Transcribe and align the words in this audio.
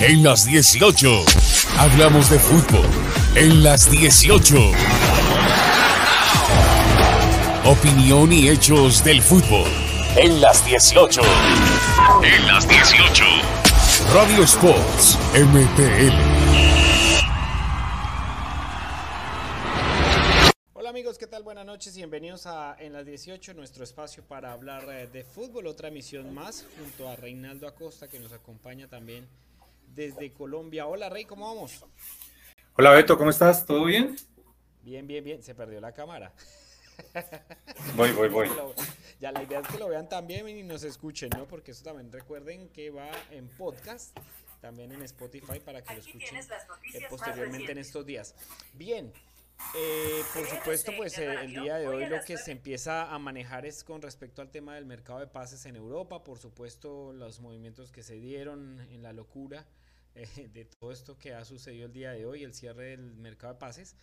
en 0.00 0.22
las 0.22 0.44
18. 0.44 1.24
Hablamos 1.78 2.28
de 2.30 2.38
fútbol 2.38 2.86
en 3.34 3.62
las 3.62 3.90
18. 3.90 4.56
Opinión 7.64 8.32
y 8.32 8.48
hechos 8.48 9.02
del 9.02 9.22
fútbol 9.22 9.68
en 10.16 10.40
las 10.40 10.64
18. 10.66 11.22
En 12.22 12.46
las 12.46 12.68
18. 12.68 13.24
Radio 14.12 14.42
Sports 14.44 15.18
MPL. 15.34 16.14
Hola 20.74 20.90
amigos, 20.90 21.16
¿qué 21.18 21.26
tal? 21.26 21.42
Buenas 21.42 21.64
noches 21.64 21.94
y 21.94 21.98
bienvenidos 21.98 22.46
a 22.46 22.76
En 22.78 22.92
las 22.92 23.06
18, 23.06 23.54
nuestro 23.54 23.82
espacio 23.82 24.22
para 24.22 24.52
hablar 24.52 24.84
eh, 24.90 25.06
de 25.06 25.24
fútbol, 25.24 25.66
otra 25.66 25.88
emisión 25.88 26.34
más, 26.34 26.66
junto 26.78 27.08
a 27.08 27.16
Reinaldo 27.16 27.66
Acosta 27.66 28.08
que 28.08 28.20
nos 28.20 28.32
acompaña 28.32 28.88
también 28.88 29.26
desde 29.94 30.32
Colombia. 30.32 30.86
Hola 30.86 31.08
Rey, 31.08 31.24
¿cómo 31.24 31.46
vamos? 31.46 31.84
Hola 32.74 32.90
Beto, 32.90 33.16
¿cómo 33.16 33.30
estás? 33.30 33.64
¿Todo 33.64 33.84
bien? 33.84 34.16
Bien, 34.82 35.06
bien, 35.06 35.24
bien. 35.24 35.42
Se 35.42 35.54
perdió 35.54 35.80
la 35.80 35.92
cámara. 35.92 36.32
Voy, 37.96 38.12
voy, 38.12 38.28
voy. 38.28 38.48
Ya 39.20 39.32
la 39.32 39.42
idea 39.42 39.60
es 39.60 39.68
que 39.68 39.78
lo 39.78 39.88
vean 39.88 40.08
también 40.08 40.46
y 40.48 40.62
nos 40.62 40.82
escuchen, 40.82 41.30
¿no? 41.36 41.46
Porque 41.46 41.70
eso 41.70 41.82
también 41.82 42.12
recuerden 42.12 42.68
que 42.68 42.90
va 42.90 43.10
en 43.30 43.48
podcast, 43.48 44.14
también 44.60 44.92
en 44.92 45.02
Spotify 45.02 45.58
para 45.58 45.82
que 45.82 45.94
lo 45.94 46.00
escuchen 46.00 46.36
eh, 46.36 47.06
posteriormente 47.08 47.72
en 47.72 47.78
estos 47.78 48.04
días. 48.04 48.34
Bien, 48.74 49.10
eh, 49.74 50.22
por 50.34 50.46
supuesto, 50.46 50.92
pues 50.96 51.16
eh, 51.18 51.32
el 51.44 51.52
día 51.52 51.76
de 51.76 51.88
hoy 51.88 52.06
lo 52.06 52.22
que 52.22 52.36
se 52.36 52.52
empieza 52.52 53.10
a 53.10 53.18
manejar 53.18 53.64
es 53.64 53.84
con 53.84 54.02
respecto 54.02 54.42
al 54.42 54.50
tema 54.50 54.74
del 54.74 54.84
mercado 54.84 55.20
de 55.20 55.26
pases 55.26 55.64
en 55.64 55.76
Europa, 55.76 56.22
por 56.22 56.38
supuesto 56.38 57.14
los 57.14 57.40
movimientos 57.40 57.90
que 57.90 58.02
se 58.02 58.14
dieron 58.14 58.80
en 58.90 59.02
la 59.02 59.14
locura 59.14 59.66
de 60.52 60.64
todo 60.64 60.92
esto 60.92 61.18
que 61.18 61.34
ha 61.34 61.44
sucedido 61.44 61.86
el 61.86 61.92
día 61.92 62.12
de 62.12 62.26
hoy, 62.26 62.42
el 62.42 62.54
cierre 62.54 62.90
del 62.90 63.16
mercado 63.16 63.54
de 63.54 63.60
pases. 63.60 63.94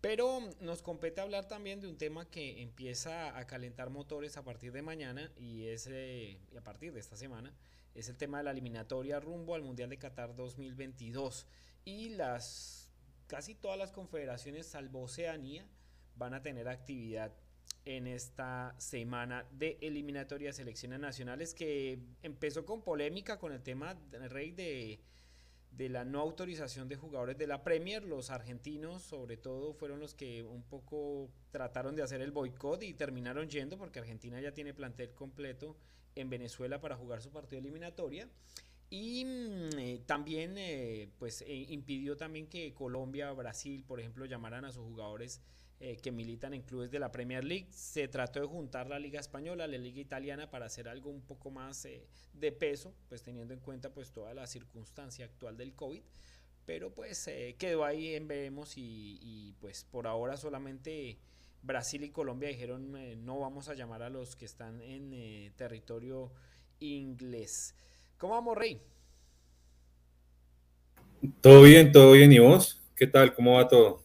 Pero 0.00 0.40
nos 0.60 0.82
compete 0.82 1.22
hablar 1.22 1.48
también 1.48 1.80
de 1.80 1.88
un 1.88 1.96
tema 1.96 2.28
que 2.28 2.60
empieza 2.60 3.38
a 3.38 3.46
calentar 3.46 3.88
motores 3.88 4.36
a 4.36 4.44
partir 4.44 4.70
de 4.72 4.82
mañana 4.82 5.32
y 5.38 5.66
es 5.68 5.88
eh, 5.90 6.38
a 6.58 6.60
partir 6.60 6.92
de 6.92 7.00
esta 7.00 7.16
semana 7.16 7.54
es 7.94 8.10
el 8.10 8.16
tema 8.16 8.38
de 8.38 8.44
la 8.44 8.50
eliminatoria 8.50 9.18
rumbo 9.18 9.54
al 9.54 9.62
Mundial 9.62 9.88
de 9.88 9.96
Qatar 9.96 10.34
2022 10.34 11.46
y 11.86 12.10
las 12.10 12.90
casi 13.28 13.54
todas 13.54 13.78
las 13.78 13.92
confederaciones 13.92 14.66
salvo 14.66 15.02
Oceanía 15.04 15.66
van 16.16 16.34
a 16.34 16.42
tener 16.42 16.68
actividad 16.68 17.32
en 17.86 18.06
esta 18.06 18.74
semana 18.78 19.46
de 19.52 19.78
eliminatoria 19.80 20.48
de 20.48 20.52
selecciones 20.52 21.00
nacionales 21.00 21.54
que 21.54 21.98
empezó 22.22 22.66
con 22.66 22.82
polémica 22.82 23.38
con 23.38 23.52
el 23.52 23.62
tema 23.62 23.94
del 23.94 24.28
rey 24.28 24.50
de 24.50 25.00
de 25.23 25.23
la 25.78 26.04
no 26.04 26.20
autorización 26.20 26.88
de 26.88 26.96
jugadores 26.96 27.36
de 27.36 27.46
la 27.46 27.62
Premier. 27.62 28.04
Los 28.04 28.30
argentinos, 28.30 29.02
sobre 29.02 29.36
todo, 29.36 29.74
fueron 29.74 30.00
los 30.00 30.14
que 30.14 30.42
un 30.42 30.62
poco 30.62 31.30
trataron 31.50 31.94
de 31.96 32.02
hacer 32.02 32.20
el 32.20 32.30
boicot 32.30 32.82
y 32.82 32.94
terminaron 32.94 33.48
yendo 33.48 33.76
porque 33.76 33.98
Argentina 33.98 34.40
ya 34.40 34.52
tiene 34.52 34.74
plantel 34.74 35.12
completo 35.14 35.76
en 36.14 36.30
Venezuela 36.30 36.80
para 36.80 36.96
jugar 36.96 37.20
su 37.22 37.30
partido 37.30 37.60
eliminatoria. 37.60 38.28
Y 38.90 39.24
mm, 39.24 39.78
eh, 39.78 40.02
también 40.06 40.54
eh, 40.56 41.10
pues, 41.18 41.42
eh, 41.42 41.66
impidió 41.68 42.16
también 42.16 42.46
que 42.46 42.72
Colombia, 42.74 43.32
Brasil, 43.32 43.84
por 43.84 43.98
ejemplo, 43.98 44.24
llamaran 44.26 44.64
a 44.64 44.72
sus 44.72 44.84
jugadores 44.84 45.40
eh, 45.86 45.98
que 45.98 46.10
militan 46.10 46.54
en 46.54 46.62
clubes 46.62 46.90
de 46.90 46.98
la 46.98 47.12
Premier 47.12 47.44
League. 47.44 47.66
Se 47.70 48.08
trató 48.08 48.40
de 48.40 48.46
juntar 48.46 48.88
la 48.88 48.98
Liga 48.98 49.20
Española, 49.20 49.66
la 49.66 49.76
Liga 49.76 50.00
Italiana 50.00 50.50
para 50.50 50.64
hacer 50.64 50.88
algo 50.88 51.10
un 51.10 51.20
poco 51.20 51.50
más 51.50 51.84
eh, 51.84 52.06
de 52.32 52.52
peso, 52.52 52.94
pues 53.10 53.22
teniendo 53.22 53.52
en 53.52 53.60
cuenta 53.60 53.92
pues 53.92 54.10
toda 54.10 54.32
la 54.32 54.46
circunstancia 54.46 55.26
actual 55.26 55.58
del 55.58 55.74
COVID. 55.74 56.00
Pero 56.64 56.94
pues 56.94 57.28
eh, 57.28 57.56
quedó 57.58 57.84
ahí 57.84 58.14
en 58.14 58.26
veremos 58.26 58.78
y, 58.78 59.18
y, 59.20 59.52
pues 59.60 59.84
por 59.84 60.06
ahora 60.06 60.38
solamente 60.38 61.18
Brasil 61.60 62.02
y 62.02 62.08
Colombia 62.08 62.48
dijeron 62.48 63.22
no 63.22 63.40
vamos 63.40 63.68
a 63.68 63.74
llamar 63.74 64.02
a 64.02 64.08
los 64.08 64.36
que 64.36 64.46
están 64.46 64.80
en 64.80 65.52
territorio 65.56 66.32
inglés. 66.80 67.74
¿Cómo 68.16 68.32
vamos, 68.32 68.56
Rey? 68.56 68.80
Todo 71.42 71.62
bien, 71.64 71.92
todo 71.92 72.12
bien. 72.12 72.32
¿Y 72.32 72.38
vos? 72.38 72.80
¿Qué 72.96 73.06
tal? 73.06 73.34
¿Cómo 73.34 73.56
va 73.56 73.68
todo? 73.68 74.03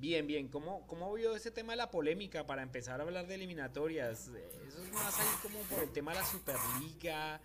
Bien, 0.00 0.28
bien. 0.28 0.46
¿Cómo, 0.46 0.86
¿Cómo 0.86 1.12
vio 1.14 1.34
ese 1.34 1.50
tema 1.50 1.72
de 1.72 1.78
la 1.78 1.90
polémica 1.90 2.46
para 2.46 2.62
empezar 2.62 3.00
a 3.00 3.02
hablar 3.02 3.26
de 3.26 3.34
eliminatorias? 3.34 4.28
Eso 4.28 4.82
es 4.82 4.92
más 4.92 5.18
ahí 5.18 5.26
como 5.42 5.58
por 5.62 5.82
el 5.82 5.90
tema 5.90 6.12
de 6.12 6.18
la 6.20 6.24
Superliga, 6.24 7.40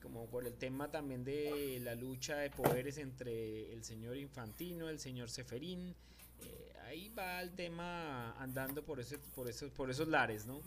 como 0.00 0.24
por 0.26 0.46
el 0.46 0.54
tema 0.54 0.90
también 0.90 1.22
de 1.22 1.80
la 1.82 1.94
lucha 1.94 2.36
de 2.36 2.48
poderes 2.48 2.96
entre 2.96 3.74
el 3.74 3.84
señor 3.84 4.16
Infantino, 4.16 4.88
el 4.88 4.98
señor 4.98 5.28
Seferín. 5.28 5.94
Eh, 6.40 6.72
ahí 6.86 7.10
va 7.10 7.42
el 7.42 7.54
tema 7.54 8.32
andando 8.38 8.82
por, 8.82 9.00
ese, 9.00 9.18
por, 9.18 9.46
esos, 9.46 9.70
por 9.70 9.90
esos 9.90 10.08
lares, 10.08 10.46
¿no? 10.46 10.62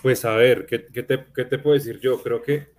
Pues 0.00 0.24
a 0.24 0.34
ver, 0.34 0.64
¿qué, 0.64 0.86
qué, 0.86 1.02
te, 1.02 1.26
¿qué 1.34 1.44
te 1.44 1.58
puedo 1.58 1.74
decir 1.74 2.00
yo? 2.00 2.22
Creo 2.22 2.40
que, 2.40 2.72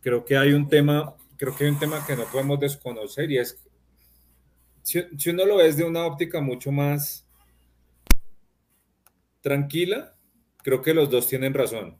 creo 0.00 0.24
que 0.24 0.38
hay 0.38 0.54
un 0.54 0.70
tema, 0.70 1.14
creo 1.36 1.54
que 1.54 1.64
hay 1.64 1.70
un 1.70 1.78
tema 1.78 2.02
que 2.06 2.16
no 2.16 2.24
podemos 2.24 2.58
desconocer 2.58 3.30
y 3.30 3.36
es 3.36 3.62
si, 4.84 5.30
uno 5.30 5.46
lo 5.46 5.56
ve 5.56 5.64
desde 5.64 5.82
una 5.82 6.04
óptica 6.04 6.42
mucho 6.42 6.70
más 6.70 7.26
tranquila, 9.40 10.14
creo 10.62 10.82
que 10.82 10.92
los 10.92 11.08
dos 11.08 11.26
tienen 11.26 11.54
razón. 11.54 11.98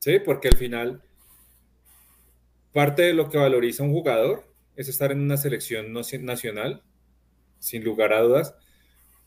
Sí, 0.00 0.18
porque 0.18 0.48
al 0.48 0.56
final 0.56 1.02
parte 2.72 3.02
de 3.02 3.14
lo 3.14 3.30
que 3.30 3.38
valoriza 3.38 3.84
un 3.84 3.92
jugador 3.92 4.52
es 4.74 4.88
estar 4.88 5.12
en 5.12 5.20
una 5.20 5.36
selección 5.36 5.92
nacional, 5.92 6.82
sin 7.60 7.84
lugar 7.84 8.12
a 8.12 8.20
dudas, 8.20 8.54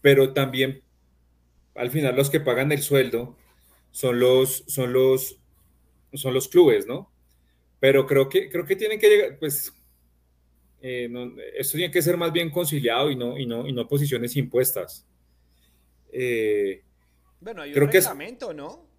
pero 0.02 0.34
también 0.34 0.84
al 1.76 1.90
final 1.90 2.18
los 2.18 2.30
que 2.30 2.42
pagan 2.42 2.72
el 2.74 2.81
sueldo 2.81 3.38
son 3.92 4.20
los, 4.20 4.66
son 4.68 4.92
los, 4.92 5.40
son 6.14 6.34
los 6.34 6.50
clubes, 6.50 6.86
¿no? 6.86 7.12
Pero 7.80 8.08
creo 8.08 8.28
que, 8.28 8.50
creo 8.50 8.66
que 8.66 8.76
tienen 8.76 9.00
que 9.00 9.10
llegar, 9.10 9.40
pues 9.40 9.74
eh, 10.81 11.08
no, 11.09 11.34
esto 11.56 11.78
tiene 11.78 11.92
que 11.92 12.02
ser 12.02 12.18
más 12.18 12.34
bien 12.34 12.50
conciliado 12.50 13.12
y 13.12 13.16
no, 13.16 13.38
y 13.38 13.46
no, 13.46 13.68
y 13.68 13.72
no 13.72 13.88
posiciones 13.88 14.36
impuestas. 14.36 15.08
Eh, 16.12 16.84
bueno, 17.40 17.62
hay 17.62 17.72
un 17.72 17.75
reglamento, 17.88 18.47
que 18.47 18.52
es, 18.52 18.58
¿no? 18.58 18.90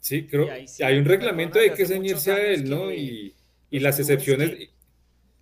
Sí, 0.00 0.26
creo 0.26 0.46
que 0.46 0.66
sí 0.66 0.82
hay 0.82 0.98
un 0.98 1.04
reglamento 1.04 1.58
de 1.58 1.74
que 1.74 1.86
ceñirse 1.86 2.32
a 2.32 2.38
él, 2.42 2.68
¿no? 2.68 2.92
Y, 2.92 3.34
y 3.70 3.80
las 3.80 3.98
excepciones. 3.98 4.50
Que, 4.50 4.70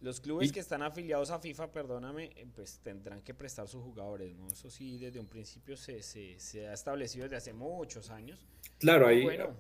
los 0.01 0.21
clubes 0.21 0.49
y, 0.49 0.53
que 0.53 0.61
están 0.61 0.83
afiliados 0.83 1.31
a 1.31 1.39
FIFA, 1.39 1.73
perdóname, 1.73 2.31
eh, 2.37 2.47
pues 2.55 2.81
tendrán 2.83 3.21
que 3.23 3.35
prestar 3.35 3.69
sus 3.69 3.83
jugadores, 3.83 4.35
¿no? 4.35 4.47
Eso 4.49 4.71
sí, 4.71 4.99
desde 4.99 5.21
un 5.21 5.27
principio 5.27 5.77
se, 5.77 6.03
se, 6.03 6.39
se 6.39 6.69
ha 6.69 6.73
establecido 6.73 7.25
desde 7.25 7.37
hace 7.37 7.53
muchos 7.53 8.11
años. 8.11 8.47
Claro, 8.79 9.09
hay, 9.09 9.23
bueno. 9.23 9.57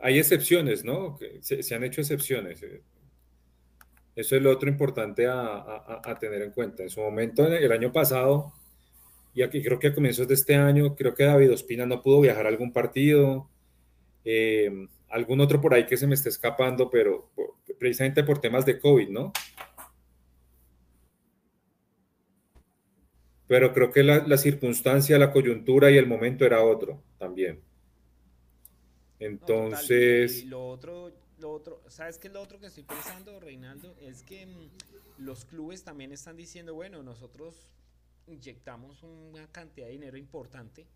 hay 0.00 0.18
excepciones, 0.18 0.84
¿no? 0.84 1.18
Se, 1.40 1.62
se 1.62 1.74
han 1.74 1.84
hecho 1.84 2.00
excepciones. 2.00 2.64
Eso 4.16 4.34
es 4.34 4.42
lo 4.42 4.50
otro 4.50 4.68
importante 4.68 5.26
a, 5.26 5.38
a, 5.38 6.00
a, 6.02 6.18
tener 6.18 6.42
en 6.42 6.50
cuenta. 6.50 6.82
En 6.82 6.90
su 6.90 7.00
momento, 7.00 7.46
el 7.46 7.70
año 7.70 7.92
pasado, 7.92 8.52
y 9.34 9.42
aquí 9.42 9.62
creo 9.62 9.78
que 9.78 9.88
a 9.88 9.94
comienzos 9.94 10.26
de 10.26 10.32
este 10.32 10.54
año, 10.54 10.96
creo 10.96 11.14
que 11.14 11.24
David 11.24 11.52
Ospina 11.52 11.84
no 11.84 12.02
pudo 12.02 12.22
viajar 12.22 12.46
a 12.46 12.48
algún 12.48 12.72
partido. 12.72 13.50
Eh, 14.24 14.88
algún 15.10 15.40
otro 15.40 15.60
por 15.60 15.74
ahí 15.74 15.86
que 15.86 15.98
se 15.98 16.06
me 16.06 16.14
esté 16.14 16.30
escapando, 16.30 16.90
pero 16.90 17.30
por, 17.34 17.54
precisamente 17.78 18.24
por 18.24 18.40
temas 18.40 18.64
de 18.64 18.80
COVID, 18.80 19.08
¿no? 19.10 19.32
Pero 23.46 23.72
creo 23.72 23.92
que 23.92 24.02
la, 24.02 24.26
la, 24.26 24.38
circunstancia, 24.38 25.18
la 25.18 25.30
coyuntura 25.30 25.90
y 25.90 25.98
el 25.98 26.06
momento 26.06 26.44
era 26.44 26.64
otro 26.64 27.02
también. 27.18 27.60
Entonces... 29.20 30.40
No, 30.40 30.46
y 30.46 30.50
lo 30.50 30.66
otro, 30.68 31.12
lo 31.38 31.52
otro, 31.52 31.82
¿sabes 31.88 32.18
qué 32.18 32.28
lo 32.28 32.40
otro 32.40 32.58
que 32.58 32.66
estoy 32.66 32.84
pensando, 32.84 33.38
Reinaldo? 33.40 33.94
Es 34.00 34.22
que 34.22 34.46
mmm, 34.46 34.70
los 35.18 35.44
clubes 35.44 35.84
también 35.84 36.12
están 36.12 36.36
diciendo, 36.36 36.74
bueno, 36.74 37.02
nosotros 37.02 37.70
inyectamos 38.26 39.02
una 39.02 39.46
cantidad 39.52 39.86
de 39.86 39.92
dinero 39.92 40.16
importante 40.16 40.86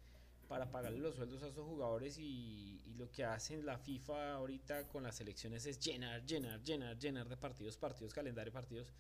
para 0.49 0.71
pagarle 0.71 0.99
los 0.99 1.15
sueldos 1.15 1.43
a 1.45 1.49
esos 1.49 1.65
jugadores 1.65 2.19
y, 2.19 2.83
y, 2.85 2.95
lo 2.95 3.09
que 3.13 3.25
hacen 3.25 3.65
la 3.65 3.79
FIFA 3.79 4.35
ahorita 4.35 4.89
con 4.89 5.05
las 5.05 5.21
elecciones 5.21 5.65
es 5.65 5.79
llenar, 5.79 6.27
llenar, 6.27 6.61
llenar, 6.63 6.99
llenar 6.99 7.29
de 7.29 7.37
partidos, 7.37 7.77
partidos, 7.77 8.13
calendario, 8.13 8.53
partidos. 8.53 8.93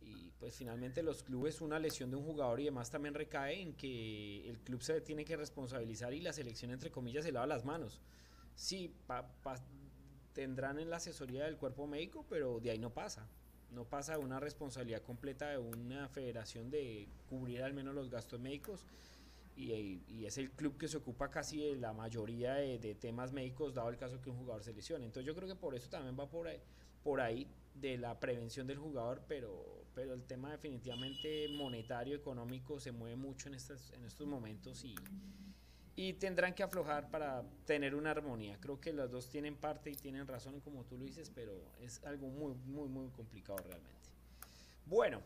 Y 0.00 0.32
pues 0.40 0.56
finalmente 0.56 1.02
los 1.04 1.22
clubes, 1.22 1.60
una 1.60 1.78
lesión 1.78 2.10
de 2.10 2.16
un 2.16 2.24
jugador 2.24 2.60
y 2.60 2.64
demás 2.64 2.90
también 2.90 3.14
recae 3.14 3.60
en 3.60 3.74
que 3.74 4.48
el 4.48 4.58
club 4.58 4.82
se 4.82 5.00
tiene 5.00 5.24
que 5.24 5.36
responsabilizar 5.36 6.12
y 6.14 6.20
la 6.20 6.32
selección 6.32 6.72
entre 6.72 6.90
comillas 6.90 7.24
se 7.24 7.30
lava 7.30 7.46
las 7.46 7.64
manos. 7.64 8.00
Sí, 8.56 8.92
pa, 9.06 9.26
pa, 9.42 9.54
tendrán 10.32 10.78
en 10.78 10.90
la 10.90 10.96
asesoría 10.96 11.44
del 11.44 11.56
cuerpo 11.56 11.86
médico, 11.86 12.24
pero 12.28 12.60
de 12.60 12.70
ahí 12.70 12.78
no 12.78 12.90
pasa. 12.90 13.26
No 13.70 13.84
pasa 13.84 14.18
una 14.18 14.38
responsabilidad 14.38 15.02
completa 15.02 15.50
de 15.50 15.58
una 15.58 16.08
federación 16.08 16.70
de 16.70 17.08
cubrir 17.28 17.62
al 17.62 17.72
menos 17.72 17.94
los 17.94 18.10
gastos 18.10 18.38
médicos 18.38 18.84
y, 19.56 20.24
es 20.24 20.38
el 20.38 20.50
club 20.50 20.78
que 20.78 20.88
se 20.88 20.96
ocupa 20.96 21.30
casi 21.30 21.58
de 21.58 21.76
la 21.76 21.92
mayoría 21.92 22.54
de, 22.54 22.94
temas 22.94 23.32
médicos, 23.32 23.74
dado 23.74 23.90
el 23.90 23.96
caso 23.96 24.20
que 24.20 24.30
un 24.30 24.36
jugador 24.36 24.62
se 24.64 24.72
lesione. 24.72 25.04
Entonces 25.04 25.26
yo 25.26 25.34
creo 25.34 25.48
que 25.48 25.54
por 25.54 25.74
eso 25.74 25.88
también 25.90 26.18
va 26.18 26.28
por 26.28 26.48
ahí, 26.48 26.60
por 27.02 27.20
ahí 27.20 27.46
de 27.74 27.98
la 27.98 28.18
prevención 28.18 28.66
del 28.66 28.78
jugador, 28.78 29.22
pero, 29.28 29.84
pero 29.94 30.14
el 30.14 30.24
tema 30.24 30.50
definitivamente 30.50 31.48
monetario, 31.48 32.16
económico, 32.16 32.80
se 32.80 32.92
mueve 32.92 33.16
mucho 33.16 33.48
en, 33.48 33.54
en 33.54 34.04
estos 34.04 34.26
momentos 34.26 34.84
y, 34.84 34.94
y 35.94 36.14
tendrán 36.14 36.54
que 36.54 36.62
aflojar 36.62 37.10
para 37.10 37.44
tener 37.66 37.94
una 37.94 38.12
armonía. 38.12 38.58
Creo 38.60 38.80
que 38.80 38.92
los 38.92 39.10
dos 39.10 39.28
tienen 39.28 39.56
parte 39.56 39.90
y 39.90 39.94
tienen 39.94 40.26
razón, 40.26 40.60
como 40.60 40.84
tú 40.84 40.96
lo 40.96 41.04
dices, 41.04 41.30
pero 41.34 41.52
es 41.80 42.02
algo 42.04 42.28
muy, 42.28 42.54
muy, 42.54 42.88
muy 42.88 43.08
complicado 43.10 43.58
realmente. 43.58 44.10
Bueno, 44.86 45.20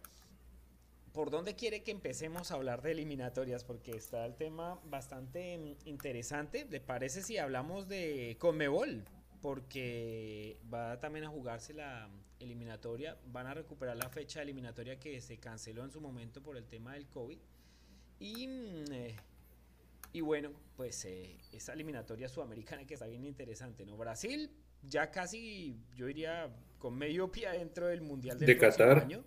¿por 1.12 1.30
dónde 1.30 1.54
quiere 1.54 1.82
que 1.82 1.92
empecemos 1.92 2.50
a 2.50 2.54
hablar 2.54 2.82
de 2.82 2.92
eliminatorias? 2.92 3.62
Porque 3.62 3.92
está 3.92 4.26
el 4.26 4.34
tema 4.34 4.80
bastante 4.86 5.76
interesante. 5.84 6.66
¿Le 6.68 6.80
parece 6.80 7.22
si 7.22 7.38
hablamos 7.38 7.86
de 7.88 8.36
Conmebol? 8.40 9.04
Porque 9.40 10.58
va 10.72 10.98
también 10.98 11.26
a 11.26 11.28
jugarse 11.28 11.74
la 11.74 12.10
eliminatoria. 12.40 13.16
Van 13.26 13.46
a 13.46 13.54
recuperar 13.54 13.96
la 13.96 14.08
fecha 14.08 14.42
eliminatoria 14.42 14.98
que 14.98 15.20
se 15.20 15.38
canceló 15.38 15.84
en 15.84 15.92
su 15.92 16.00
momento 16.00 16.42
por 16.42 16.56
el 16.56 16.66
tema 16.66 16.94
del 16.94 17.06
COVID. 17.06 17.38
Y. 18.18 18.48
Mm, 18.48 18.92
eh, 18.92 19.16
y 20.16 20.22
bueno, 20.22 20.50
pues 20.78 21.04
eh, 21.04 21.38
esa 21.52 21.74
eliminatoria 21.74 22.26
sudamericana 22.26 22.86
que 22.86 22.94
está 22.94 23.06
bien 23.06 23.22
interesante, 23.22 23.84
¿no? 23.84 23.98
Brasil 23.98 24.50
ya 24.82 25.10
casi, 25.10 25.78
yo 25.94 26.06
diría, 26.06 26.50
con 26.78 26.96
medio 26.96 27.30
pie 27.30 27.50
dentro 27.50 27.88
del 27.88 28.00
Mundial 28.00 28.38
del 28.38 28.46
de 28.46 28.56
Qatar. 28.56 29.00
año. 29.00 29.22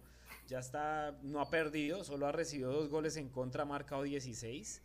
Ya 0.47 0.57
está, 0.57 1.15
no 1.21 1.41
ha 1.41 1.49
perdido, 1.51 2.03
solo 2.03 2.25
ha 2.25 2.31
recibido 2.31 2.71
dos 2.71 2.89
goles 2.89 3.17
en 3.17 3.29
contra, 3.29 3.61
ha 3.61 3.65
marcado 3.67 4.01
16. 4.01 4.81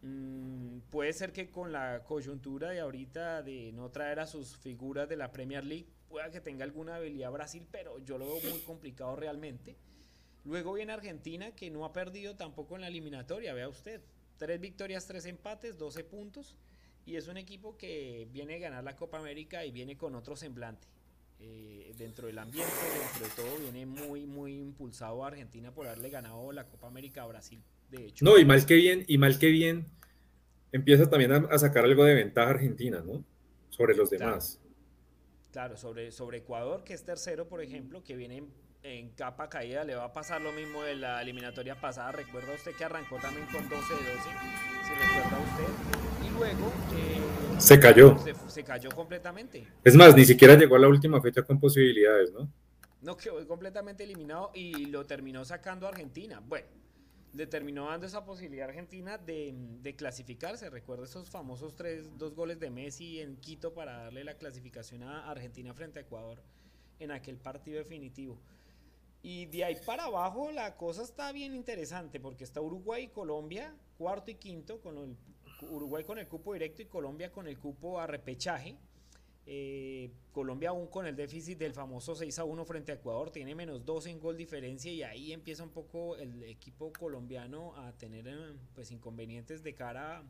Mm, 0.00 0.78
puede 0.88 1.12
ser 1.12 1.34
que 1.34 1.50
con 1.50 1.72
la 1.72 2.04
coyuntura 2.04 2.70
de 2.70 2.80
ahorita 2.80 3.42
de 3.42 3.70
no 3.72 3.90
traer 3.90 4.20
a 4.20 4.26
sus 4.26 4.56
figuras 4.56 5.10
de 5.10 5.16
la 5.16 5.30
Premier 5.30 5.62
League, 5.62 5.88
pueda 6.08 6.30
que 6.30 6.40
tenga 6.40 6.64
alguna 6.64 6.96
habilidad 6.96 7.30
Brasil, 7.32 7.68
pero 7.70 7.98
yo 7.98 8.16
lo 8.16 8.24
veo 8.24 8.50
muy 8.50 8.60
complicado 8.60 9.14
realmente. 9.14 9.76
Luego 10.44 10.72
viene 10.72 10.94
Argentina, 10.94 11.54
que 11.54 11.70
no 11.70 11.84
ha 11.84 11.92
perdido 11.92 12.34
tampoco 12.34 12.76
en 12.76 12.80
la 12.80 12.88
eliminatoria, 12.88 13.52
vea 13.52 13.68
usted. 13.68 14.00
Tres 14.38 14.60
victorias, 14.60 15.06
tres 15.06 15.26
empates, 15.26 15.78
12 15.78 16.04
puntos. 16.04 16.56
Y 17.06 17.16
es 17.16 17.28
un 17.28 17.36
equipo 17.36 17.76
que 17.76 18.26
viene 18.32 18.56
a 18.56 18.58
ganar 18.58 18.84
la 18.84 18.96
Copa 18.96 19.18
América 19.18 19.64
y 19.64 19.70
viene 19.70 19.96
con 19.96 20.14
otro 20.14 20.36
semblante. 20.36 20.88
Eh, 21.40 21.92
dentro 21.98 22.26
del 22.26 22.38
ambiente, 22.38 22.72
dentro 22.98 23.26
de 23.26 23.50
todo, 23.50 23.58
viene 23.58 23.84
muy, 23.84 24.24
muy 24.24 24.58
impulsado 24.58 25.24
a 25.24 25.28
Argentina 25.28 25.72
por 25.74 25.86
haberle 25.86 26.08
ganado 26.08 26.52
la 26.52 26.66
Copa 26.66 26.86
América 26.86 27.22
a 27.22 27.26
Brasil. 27.26 27.62
De 27.90 28.06
hecho, 28.06 28.24
no, 28.24 28.38
y 28.38 28.44
mal 28.44 28.64
que 28.64 28.74
bien, 28.76 29.04
y 29.08 29.18
mal 29.18 29.38
que 29.38 29.48
bien, 29.48 29.86
empieza 30.72 31.10
también 31.10 31.32
a, 31.32 31.58
sacar 31.58 31.84
algo 31.84 32.04
de 32.04 32.14
ventaja 32.14 32.50
Argentina, 32.50 33.02
¿no? 33.04 33.24
Sobre 33.68 33.94
los 33.94 34.08
demás. 34.08 34.60
Claro, 35.52 35.76
sobre, 35.76 36.10
sobre 36.12 36.38
Ecuador, 36.38 36.82
que 36.82 36.94
es 36.94 37.04
tercero, 37.04 37.46
por 37.46 37.60
ejemplo, 37.60 38.02
que 38.02 38.16
viene 38.16 38.44
en 38.84 39.08
capa 39.12 39.48
caída, 39.48 39.82
le 39.82 39.94
va 39.94 40.04
a 40.04 40.12
pasar 40.12 40.42
lo 40.42 40.52
mismo 40.52 40.82
de 40.82 40.94
la 40.94 41.22
eliminatoria 41.22 41.74
pasada. 41.74 42.12
Recuerda 42.12 42.52
usted 42.52 42.72
que 42.76 42.84
arrancó 42.84 43.16
también 43.16 43.46
con 43.46 43.66
12 43.66 43.94
de 43.94 44.00
12, 44.00 44.22
si 44.84 44.94
recuerda 44.94 45.38
usted. 45.40 46.26
Y 46.26 46.30
luego 46.30 46.72
eh, 46.94 47.58
se 47.58 47.80
cayó. 47.80 48.16
Se, 48.46 48.62
cayó 48.62 48.90
completamente. 48.90 49.66
Es 49.82 49.96
más, 49.96 50.14
ni 50.14 50.26
siquiera 50.26 50.54
llegó 50.54 50.76
a 50.76 50.78
la 50.78 50.88
última 50.88 51.20
fecha 51.22 51.42
con 51.42 51.58
posibilidades, 51.58 52.30
¿no? 52.32 52.52
No, 53.00 53.16
quedó 53.16 53.46
completamente 53.48 54.04
eliminado 54.04 54.50
y 54.54 54.86
lo 54.86 55.06
terminó 55.06 55.44
sacando 55.46 55.88
Argentina. 55.88 56.42
Bueno, 56.46 56.68
le 57.32 57.46
terminó 57.46 57.88
dando 57.88 58.06
esa 58.06 58.24
posibilidad 58.24 58.66
a 58.66 58.68
Argentina 58.68 59.16
de, 59.16 59.54
de, 59.82 59.96
clasificarse. 59.96 60.68
Recuerda 60.68 61.04
esos 61.04 61.30
famosos 61.30 61.74
tres, 61.74 62.18
dos 62.18 62.34
goles 62.34 62.60
de 62.60 62.68
Messi 62.68 63.20
en 63.20 63.36
Quito 63.36 63.72
para 63.72 64.04
darle 64.04 64.24
la 64.24 64.34
clasificación 64.34 65.04
a 65.04 65.30
Argentina 65.30 65.72
frente 65.72 66.00
a 66.00 66.02
Ecuador 66.02 66.42
en 66.98 67.10
aquel 67.10 67.36
partido 67.36 67.78
definitivo. 67.78 68.38
Y 69.24 69.46
de 69.46 69.64
ahí 69.64 69.76
para 69.86 70.04
abajo 70.04 70.52
la 70.52 70.76
cosa 70.76 71.02
está 71.02 71.32
bien 71.32 71.54
interesante 71.54 72.20
porque 72.20 72.44
está 72.44 72.60
Uruguay 72.60 73.04
y 73.04 73.08
Colombia, 73.08 73.74
cuarto 73.96 74.30
y 74.30 74.34
quinto, 74.34 74.82
con 74.82 74.98
el, 74.98 75.16
Uruguay 75.66 76.04
con 76.04 76.18
el 76.18 76.28
cupo 76.28 76.52
directo 76.52 76.82
y 76.82 76.84
Colombia 76.84 77.32
con 77.32 77.48
el 77.48 77.58
cupo 77.58 77.98
a 77.98 78.06
repechaje. 78.06 78.76
Eh, 79.46 80.10
Colombia 80.30 80.68
aún 80.68 80.88
con 80.88 81.06
el 81.06 81.16
déficit 81.16 81.56
del 81.56 81.72
famoso 81.72 82.14
6 82.14 82.38
a 82.38 82.44
1 82.44 82.64
frente 82.66 82.92
a 82.92 82.96
Ecuador, 82.96 83.30
tiene 83.30 83.54
menos 83.54 83.86
2 83.86 84.06
en 84.08 84.20
gol 84.20 84.36
diferencia 84.36 84.92
y 84.92 85.02
ahí 85.02 85.32
empieza 85.32 85.62
un 85.62 85.70
poco 85.70 86.16
el 86.16 86.42
equipo 86.42 86.92
colombiano 86.92 87.74
a 87.76 87.96
tener 87.96 88.28
eh, 88.28 88.52
pues 88.74 88.90
inconvenientes 88.90 89.62
de 89.62 89.74
cara 89.74 90.22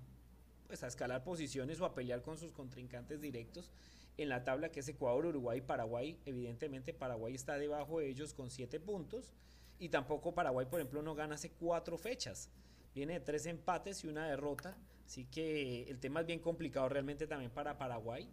pues, 0.69 0.85
a 0.85 0.87
escalar 0.87 1.25
posiciones 1.25 1.81
o 1.81 1.85
a 1.85 1.95
pelear 1.95 2.23
con 2.23 2.39
sus 2.39 2.53
contrincantes 2.53 3.21
directos 3.21 3.73
en 4.17 4.29
la 4.29 4.45
tabla 4.45 4.71
que 4.71 4.81
es 4.81 4.89
Ecuador, 4.89 5.27
Uruguay 5.27 5.61
Paraguay. 5.61 6.19
Evidentemente 6.25 6.95
Paraguay 6.95 7.35
está 7.35 7.59
debajo 7.59 8.01
de 8.01 8.09
ellos 8.09 8.35
con 8.35 8.51
siete 8.51 8.81
puntos 8.81 9.35
y 9.79 9.89
tampoco 9.89 10.35
Paraguay, 10.35 10.67
por 10.67 10.81
ejemplo, 10.81 11.03
no 11.03 11.15
gana 11.15 11.35
hace 11.35 11.51
cuatro 11.51 11.99
fechas. 11.99 12.51
Viene 12.95 13.15
de 13.15 13.21
tres 13.21 13.47
empates 13.47 14.05
y 14.05 14.09
una 14.09 14.29
derrota, 14.29 14.77
así 15.05 15.25
que 15.25 15.83
el 15.89 15.99
tema 15.99 16.21
es 16.21 16.27
bien 16.27 16.39
complicado 16.39 16.89
realmente 16.89 17.27
también 17.27 17.51
para 17.51 17.77
Paraguay. 17.77 18.29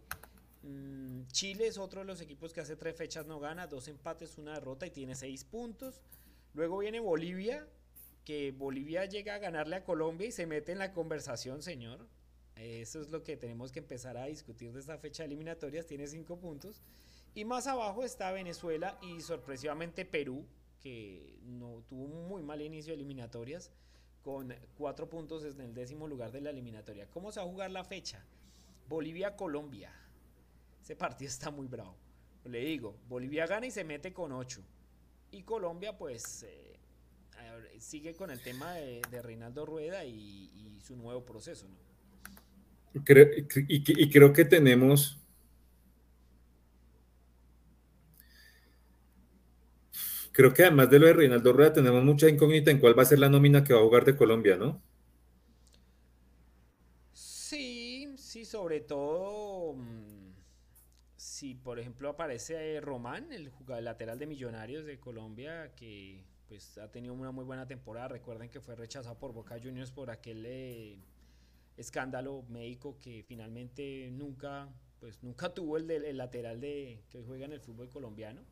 Mm, 0.62 1.26
Chile 1.26 1.66
es 1.66 1.78
otro 1.78 2.00
de 2.00 2.06
los 2.06 2.20
equipos 2.20 2.52
que 2.52 2.60
hace 2.60 2.76
tres 2.76 2.96
fechas 2.96 3.26
no 3.26 3.40
gana, 3.40 3.66
dos 3.66 3.88
empates, 3.88 4.38
una 4.38 4.54
derrota 4.54 4.86
y 4.86 4.90
tiene 4.90 5.16
seis 5.16 5.44
puntos. 5.44 6.00
Luego 6.54 6.78
viene 6.78 7.00
Bolivia, 7.00 7.66
que 8.24 8.52
Bolivia 8.52 9.04
llega 9.06 9.34
a 9.34 9.38
ganarle 9.38 9.76
a 9.76 9.84
Colombia 9.84 10.28
y 10.28 10.32
se 10.32 10.46
mete 10.46 10.70
en 10.70 10.78
la 10.78 10.92
conversación, 10.92 11.62
señor. 11.62 12.06
Eso 12.62 13.00
es 13.00 13.10
lo 13.10 13.24
que 13.24 13.36
tenemos 13.36 13.72
que 13.72 13.80
empezar 13.80 14.16
a 14.16 14.26
discutir 14.26 14.72
de 14.72 14.78
esta 14.78 14.96
fecha 14.96 15.24
de 15.24 15.28
eliminatorias. 15.28 15.84
Tiene 15.84 16.06
cinco 16.06 16.38
puntos. 16.38 16.80
Y 17.34 17.44
más 17.44 17.66
abajo 17.66 18.04
está 18.04 18.30
Venezuela 18.30 18.98
y 19.02 19.20
sorpresivamente 19.20 20.04
Perú, 20.04 20.46
que 20.80 21.40
no 21.42 21.82
tuvo 21.88 22.04
un 22.04 22.28
muy 22.28 22.42
mal 22.42 22.60
inicio 22.60 22.92
de 22.92 22.96
eliminatorias, 22.96 23.72
con 24.22 24.54
cuatro 24.76 25.08
puntos 25.08 25.44
en 25.44 25.60
el 25.60 25.74
décimo 25.74 26.06
lugar 26.06 26.30
de 26.30 26.40
la 26.40 26.50
eliminatoria. 26.50 27.08
¿Cómo 27.10 27.32
se 27.32 27.40
va 27.40 27.46
a 27.46 27.48
jugar 27.48 27.72
la 27.72 27.82
fecha? 27.82 28.24
Bolivia-Colombia. 28.88 29.92
Ese 30.80 30.94
partido 30.94 31.28
está 31.28 31.50
muy 31.50 31.66
bravo. 31.66 31.96
Le 32.44 32.60
digo, 32.60 32.96
Bolivia 33.08 33.46
gana 33.46 33.66
y 33.66 33.72
se 33.72 33.82
mete 33.82 34.12
con 34.12 34.30
ocho. 34.30 34.62
Y 35.32 35.42
Colombia, 35.42 35.98
pues, 35.98 36.44
eh, 36.44 36.78
sigue 37.80 38.14
con 38.14 38.30
el 38.30 38.40
tema 38.40 38.74
de, 38.74 39.02
Reinaldo 39.22 39.66
Rueda 39.66 40.04
y, 40.04 40.50
y 40.54 40.80
su 40.80 40.94
nuevo 40.96 41.24
proceso, 41.24 41.66
¿no? 41.66 41.91
Y, 42.94 44.10
creo 44.10 44.32
que 44.32 44.44
tenemos 44.44 45.18
creo 50.32 50.52
que 50.52 50.62
además 50.62 50.90
de 50.90 50.98
lo 50.98 51.06
de 51.06 51.12
Reinaldo 51.12 51.52
Rueda 51.52 51.72
tenemos 51.72 52.04
mucha 52.04 52.28
incógnita 52.28 52.70
en 52.70 52.78
cuál 52.78 52.98
va 52.98 53.02
a 53.02 53.06
ser 53.06 53.18
la 53.18 53.28
nómina 53.28 53.64
que 53.64 53.74
va 53.74 53.80
a 53.80 53.84
jugar 53.84 54.04
de 54.04 54.16
Colombia, 54.16 54.56
¿no? 54.56 54.82
Sí, 57.12 58.14
sí, 58.16 58.44
sobre 58.44 58.80
todo 58.80 59.74
mm, 59.74 60.32
si 61.16 61.54
por 61.54 61.78
ejemplo 61.78 62.08
aparece 62.10 62.80
Román, 62.80 63.32
el 63.32 63.50
jugador 63.50 63.84
lateral 63.84 64.18
de 64.18 64.26
Millonarios 64.26 64.84
de 64.84 64.98
Colombia, 64.98 65.72
que 65.74 66.24
pues 66.48 66.76
ha 66.78 66.90
tenido 66.90 67.14
una 67.14 67.30
muy 67.30 67.44
buena 67.44 67.66
temporada. 67.66 68.08
Recuerden 68.08 68.50
que 68.50 68.60
fue 68.60 68.76
rechazado 68.76 69.18
por 69.18 69.32
Boca 69.32 69.58
Juniors 69.62 69.90
por 69.90 70.10
aquel 70.10 70.44
eh, 70.46 70.98
escándalo 71.76 72.44
médico 72.48 72.98
que 73.00 73.24
finalmente 73.26 74.10
nunca, 74.12 74.68
pues 75.00 75.22
nunca 75.22 75.48
tuvo 75.54 75.76
el, 75.76 75.86
del 75.86 76.16
lateral 76.16 76.60
de, 76.60 77.02
que 77.10 77.18
hoy 77.18 77.24
juega 77.26 77.46
en 77.46 77.52
el 77.52 77.60
fútbol 77.60 77.88
colombiano. 77.88 78.42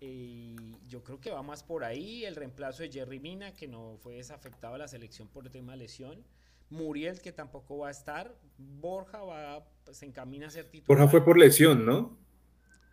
Y 0.00 0.76
yo 0.86 1.02
creo 1.02 1.20
que 1.20 1.30
va 1.30 1.42
más 1.42 1.64
por 1.64 1.82
ahí, 1.82 2.24
el 2.24 2.36
reemplazo 2.36 2.84
de 2.84 2.92
Jerry 2.92 3.18
Mina, 3.18 3.52
que 3.52 3.66
no 3.66 3.98
fue 4.00 4.14
desafectado 4.14 4.76
a 4.76 4.78
la 4.78 4.86
selección 4.86 5.26
por 5.26 5.46
el 5.46 5.50
tema 5.50 5.72
de 5.72 5.78
lesión. 5.78 6.24
Muriel, 6.70 7.20
que 7.20 7.32
tampoco 7.32 7.78
va 7.78 7.88
a 7.88 7.90
estar. 7.90 8.36
Borja 8.58 9.22
va, 9.22 9.66
se 9.90 10.06
encamina 10.06 10.46
a 10.46 10.50
ser 10.50 10.66
titular. 10.66 10.86
Borja 10.86 11.10
fue 11.10 11.24
por 11.24 11.36
lesión, 11.36 11.84
¿no? 11.84 12.16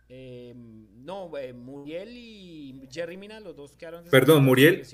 Eh, 0.08 0.52
no, 0.56 1.36
eh, 1.36 1.52
Muriel 1.52 2.10
y 2.12 2.88
Jerry 2.90 3.16
Mina, 3.16 3.38
los 3.38 3.54
dos 3.54 3.76
quedaron. 3.76 4.04
Perdón, 4.10 4.44
Muriel. 4.44 4.84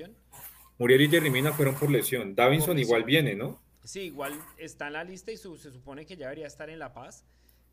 Muriel 0.79 1.03
y 1.03 1.09
Jerry 1.09 1.31
Mina 1.31 1.53
fueron 1.53 1.75
por 1.77 1.91
lesión. 1.91 2.35
Davinson 2.35 2.79
igual 2.79 3.05
viene, 3.05 3.35
¿no? 3.35 3.61
Sí, 3.85 4.03
igual 4.03 4.33
está 4.59 4.87
en 4.87 4.93
la 4.93 5.05
lista 5.05 5.33
y 5.33 5.37
se 5.37 5.57
supone 5.57 6.07
que 6.07 6.17
ya 6.17 6.27
debería 6.27 6.47
estar 6.47 6.71
en 6.71 6.79
La 6.79 6.93
Paz. 6.93 7.25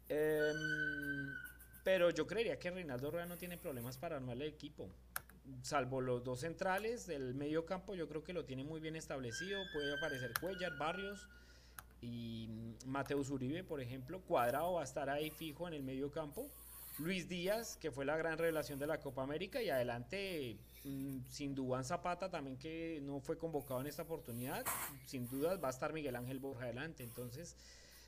Em, 0.07 1.35
pero 1.83 2.09
yo 2.09 2.25
creería 2.25 2.57
que 2.57 2.71
Reinaldo 2.71 3.11
Rueda 3.11 3.27
no 3.27 3.37
tiene 3.37 3.57
problemas 3.57 3.97
para 3.97 4.15
armar 4.15 4.35
el 4.35 4.41
equipo. 4.43 4.89
Salvo 5.61 6.01
los 6.01 6.23
dos 6.23 6.41
centrales 6.41 7.05
del 7.07 7.35
medio 7.35 7.65
campo, 7.65 7.95
yo 7.95 8.07
creo 8.07 8.23
que 8.23 8.33
lo 8.33 8.45
tiene 8.45 8.63
muy 8.63 8.79
bien 8.79 8.95
establecido. 8.95 9.61
Puede 9.71 9.97
aparecer 9.97 10.33
Cuellar, 10.39 10.77
Barrios 10.77 11.27
y 12.01 12.49
Mateus 12.85 13.29
Uribe, 13.29 13.63
por 13.63 13.81
ejemplo. 13.81 14.21
Cuadrado 14.21 14.73
va 14.73 14.81
a 14.81 14.85
estar 14.85 15.09
ahí 15.09 15.29
fijo 15.29 15.67
en 15.67 15.75
el 15.75 15.83
medio 15.83 16.11
campo. 16.11 16.49
Luis 16.99 17.27
Díaz, 17.27 17.77
que 17.77 17.91
fue 17.91 18.05
la 18.05 18.17
gran 18.17 18.37
revelación 18.37 18.77
de 18.77 18.87
la 18.87 18.99
Copa 18.99 19.23
América, 19.23 19.61
y 19.61 19.69
adelante, 19.69 20.57
mm, 20.83 21.19
sin 21.29 21.55
duda, 21.55 21.83
Zapata 21.83 22.29
también, 22.29 22.57
que 22.57 22.99
no 23.03 23.19
fue 23.19 23.37
convocado 23.37 23.81
en 23.81 23.87
esta 23.87 24.03
oportunidad, 24.03 24.65
sin 25.05 25.27
dudas 25.29 25.59
va 25.63 25.67
a 25.67 25.71
estar 25.71 25.93
Miguel 25.93 26.15
Ángel 26.15 26.39
Borja 26.39 26.65
adelante. 26.65 27.03
Entonces, 27.03 27.55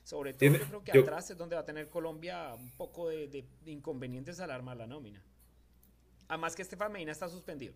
sobre 0.04 0.34
todo, 0.34 0.50
yo 0.50 0.66
creo 0.66 0.84
que 0.84 0.98
atrás 0.98 1.30
es 1.30 1.38
donde 1.38 1.56
va 1.56 1.62
a 1.62 1.64
tener 1.64 1.88
Colombia 1.88 2.54
un 2.54 2.70
poco 2.72 3.08
de, 3.08 3.44
inconvenientes 3.66 4.40
al 4.40 4.50
armar 4.50 4.76
la 4.76 4.86
nómina. 4.86 5.22
Además 6.28 6.54
que 6.54 6.62
Estefan 6.62 6.92
Medina 6.92 7.12
está 7.12 7.28
suspendido. 7.28 7.74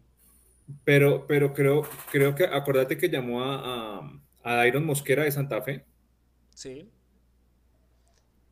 Pero, 0.84 1.26
pero 1.26 1.54
creo, 1.54 1.88
creo 2.10 2.34
que, 2.34 2.44
acuérdate 2.44 2.98
que 2.98 3.08
llamó 3.08 3.42
a, 3.42 4.00
a, 4.00 4.20
a 4.42 4.54
Dairon 4.56 4.84
Mosquera 4.84 5.24
de 5.24 5.30
Santa 5.30 5.62
Fe. 5.62 5.84
Sí. 6.54 6.90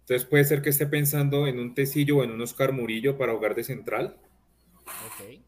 Entonces 0.04 0.28
puede 0.28 0.44
ser 0.44 0.60
que 0.60 0.68
esté 0.68 0.86
pensando 0.86 1.46
en 1.46 1.58
un 1.58 1.74
Tecillo 1.74 2.18
o 2.18 2.24
en 2.24 2.30
un 2.30 2.42
Oscar 2.42 2.72
Murillo 2.72 3.16
para 3.16 3.32
jugar 3.32 3.54
de 3.54 3.64
central. 3.64 4.18
Ok. 4.84 5.40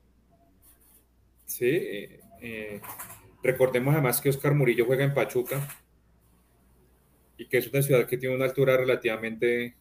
Sí. 1.44 1.66
Eh, 1.66 2.20
eh, 2.40 2.80
recordemos 3.42 3.92
además 3.92 4.18
que 4.18 4.30
Oscar 4.30 4.54
Murillo 4.54 4.86
juega 4.86 5.04
en 5.04 5.12
Pachuca 5.12 5.68
y 7.36 7.46
que 7.48 7.58
es 7.58 7.70
una 7.70 7.82
ciudad 7.82 8.06
que 8.06 8.16
tiene 8.16 8.34
una 8.34 8.46
altura 8.46 8.78
relativamente, 8.78 9.76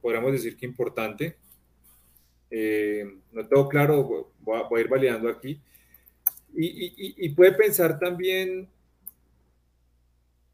podríamos 0.00 0.32
decir 0.32 0.56
que 0.56 0.66
importante. 0.66 1.36
Eh, 2.50 3.04
no 3.30 3.46
tengo 3.46 3.68
claro, 3.68 4.32
voy 4.40 4.80
a, 4.80 4.80
ir 4.80 4.88
validando 4.88 5.28
aquí. 5.28 5.60
Y, 6.56 7.28
puede 7.30 7.52
pensar 7.52 8.00
también, 8.00 8.68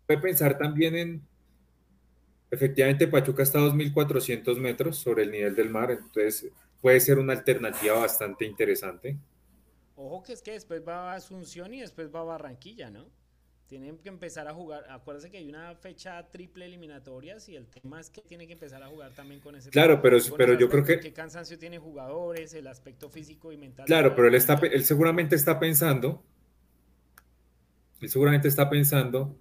puede 0.06 0.20
pensar 0.20 0.58
también 0.58 0.96
en, 0.96 1.29
efectivamente 2.50 3.06
Pachuca 3.08 3.42
está 3.42 3.58
a 3.58 3.62
2.400 3.62 4.56
metros 4.58 4.98
sobre 4.98 5.22
el 5.22 5.30
nivel 5.30 5.54
del 5.54 5.70
mar, 5.70 5.90
entonces 5.90 6.50
puede 6.80 7.00
ser 7.00 7.18
una 7.18 7.32
alternativa 7.32 7.98
bastante 7.98 8.44
interesante. 8.44 9.16
Ojo 9.96 10.22
que 10.22 10.32
es 10.32 10.42
que 10.42 10.52
después 10.52 10.82
va 10.86 11.12
a 11.12 11.16
Asunción 11.16 11.74
y 11.74 11.80
después 11.80 12.12
va 12.14 12.20
a 12.20 12.24
Barranquilla, 12.24 12.90
¿no? 12.90 13.06
Tienen 13.66 13.98
que 13.98 14.08
empezar 14.08 14.48
a 14.48 14.54
jugar. 14.54 14.84
Acuérdense 14.88 15.30
que 15.30 15.36
hay 15.36 15.48
una 15.48 15.76
fecha 15.76 16.28
triple 16.30 16.64
eliminatorias 16.64 17.48
y 17.48 17.54
el 17.54 17.68
tema 17.68 18.00
es 18.00 18.10
que 18.10 18.20
tienen 18.22 18.48
que 18.48 18.54
empezar 18.54 18.82
a 18.82 18.88
jugar 18.88 19.12
también 19.14 19.40
con 19.40 19.54
ese. 19.54 19.70
Claro, 19.70 20.02
pero, 20.02 20.18
pero 20.36 20.58
yo 20.58 20.68
creo 20.68 20.82
que. 20.82 20.98
Qué 20.98 21.12
cansancio 21.12 21.56
tienen 21.56 21.80
jugadores, 21.80 22.52
el 22.54 22.66
aspecto 22.66 23.10
físico 23.10 23.52
y 23.52 23.56
mental. 23.56 23.86
Claro, 23.86 24.16
pero 24.16 24.26
él, 24.26 24.34
está, 24.34 24.54
él 24.54 24.84
seguramente 24.84 25.36
está 25.36 25.60
pensando. 25.60 26.24
Él 28.00 28.08
seguramente 28.08 28.48
está 28.48 28.68
pensando 28.68 29.36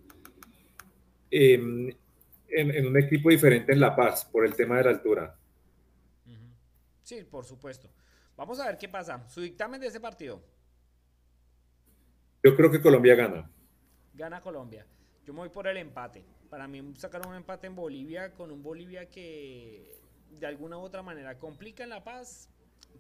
en, 2.51 2.86
un 2.86 2.98
equipo 2.98 3.29
diferente 3.29 3.74
en 3.74 3.79
La 3.79 3.96
Paz 3.96 4.25
por 4.25 4.46
el 4.46 4.56
tema 4.56 4.77
de 4.77 4.84
la 4.84 4.89
altura. 4.91 5.36
Sí, 7.03 7.24
por 7.24 7.46
supuesto. 7.46 7.89
Vamos 8.36 8.60
a 8.60 8.68
ver 8.68 8.77
qué 8.77 8.88
pasa. 8.88 9.27
Su 9.27 9.41
dictamen 9.41 9.82
de 9.82 9.88
ese 9.88 10.00
partido. 10.00 10.41
Yo 12.44 12.56
creo 12.56 12.72
que 12.72 12.82
Colombia 12.82 13.15
gana 13.15 13.50
gana 14.20 14.41
Colombia. 14.41 14.86
Yo 15.25 15.34
me 15.34 15.39
voy 15.39 15.50
por 15.50 15.65
el 15.68 15.77
empate. 15.77 16.25
Para 16.50 16.68
mí 16.68 16.94
sacar 16.98 17.25
un 17.25 17.36
empate 17.36 17.68
en 17.68 17.75
Bolivia 17.75 18.34
con 18.34 18.51
un 18.51 18.62
Bolivia 18.62 19.10
que 19.10 19.98
de 20.32 20.46
alguna 20.46 20.77
u 20.77 20.82
otra 20.82 21.01
manera 21.01 21.39
complica 21.39 21.84
en 21.84 21.89
La 21.89 22.03
Paz. 22.03 22.50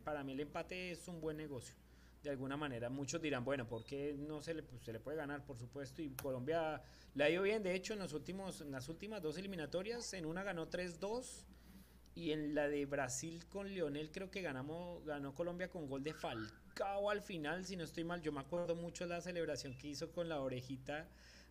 Para 0.03 0.23
mí 0.23 0.31
el 0.31 0.39
empate 0.39 0.91
es 0.91 1.07
un 1.07 1.19
buen 1.19 1.37
negocio. 1.37 1.75
De 2.23 2.29
alguna 2.29 2.57
manera 2.57 2.89
muchos 2.89 3.21
dirán, 3.21 3.43
bueno, 3.43 3.67
¿por 3.67 3.83
qué 3.83 4.15
no 4.17 4.41
se 4.41 4.53
le, 4.53 4.63
pues, 4.63 4.81
se 4.81 4.93
le 4.93 4.99
puede 4.99 5.17
ganar? 5.17 5.45
Por 5.45 5.57
supuesto. 5.57 6.01
Y 6.01 6.11
Colombia 6.11 6.81
le 7.15 7.23
ha 7.23 7.29
ido 7.29 7.43
bien. 7.43 7.63
De 7.63 7.73
hecho, 7.75 7.93
en, 7.93 7.99
los 7.99 8.13
últimos, 8.13 8.61
en 8.61 8.71
las 8.71 8.89
últimas 8.89 9.21
dos 9.21 9.37
eliminatorias, 9.37 10.13
en 10.13 10.25
una 10.25 10.43
ganó 10.43 10.69
3-2 10.69 11.45
y 12.15 12.31
en 12.31 12.53
la 12.53 12.67
de 12.67 12.85
Brasil 12.85 13.45
con 13.47 13.73
Leonel 13.73 14.11
creo 14.11 14.29
que 14.29 14.41
ganamos, 14.41 15.05
ganó 15.05 15.33
Colombia 15.33 15.69
con 15.69 15.87
gol 15.87 16.03
de 16.03 16.13
Falcao 16.13 17.09
al 17.09 17.21
final, 17.21 17.65
si 17.65 17.75
no 17.77 17.83
estoy 17.83 18.03
mal. 18.03 18.21
Yo 18.21 18.31
me 18.31 18.41
acuerdo 18.41 18.75
mucho 18.75 19.05
de 19.05 19.11
la 19.11 19.21
celebración 19.21 19.77
que 19.77 19.87
hizo 19.87 20.11
con 20.11 20.27
la 20.27 20.41
orejita 20.41 21.07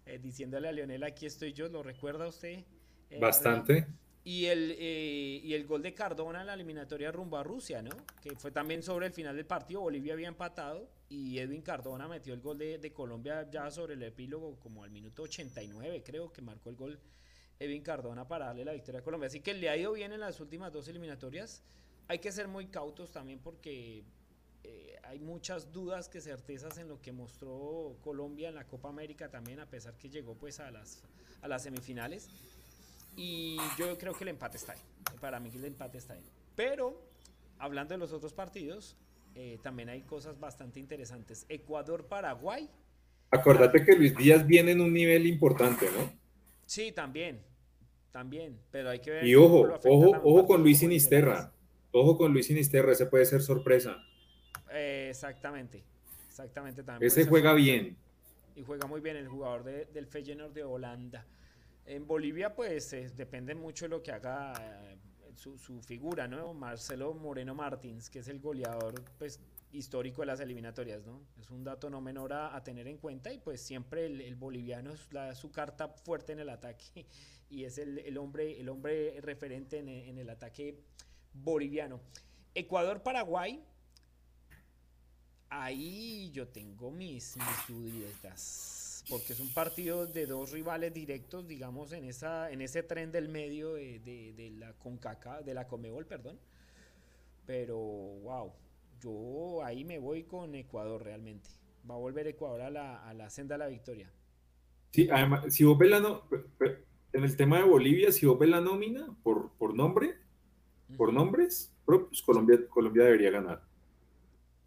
eh, 0.06 0.18
diciéndole 0.18 0.68
a 0.68 0.72
Leonel, 0.72 1.02
aquí 1.04 1.26
estoy 1.26 1.52
yo, 1.52 1.68
¿lo 1.68 1.82
recuerda 1.82 2.26
usted? 2.26 2.64
Eh, 3.10 3.18
Bastante. 3.20 3.86
Y 4.24 4.46
el, 4.46 4.74
eh, 4.78 5.40
y 5.42 5.54
el 5.54 5.66
gol 5.66 5.82
de 5.82 5.94
Cardona 5.94 6.40
en 6.40 6.48
la 6.48 6.54
eliminatoria 6.54 7.10
rumbo 7.12 7.38
a 7.38 7.42
Rusia, 7.42 7.80
¿no? 7.82 7.96
Que 8.22 8.36
fue 8.36 8.50
también 8.50 8.82
sobre 8.82 9.06
el 9.06 9.12
final 9.12 9.36
del 9.36 9.46
partido. 9.46 9.80
Bolivia 9.80 10.12
había 10.12 10.28
empatado 10.28 10.88
y 11.08 11.38
Edwin 11.38 11.62
Cardona 11.62 12.06
metió 12.06 12.34
el 12.34 12.40
gol 12.40 12.58
de, 12.58 12.92
Colombia 12.92 13.48
ya 13.50 13.70
sobre 13.70 13.94
el 13.94 14.02
epílogo, 14.02 14.58
como 14.60 14.84
al 14.84 14.90
minuto 14.90 15.22
89, 15.22 16.02
creo 16.04 16.32
que 16.32 16.42
marcó 16.42 16.70
el 16.70 16.76
gol 16.76 17.00
Edwin 17.58 17.82
Cardona 17.82 18.28
para 18.28 18.46
darle 18.46 18.64
la 18.64 18.72
victoria 18.72 19.00
a 19.00 19.04
Colombia. 19.04 19.28
Así 19.28 19.40
que 19.40 19.54
le 19.54 19.70
ha 19.70 19.76
ido 19.76 19.92
bien 19.92 20.12
en 20.12 20.20
las 20.20 20.38
últimas 20.40 20.72
dos 20.72 20.86
eliminatorias. 20.88 21.62
Hay 22.08 22.18
que 22.18 22.30
ser 22.30 22.46
muy 22.46 22.66
cautos 22.66 23.10
también 23.10 23.38
porque 23.38 24.04
eh, 24.64 24.96
hay 25.02 25.18
muchas 25.18 25.72
dudas 25.72 26.08
que 26.08 26.20
certezas 26.20 26.76
en 26.78 26.88
lo 26.88 27.00
que 27.00 27.12
mostró 27.12 27.96
Colombia 28.02 28.50
en 28.50 28.54
la 28.54 28.66
Copa 28.66 28.90
América 28.90 29.30
también, 29.30 29.60
a 29.60 29.66
pesar 29.66 29.96
que 29.96 30.10
llegó 30.10 30.34
pues 30.34 30.60
a 30.60 30.70
las, 30.70 31.02
a 31.40 31.48
las 31.48 31.62
semifinales. 31.62 32.28
Y 33.16 33.56
yo 33.78 33.96
creo 33.98 34.14
que 34.14 34.24
el 34.24 34.28
empate 34.28 34.58
está 34.58 34.72
ahí. 34.72 34.80
Para 35.20 35.40
mí 35.40 35.50
el 35.54 35.64
empate 35.64 35.98
está 35.98 36.14
ahí. 36.14 36.24
Pero, 36.54 37.02
hablando 37.58 37.94
de 37.94 37.98
los 37.98 38.12
otros 38.12 38.32
partidos, 38.32 38.96
eh, 39.35 39.58
también 39.62 39.88
hay 39.88 40.02
cosas 40.02 40.38
bastante 40.38 40.80
interesantes. 40.80 41.47
Ecuador-Paraguay. 41.49 42.68
Acordate 43.30 43.85
que 43.85 43.97
Luis 43.97 44.16
Díaz 44.16 44.47
viene 44.47 44.73
en 44.73 44.80
un 44.80 44.92
nivel 44.92 45.26
importante, 45.26 45.87
¿no? 45.97 46.12
Sí, 46.66 46.92
también. 46.92 47.42
También. 48.11 48.58
Pero 48.70 48.90
hay 48.90 49.00
que 49.00 49.11
ver. 49.11 49.26
Y 49.26 49.35
ojo, 49.35 49.68
ojo, 49.85 50.20
ojo 50.23 50.47
con 50.47 50.62
Luis 50.62 50.78
Sinisterra. 50.78 51.52
Ojo 51.90 52.16
con 52.16 52.32
Luis 52.32 52.47
Sinisterra, 52.47 52.92
ese 52.92 53.06
puede 53.06 53.25
ser 53.26 53.42
sorpresa. 53.42 53.97
exactamente. 54.73 55.85
Exactamente 56.28 56.82
también. 56.82 57.06
Ese 57.06 57.26
juega 57.26 57.52
bien. 57.54 57.97
Y 58.54 58.62
juega 58.62 58.87
muy 58.87 59.00
bien 59.00 59.16
el 59.16 59.28
jugador 59.28 59.64
del 59.64 60.06
Feyenoord 60.06 60.52
de 60.52 60.64
Holanda. 60.64 61.26
En 61.87 62.06
Bolivia, 62.06 62.54
pues 62.54 62.90
depende 63.16 63.54
mucho 63.54 63.87
de 63.87 63.88
lo 63.88 64.02
que 64.02 64.12
haga 64.12 64.52
eh, 64.61 64.97
su, 65.38 65.57
su, 65.57 65.80
figura, 65.83 66.26
¿no? 66.26 66.52
Marcelo 66.52 67.14
Moreno 67.14 67.54
Martins, 67.54 68.11
que 68.11 68.18
es 68.18 68.28
el 68.28 68.40
goleador, 68.40 69.02
pues 69.18 69.40
histórico 69.73 70.23
de 70.23 70.26
las 70.26 70.40
eliminatorias, 70.40 71.04
¿no? 71.04 71.21
Es 71.38 71.50
un 71.50 71.62
dato 71.62 71.90
no 71.90 72.00
menor 72.00 72.33
a, 72.33 72.62
tener 72.64 72.88
en 72.88 72.99
cuenta 72.99 73.33
y 73.33 73.38
pues 73.38 73.61
siempre 73.61 74.07
el, 74.07 74.35
boliviano 74.35 74.92
es 74.92 75.38
su 75.38 75.50
carta 75.50 75.88
fuerte 75.88 76.33
en 76.33 76.40
el 76.40 76.49
ataque 76.49 77.07
y 77.50 77.64
es 77.64 77.78
el, 77.78 78.16
hombre, 78.18 78.61
el 78.61 78.68
hombre 78.68 79.21
referente 79.21 79.78
en, 79.78 80.18
el 80.18 80.30
ataque 80.30 80.80
boliviano. 81.33 82.00
Ecuador-Paraguay, 82.54 83.62
ahí 85.50 86.30
yo 86.33 86.49
tengo 86.49 86.90
mis, 86.90 87.37
mis 87.37 87.68
dudas, 87.68 88.77
porque 89.08 89.32
es 89.32 89.40
un 89.40 89.52
partido 89.52 90.06
de 90.06 90.26
dos 90.26 90.52
rivales 90.52 90.92
directos, 90.92 91.46
digamos, 91.46 91.92
en, 91.92 92.04
esa, 92.04 92.50
en 92.50 92.60
ese 92.60 92.82
tren 92.82 93.10
del 93.10 93.28
medio 93.28 93.74
de, 93.74 94.00
de, 94.00 94.32
de 94.34 94.50
la 94.50 94.72
CONCACA, 94.74 95.42
de 95.42 95.54
la 95.54 95.66
Comebol, 95.66 96.06
perdón. 96.06 96.38
Pero, 97.46 97.78
wow, 97.78 98.52
yo 99.00 99.64
ahí 99.64 99.84
me 99.84 99.98
voy 99.98 100.24
con 100.24 100.54
Ecuador 100.54 101.02
realmente. 101.02 101.48
Va 101.88 101.94
a 101.94 101.98
volver 101.98 102.26
Ecuador 102.26 102.60
a 102.60 102.70
la, 102.70 103.30
senda 103.30 103.54
de 103.54 103.58
la 103.60 103.68
victoria. 103.68 104.12
Sí, 104.92 105.08
además, 105.10 105.54
si 105.54 105.64
vos 105.64 105.78
ves 105.78 105.90
la 105.90 106.22
en 107.12 107.24
el 107.24 107.36
tema 107.36 107.58
de 107.58 107.64
Bolivia, 107.64 108.12
si 108.12 108.26
vos 108.26 108.38
ves 108.38 108.50
la 108.50 108.60
nómina 108.60 109.16
por, 109.22 109.52
por 109.52 109.74
nombre, 109.74 110.16
por 110.96 111.12
nombres 111.12 111.74
propios, 111.86 112.22
Colombia, 112.22 112.58
Colombia 112.68 113.04
debería 113.04 113.30
ganar. 113.30 113.62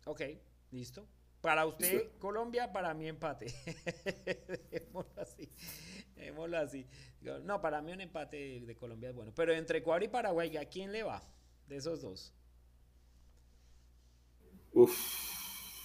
Ok, 0.06 0.22
listo. 0.72 1.06
Para 1.42 1.66
usted, 1.66 2.12
Colombia, 2.20 2.72
para 2.72 2.94
mí 2.94 3.08
empate. 3.08 3.48
Démoslo 4.72 5.22
así. 5.22 5.50
Démoslo 6.16 6.58
así. 6.58 6.86
No, 7.44 7.62
para 7.62 7.82
mí 7.82 7.92
un 7.92 8.02
empate 8.02 8.62
de 8.62 8.76
Colombia 8.76 9.10
es 9.10 9.16
bueno. 9.16 9.32
Pero 9.36 9.54
entre 9.54 9.80
Ecuador 9.80 10.04
y 10.04 10.08
Paraguay, 10.08 10.56
¿a 10.58 10.66
quién 10.66 10.92
le 10.92 11.04
va 11.04 11.24
de 11.68 11.78
esos 11.78 12.02
dos? 12.02 12.34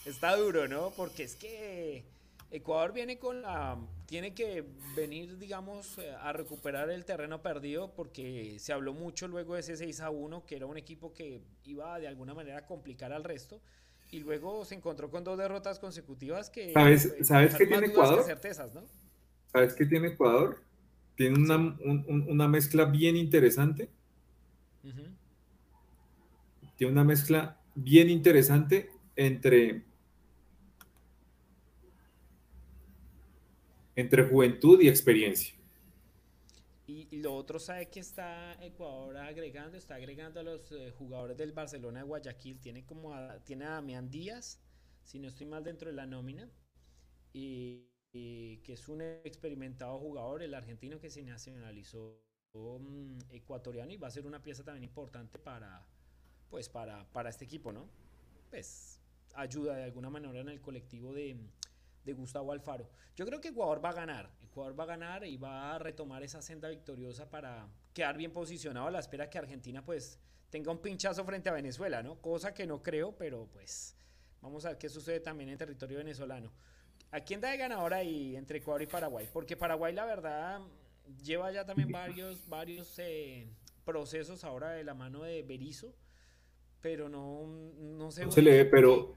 Está 0.05 0.37
duro, 0.37 0.69
¿no? 0.69 0.91
Porque 0.91 1.25
es 1.25 1.37
que 1.37 2.05
Ecuador 2.51 2.93
viene 2.93 3.19
con 3.19 3.43
la... 3.43 3.79
Tiene 4.07 4.35
que 4.35 4.65
venir, 4.95 5.37
digamos, 5.37 5.99
eh, 5.99 6.15
a 6.21 6.33
recuperar 6.33 6.91
el 6.91 7.05
terreno 7.05 7.43
perdido 7.43 7.93
porque 7.93 8.59
se 8.61 8.73
habló 8.73 8.93
mucho 8.95 9.27
luego 9.27 9.55
de 9.55 9.61
ese 9.61 9.77
6 9.77 10.01
a 10.01 10.11
1, 10.11 10.47
que 10.47 10.57
era 10.57 10.67
un 10.67 10.77
equipo 10.77 11.13
que 11.13 11.43
iba 11.65 11.99
de 11.99 12.07
alguna 12.07 12.35
manera 12.35 12.59
a 12.59 12.67
complicar 12.67 13.13
al 13.13 13.25
resto. 13.25 13.61
Y 14.11 14.21
luego 14.21 14.65
se 14.65 14.75
encontró 14.75 15.11
con 15.11 15.25
dos 15.25 15.37
derrotas 15.37 15.79
consecutivas 15.79 16.51
que... 16.51 16.73
¿Sabes, 16.73 17.13
pues, 17.17 17.29
¿sabes 17.29 17.55
qué 17.55 17.67
tiene 17.67 17.87
Ecuador? 17.87 18.23
certezas, 18.25 18.75
¿no? 18.75 18.85
¿Sabes 19.53 19.75
qué 19.75 19.87
tiene 19.87 20.09
Ecuador? 20.09 20.63
Tiene 21.17 21.39
una, 21.39 21.57
una 21.57 22.49
mezcla 22.49 22.85
bien 22.85 23.17
interesante. 23.17 23.89
Tiene 26.77 26.93
una 26.93 27.05
mezcla 27.05 27.59
bien 27.75 28.11
interesante 28.11 28.91
entre, 29.17 29.83
entre 33.97 34.25
juventud 34.29 34.81
y 34.81 34.89
experiencia. 34.89 35.56
Y, 36.89 37.17
lo 37.17 37.35
otro, 37.35 37.59
¿sabe 37.59 37.89
que 37.89 37.99
está 37.99 38.53
Ecuador 38.65 39.17
agregando? 39.17 39.77
Está 39.77 39.97
agregando 39.97 40.39
a 40.39 40.45
los 40.45 40.71
eh, 40.71 40.93
jugadores 40.93 41.37
del 41.37 41.53
Barcelona 41.53 42.01
de 42.01 42.07
Guayaquil. 42.07 42.61
Tiene 42.61 42.87
como 42.87 43.13
a, 43.13 43.41
tiene 43.41 43.65
a 43.65 43.71
Damián 43.71 44.09
Díaz, 44.09 44.61
si 45.03 45.19
no 45.19 45.27
estoy 45.27 45.47
mal 45.47 45.65
dentro 45.65 45.91
de 45.91 45.97
la 45.97 46.07
nómina, 46.07 46.49
y, 47.33 47.89
que 48.13 48.73
es 48.73 48.89
un 48.89 49.03
experimentado 49.03 49.99
jugador, 49.99 50.43
el 50.43 50.55
argentino 50.55 50.99
que 50.99 51.11
se 51.11 51.23
nacionalizó 51.23 52.19
mm, 52.55 53.19
ecuatoriano 53.31 53.93
y 53.93 53.99
va 53.99 54.09
a 54.09 54.11
ser 54.11 54.25
una 54.25 54.43
pieza 54.43 54.65
también 54.65 54.85
importante 54.85 55.39
para, 55.39 55.85
pues 56.49 56.71
para, 56.71 57.05
para 57.13 57.29
este 57.29 57.45
equipo, 57.45 57.73
¿no? 57.73 57.91
pues 58.51 59.01
ayuda 59.35 59.77
de 59.77 59.85
alguna 59.85 60.11
manera 60.11 60.41
en 60.41 60.49
el 60.49 60.61
colectivo 60.61 61.13
de, 61.13 61.37
de 62.07 62.15
Gustavo 62.15 62.53
Alfaro. 62.53 62.89
Yo 63.17 63.27
creo 63.27 63.41
que 63.41 63.49
Ecuador 63.49 63.85
va 63.85 63.91
a 63.91 63.95
ganar. 63.95 64.31
Ecuador 64.41 64.79
va 64.79 64.85
a 64.85 64.87
ganar 64.87 65.27
y 65.27 65.37
va 65.37 65.75
a 65.75 65.79
retomar 65.79 66.23
esa 66.23 66.41
senda 66.41 66.69
victoriosa 66.69 67.29
para 67.29 67.69
quedar 67.93 68.17
bien 68.17 68.33
posicionado 68.33 68.87
a 68.87 68.91
la 68.91 69.01
espera 69.01 69.29
que 69.29 69.39
Argentina 69.39 69.85
pues 69.85 70.19
tenga 70.49 70.71
un 70.71 70.79
pinchazo 70.79 71.25
frente 71.25 71.49
a 71.49 71.53
Venezuela, 71.53 72.03
¿no? 72.03 72.21
Cosa 72.23 72.55
que 72.55 72.67
no 72.67 72.83
creo, 72.83 73.15
pero 73.17 73.49
pues 73.53 73.97
vamos 74.41 74.65
a 74.65 74.71
ver 74.71 74.79
qué 74.79 74.89
sucede 74.89 75.21
también 75.21 75.51
en 75.51 75.59
territorio 75.59 75.99
venezolano. 75.99 76.53
¿A 77.11 77.21
quién 77.21 77.41
da 77.41 77.51
de 77.51 77.57
ganador 77.57 77.93
ahí 77.93 78.37
entre 78.37 78.59
Ecuador 78.59 78.83
y 78.83 78.87
Paraguay? 78.87 79.29
Porque 79.33 79.57
Paraguay 79.57 79.93
la 79.93 80.05
verdad 80.05 80.61
lleva 81.23 81.51
ya 81.51 81.65
también 81.65 81.91
varios, 81.91 82.49
varios 82.49 82.99
eh, 82.99 83.49
procesos 83.85 84.45
ahora 84.45 84.71
de 84.71 84.85
la 84.85 84.95
mano 84.95 85.23
de 85.23 85.43
Berizzo, 85.43 85.95
pero 86.81 87.09
no, 87.09 87.47
no 87.47 88.11
se, 88.11 88.27
no 88.27 88.33
le 88.37 88.51
ve, 88.51 88.65
pero 88.65 89.15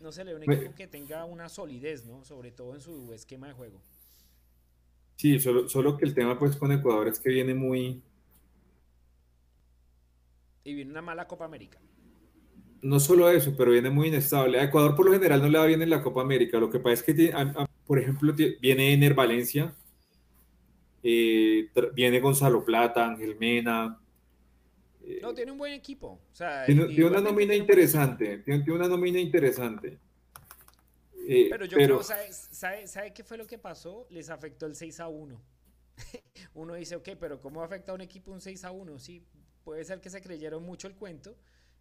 no 0.00 0.12
se 0.12 0.24
le 0.24 0.34
ve 0.34 0.44
un 0.44 0.52
equipo 0.52 0.74
que 0.74 0.86
tenga 0.86 1.24
una 1.24 1.48
solidez, 1.48 2.04
¿no? 2.04 2.24
Sobre 2.24 2.50
todo 2.50 2.74
en 2.74 2.80
su 2.80 3.12
esquema 3.12 3.48
de 3.48 3.54
juego. 3.54 3.80
Sí, 5.16 5.38
solo, 5.40 5.68
solo 5.68 5.96
que 5.96 6.04
el 6.04 6.14
tema 6.14 6.38
pues 6.38 6.56
con 6.56 6.72
Ecuador 6.72 7.08
es 7.08 7.18
que 7.18 7.30
viene 7.30 7.54
muy... 7.54 8.02
Y 10.64 10.74
viene 10.74 10.90
una 10.90 11.02
mala 11.02 11.26
Copa 11.26 11.44
América. 11.44 11.78
No 12.82 13.00
solo 13.00 13.30
eso, 13.30 13.54
pero 13.56 13.70
viene 13.70 13.88
muy 13.88 14.08
inestable. 14.08 14.60
A 14.60 14.64
Ecuador 14.64 14.94
por 14.94 15.06
lo 15.06 15.12
general 15.12 15.40
no 15.40 15.48
le 15.48 15.58
va 15.58 15.66
bien 15.66 15.80
en 15.80 15.90
la 15.90 16.02
Copa 16.02 16.20
América. 16.20 16.58
Lo 16.58 16.70
que 16.70 16.78
pasa 16.78 16.94
es 16.94 17.02
que, 17.02 17.32
por 17.86 17.98
ejemplo, 17.98 18.34
viene 18.60 18.92
Ener 18.92 19.14
Valencia, 19.14 19.74
eh, 21.02 21.70
viene 21.94 22.20
Gonzalo 22.20 22.64
Plata, 22.64 23.06
Ángel 23.06 23.36
Mena, 23.38 23.98
no, 25.22 25.34
tiene 25.34 25.52
un 25.52 25.58
buen 25.58 25.72
equipo. 25.72 26.20
tiene, 26.66 27.04
una 27.04 27.20
nómina 27.20 27.54
interesante. 27.54 28.38
Tiene, 28.38 28.70
una 28.72 28.88
nómina 28.88 29.18
interesante. 29.18 29.98
Eh, 31.28 31.48
pero 31.50 31.64
yo 31.64 31.76
creo, 31.76 32.02
¿sabe, 32.02 32.86
sabe, 32.86 33.12
qué 33.12 33.24
fue 33.24 33.36
lo 33.36 33.46
que 33.46 33.58
pasó? 33.58 34.06
Les 34.10 34.30
afectó 34.30 34.66
el 34.66 34.74
6 34.74 35.00
a 35.00 35.08
1. 35.08 35.40
Uno 36.54 36.74
dice, 36.74 36.96
ok, 36.96 37.10
pero 37.18 37.40
¿cómo 37.40 37.62
afecta 37.62 37.92
a 37.92 37.94
un 37.94 38.00
equipo 38.00 38.32
un 38.32 38.40
6 38.40 38.64
a 38.64 38.70
1? 38.70 38.98
Sí, 38.98 39.24
puede 39.64 39.84
ser 39.84 40.00
que 40.00 40.10
se 40.10 40.20
creyeron 40.20 40.62
mucho 40.62 40.86
el 40.88 40.94
cuento 40.94 41.36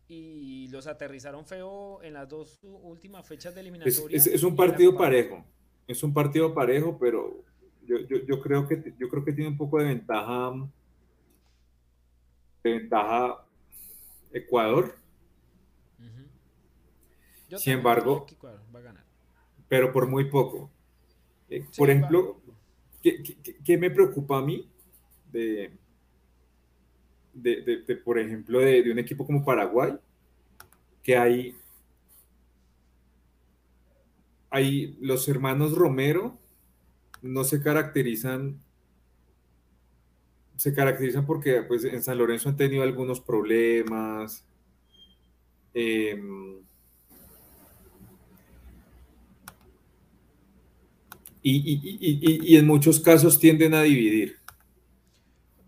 y 0.08 0.68
los 0.70 0.88
aterrizaron 0.88 1.46
feo 1.46 2.02
en 2.04 2.14
las 2.14 2.30
dos 2.30 2.60
últimas 2.62 3.28
fechas 3.28 3.56
de 3.56 3.62
eliminatoria. 3.62 4.18
Es, 4.18 4.44
un 4.44 4.56
partido 4.56 4.96
parejo. 4.96 5.44
Es 5.88 6.04
un 6.04 6.14
partido 6.14 6.54
parejo, 6.54 6.98
pero 7.00 7.44
yo, 7.84 8.00
yo, 8.00 8.18
yo, 8.26 8.40
creo 8.42 8.68
que, 8.68 8.94
yo 8.98 9.10
creo 9.10 9.24
que 9.24 9.34
tiene 9.34 9.50
un 9.50 9.58
poco 9.58 9.80
de 9.80 9.86
ventaja 9.86 10.54
ventaja 12.72 13.46
Ecuador. 14.32 14.96
Sin 17.58 17.74
embargo, 17.74 18.26
pero 19.68 19.92
por 19.92 20.08
muy 20.08 20.26
poco. 20.26 20.70
Eh, 21.50 21.64
por 21.78 21.90
ejemplo, 21.90 22.42
¿qué, 23.02 23.78
me 23.78 23.90
preocupa 23.92 24.40
a 24.40 24.42
mí 24.42 24.70
de, 25.32 25.72
de, 27.34 27.96
por 28.04 28.20
ejemplo, 28.20 28.60
de, 28.60 28.92
un 28.92 29.00
equipo 29.00 29.26
como 29.26 29.46
Paraguay? 29.46 29.94
Que 31.04 31.16
hay, 31.16 31.56
hay 34.50 34.98
los 35.00 35.30
hermanos 35.30 35.74
Romero 35.74 36.38
no 37.22 37.44
se 37.44 37.62
caracterizan 37.62 38.60
se 40.56 40.74
caracterizan 40.74 41.26
porque 41.26 41.64
pues, 41.64 41.84
en 41.84 42.02
San 42.04 42.18
Lorenzo 42.18 42.50
han 42.50 42.58
tenido 42.58 42.84
algunos 42.84 43.20
problemas. 43.20 44.46
Em, 45.74 46.62
y, 51.42 52.56
en 52.56 52.66
muchos 52.66 53.00
casos 53.00 53.40
tienden 53.40 53.74
a 53.74 53.84
dividir. 53.84 54.38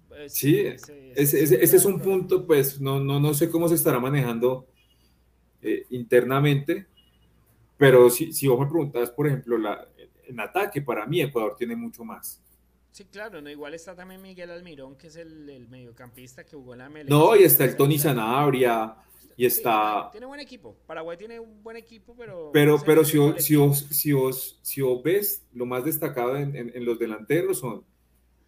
Pues, 0.07 0.33
sí, 0.33 0.59
ese, 1.15 1.63
es 1.63 1.85
un 1.85 1.99
punto, 1.99 2.47
pues 2.47 2.81
no, 2.81 2.99
no, 2.99 3.19
no 3.19 3.33
sé 3.33 3.49
cómo 3.49 3.67
se 3.67 3.75
estará 3.75 3.99
manejando 3.99 4.67
eh, 5.61 5.85
internamente, 5.91 6.87
pero 7.77 8.09
si, 8.09 8.33
si 8.33 8.47
vos 8.47 8.59
me 8.59 8.65
preguntas, 8.65 9.11
por 9.11 9.27
ejemplo, 9.27 9.57
la, 9.57 9.87
en 10.27 10.39
ataque, 10.39 10.81
para 10.81 11.05
mí 11.05 11.21
Ecuador 11.21 11.55
tiene 11.57 11.75
mucho 11.75 12.03
más. 12.03 12.41
Sí, 12.97 13.05
claro, 13.05 13.43
no, 13.43 13.49
igual 13.51 13.75
está 13.75 13.93
también 13.93 14.19
Miguel 14.19 14.49
Almirón, 14.49 14.95
que 14.95 15.05
es 15.05 15.17
el, 15.17 15.67
mediocampista 15.69 16.43
que 16.43 16.55
jugó 16.55 16.73
en 16.73 16.79
la 16.79 16.89
MLS. 16.89 17.07
No, 17.07 17.35
y 17.35 17.43
está 17.43 17.63
el 17.63 17.77
Tony 17.77 17.99
Sanabria, 17.99 18.95
y 19.35 19.45
está... 19.45 20.09
tiene 20.11 20.25
buen 20.25 20.39
equipo, 20.39 20.75
Paraguay 20.87 21.15
tiene 21.15 21.39
un 21.39 21.61
buen 21.61 21.77
equipo, 21.77 22.15
pero... 22.17 22.49
Pero, 22.51 22.81
pero 22.83 23.05
si, 23.05 23.19
vos, 23.19 23.35
si, 23.37 23.55
si, 23.91 24.13
si 24.63 24.81
ves, 25.03 25.45
lo 25.53 25.67
más 25.67 25.85
destacado 25.85 26.37
en, 26.37 26.83
los 26.83 26.97
delanteros 26.97 27.59
son 27.59 27.85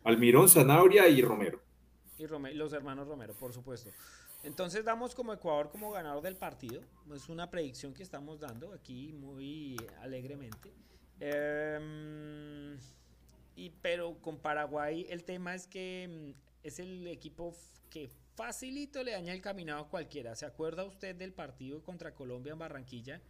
Almirón, 0.04 0.50
Sanabria 0.50 1.08
y 1.08 1.22
Romero. 1.22 1.62
Y 2.18 2.26
los 2.56 2.74
hermanos 2.74 3.08
Romero, 3.08 3.36
por 3.36 3.54
supuesto. 3.54 3.92
Entonces 4.42 4.84
damos 4.84 5.14
como 5.14 5.32
Ecuador 5.32 5.70
como 5.70 5.92
ganador 5.92 6.24
del 6.24 6.38
partido. 6.38 6.82
Es 7.14 7.30
una 7.30 7.52
predicción 7.52 7.94
que 7.94 8.02
estamos 8.02 8.40
dando 8.40 8.74
aquí 8.74 9.14
muy 9.14 9.78
alegremente. 10.02 10.74
Eh, 11.20 12.80
pero 13.82 14.22
con 14.22 14.39
Paraguay 14.39 15.06
el 15.10 15.24
tema 15.26 15.54
es 15.54 15.67
que 15.67 16.34
mm, 16.36 16.39
es 16.63 16.80
el 16.80 17.08
equipo 17.08 17.54
que 17.89 18.10
facilito 18.36 19.04
le 19.04 19.12
daña 19.12 19.34
el 19.34 19.41
caminado 19.41 19.82
a 19.82 19.89
cualquiera. 19.89 20.36
¿Se 20.36 20.45
acuerda 20.45 20.86
usted 20.86 21.15
del 21.15 21.34
partido 21.34 21.84
contra 21.84 22.15
Colombia 22.15 22.54
en 22.54 22.60
Barranquilla? 22.60 23.22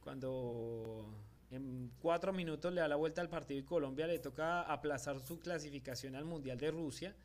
Cuando 0.00 1.06
en 1.50 1.90
cuatro 1.98 2.32
minutos 2.32 2.72
le 2.72 2.80
da 2.80 2.88
la 2.88 2.96
vuelta 2.96 3.20
al 3.22 3.28
partido 3.28 3.58
y 3.60 3.64
Colombia 3.64 4.06
le 4.06 4.18
toca 4.18 4.62
aplazar 4.62 5.20
su 5.20 5.40
clasificación 5.40 6.14
al 6.14 6.24
Mundial 6.24 6.58
de 6.58 6.70
Rusia. 6.70 7.16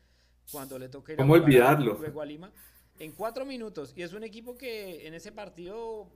Cuando 0.50 0.78
le 0.78 0.88
toca 0.88 1.12
ir 1.12 1.18
¿Cómo 1.18 1.34
olvidarlo? 1.34 1.98
luego 1.98 2.22
a 2.22 2.24
Lima. 2.24 2.52
En 2.98 3.12
cuatro 3.12 3.44
minutos. 3.44 3.92
Y 3.94 4.02
es 4.02 4.12
un 4.14 4.22
equipo 4.24 4.56
que 4.56 5.06
en 5.06 5.12
ese 5.12 5.32
partido 5.32 6.08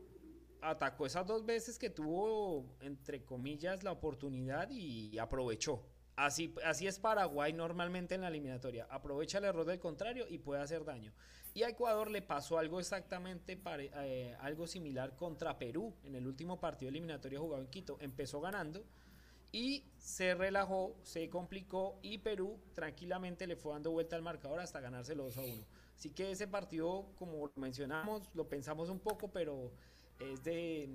atacó 0.62 1.06
esas 1.06 1.26
dos 1.26 1.44
veces 1.44 1.78
que 1.78 1.90
tuvo, 1.90 2.64
entre 2.80 3.24
comillas, 3.24 3.82
la 3.82 3.92
oportunidad 3.92 4.70
y 4.70 5.18
aprovechó. 5.18 5.82
Así, 6.16 6.54
así 6.64 6.86
es 6.86 6.98
Paraguay 6.98 7.52
normalmente 7.52 8.14
en 8.14 8.20
la 8.22 8.28
eliminatoria. 8.28 8.86
Aprovecha 8.90 9.38
el 9.38 9.44
error 9.44 9.64
del 9.64 9.78
contrario 9.78 10.26
y 10.28 10.38
puede 10.38 10.60
hacer 10.60 10.84
daño. 10.84 11.12
Y 11.54 11.62
a 11.62 11.68
Ecuador 11.68 12.10
le 12.10 12.22
pasó 12.22 12.58
algo 12.58 12.78
exactamente, 12.78 13.60
eh, 13.66 14.36
algo 14.40 14.66
similar 14.66 15.16
contra 15.16 15.58
Perú 15.58 15.94
en 16.04 16.14
el 16.14 16.26
último 16.26 16.60
partido 16.60 16.90
eliminatorio 16.90 17.40
jugado 17.40 17.62
en 17.62 17.68
Quito. 17.68 17.96
Empezó 18.00 18.40
ganando 18.40 18.84
y 19.52 19.84
se 19.98 20.34
relajó, 20.34 20.94
se 21.02 21.28
complicó 21.28 21.98
y 22.02 22.18
Perú 22.18 22.60
tranquilamente 22.74 23.46
le 23.46 23.56
fue 23.56 23.72
dando 23.72 23.90
vuelta 23.90 24.14
al 24.14 24.22
marcador 24.22 24.60
hasta 24.60 24.80
ganárselo 24.80 25.24
2 25.24 25.38
a 25.38 25.40
1. 25.40 25.66
Así 25.96 26.10
que 26.10 26.30
ese 26.30 26.46
partido, 26.46 27.06
como 27.16 27.50
mencionamos, 27.56 28.30
lo 28.34 28.48
pensamos 28.48 28.88
un 28.88 29.00
poco, 29.00 29.28
pero 29.28 29.72
es 30.20 30.44
de 30.44 30.88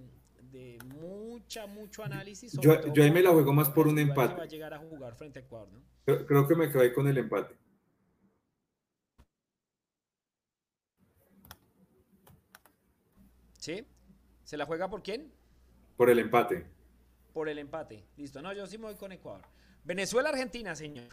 de 0.52 0.78
mucha, 0.86 1.68
mucho 1.68 2.04
análisis. 2.04 2.54
yo, 2.60 2.74
ahí 2.74 3.12
me 3.12 3.22
la 3.22 3.32
juego 3.32 3.54
más 3.54 3.70
por 3.70 3.88
un 3.88 4.00
empate. 4.00 4.36
Va 4.36 4.44
a 4.44 4.48
llegar 4.48 4.74
a 4.74 4.80
jugar 4.80 5.16
frente 5.16 5.40
a 5.40 5.42
Ecuador, 5.42 5.70
¿no? 5.72 5.82
creo, 6.26 6.48
que 6.48 6.56
me 6.56 6.72
quedé 6.72 6.94
con 6.94 7.08
el 7.08 7.18
empate. 7.18 7.56
¿Sí? 13.60 13.86
¿Se 14.44 14.58
la 14.58 14.66
juega 14.66 14.88
por 14.88 15.02
quién? 15.02 15.32
Por 15.98 16.10
el 16.10 16.20
empate. 16.20 16.66
Por 17.34 17.50
el 17.50 17.58
empate. 17.58 18.06
Listo. 18.18 18.42
No, 18.42 18.54
yo 18.54 18.68
sí 18.68 18.78
me 18.78 18.86
voy 18.86 18.96
con 18.96 19.12
Ecuador. 19.12 19.42
Venezuela-Argentina, 19.84 20.76
señor. 20.76 21.10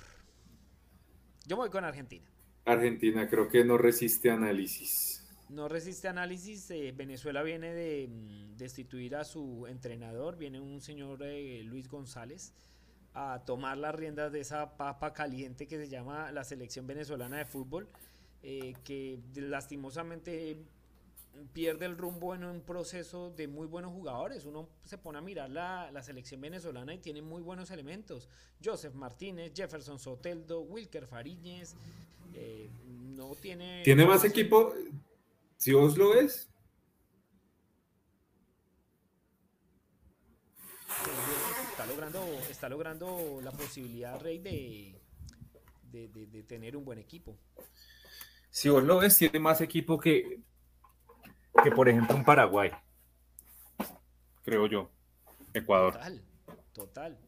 Yo 1.47 1.57
me 1.57 1.63
voy 1.63 1.71
con 1.71 1.85
Argentina. 1.85 2.27
Argentina 2.65 3.29
creo 3.29 3.49
que 3.49 3.65
no 3.65 3.79
resiste 3.79 4.31
análisis. 4.31 5.22
No 5.53 5.69
resiste 5.69 6.09
análisis. 6.09 6.71
Eh, 6.71 6.93
Venezuela 6.97 7.43
viene 7.43 7.75
de 7.75 8.09
mm, 8.09 8.57
destituir 8.57 9.17
a 9.17 9.25
su 9.25 9.67
entrenador. 9.67 10.37
Viene 10.37 10.61
un 10.61 10.81
señor 10.81 11.23
eh, 11.23 11.63
Luis 11.65 11.89
González 11.89 12.55
a 13.15 13.43
tomar 13.45 13.77
las 13.77 13.95
riendas 13.95 14.33
de 14.33 14.41
esa 14.41 14.79
papa 14.79 15.13
caliente 15.13 15.67
que 15.67 15.77
se 15.77 15.89
llama 15.89 16.33
la 16.33 16.45
selección 16.45 16.87
venezolana 16.87 17.37
de 17.37 17.45
fútbol, 17.45 17.87
eh, 18.43 18.73
que 18.85 19.21
lastimosamente 19.35 20.57
pierde 21.53 21.85
el 21.85 21.99
rumbo 21.99 22.35
en 22.35 22.45
un 22.45 22.63
proceso 22.63 23.31
de 23.31 23.47
muy 23.47 23.67
buenos 23.67 23.93
jugadores. 23.93 24.47
Uno 24.47 24.71
se 24.87 24.97
pone 24.97 25.19
a 25.19 25.21
mirar 25.21 25.51
la, 25.51 25.91
la, 25.93 26.03
selección 26.03 26.41
venezolana 26.41 26.95
y 26.95 26.99
tiene 26.99 27.21
muy 27.21 27.43
buenos 27.43 27.71
elementos. 27.71 28.31
Joseph 28.65 28.95
Martínez, 28.95 29.53
Jefferson 29.55 29.99
Soteldo, 29.99 30.63
Wilker 30.63 31.07
Fariñez. 31.07 31.75
no 33.15 33.35
tiene. 33.35 33.83
Tiene 33.85 34.07
más 34.07 34.25
equipo. 34.25 34.73
Si 35.63 35.73
vos 35.73 35.97
lo 35.97 36.11
ves. 36.11 36.51
Está 41.71 41.87
logrando, 41.87 42.25
está 42.51 42.69
logrando 42.69 43.41
la 43.45 43.53
posibilidad, 43.53 44.21
Rey, 44.21 44.39
de, 44.41 45.01
de, 45.93 46.43
tener 46.43 46.77
un 46.77 46.85
buen 46.85 46.99
equipo. 46.99 47.39
Si 48.51 48.71
vos 48.71 48.83
lo 48.83 48.99
ves, 48.99 49.17
tiene 49.17 49.39
más 49.39 49.61
equipo 49.61 50.01
que, 50.01 50.41
que 51.63 51.71
por 51.71 51.89
ejemplo, 51.89 52.17
un 52.17 52.25
Paraguay. 52.25 52.73
creo 54.43 54.67
yo. 54.67 54.91
Ecuador. 55.55 55.93
Total, 55.93 56.23
total. 56.73 57.19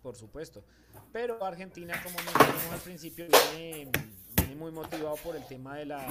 Por 0.00 0.16
supuesto. 0.16 0.64
Pero 1.12 1.44
Argentina, 1.44 2.02
como 2.02 2.16
mencionamos 2.16 2.72
al 2.72 2.80
principio, 2.80 3.26
viene, 3.28 3.90
muy 4.54 4.70
motivado 4.70 5.16
por 5.16 5.36
el 5.36 5.46
tema 5.46 5.76
de 5.76 5.86
la, 5.86 6.06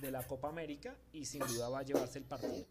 de 0.00 0.10
la 0.10 0.22
Copa 0.26 0.48
América 0.48 0.94
y 1.12 1.24
sin 1.24 1.40
duda 1.40 1.68
va 1.68 1.80
a 1.80 1.82
llevarse 1.82 2.18
el 2.18 2.24
partido. 2.24 2.66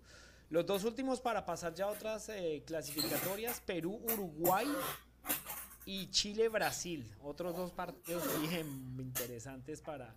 Los 0.50 0.66
dos 0.66 0.84
últimos 0.84 1.22
para 1.22 1.46
pasar 1.46 1.76
ya 1.76 1.86
a 1.86 1.90
otras 1.90 2.28
eh, 2.30 2.64
clasificatorias, 2.66 3.62
Perú-Uruguay 3.62 4.68
y 5.86 6.10
Chile-Brasil. 6.10 7.08
Otros 7.22 7.56
dos 7.56 7.72
partidos 7.72 8.24
bien 8.42 8.98
interesantes 9.00 9.82
para, 9.82 10.16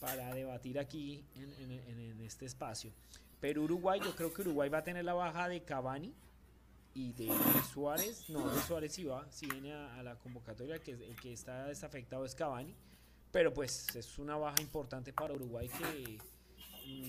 para 0.00 0.34
debatir 0.34 0.78
aquí 0.78 1.24
en, 1.36 2.20
este 2.22 2.44
espacio. 2.44 2.92
Perú-Uruguay, 3.40 4.00
yo 4.04 4.14
creo 4.16 4.34
que 4.34 4.42
Uruguay 4.42 4.68
va 4.68 4.78
a 4.78 4.84
tener 4.84 5.04
la 5.04 5.14
baja 5.14 5.48
de 5.48 5.62
Cavani 5.62 6.12
y 6.94 7.12
de 7.12 7.30
Suárez. 7.72 8.28
No, 8.28 8.50
de 8.50 8.60
Suárez 8.62 8.92
sí 8.92 9.04
va, 9.04 9.30
si 9.30 9.46
viene 9.46 9.72
a, 9.72 10.02
la 10.02 10.16
convocatoria, 10.16 10.80
que 10.80 10.92
el 10.92 11.16
que 11.20 11.32
está 11.32 11.66
desafectado 11.66 12.24
es 12.24 12.34
Cavani. 12.34 12.74
Pero 13.30 13.52
pues 13.52 13.94
es 13.94 14.18
una 14.18 14.36
baja 14.36 14.60
importante 14.60 15.12
para 15.12 15.34
Uruguay 15.34 15.68
que 15.68 16.18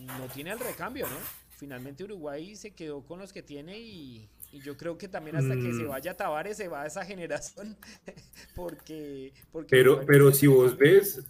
no 0.05 0.27
tiene 0.33 0.51
el 0.51 0.59
recambio, 0.59 1.07
¿no? 1.07 1.17
Finalmente 1.57 2.03
Uruguay 2.03 2.55
se 2.55 2.71
quedó 2.71 3.03
con 3.05 3.19
los 3.19 3.33
que 3.33 3.41
tiene 3.41 3.79
y, 3.79 4.29
y 4.51 4.59
yo 4.61 4.75
creo 4.77 4.97
que 4.97 5.07
también 5.07 5.35
hasta 5.35 5.55
que 5.55 5.73
se 5.73 5.83
mm. 5.83 5.87
vaya 5.87 6.17
Tavares 6.17 6.57
se 6.57 6.67
va 6.67 6.83
a 6.83 6.87
esa 6.87 7.05
generación. 7.05 7.77
porque, 8.55 9.33
Pero, 9.69 10.05
pero 10.05 10.31
si 10.31 10.47
vos 10.47 10.77
ves. 10.77 11.23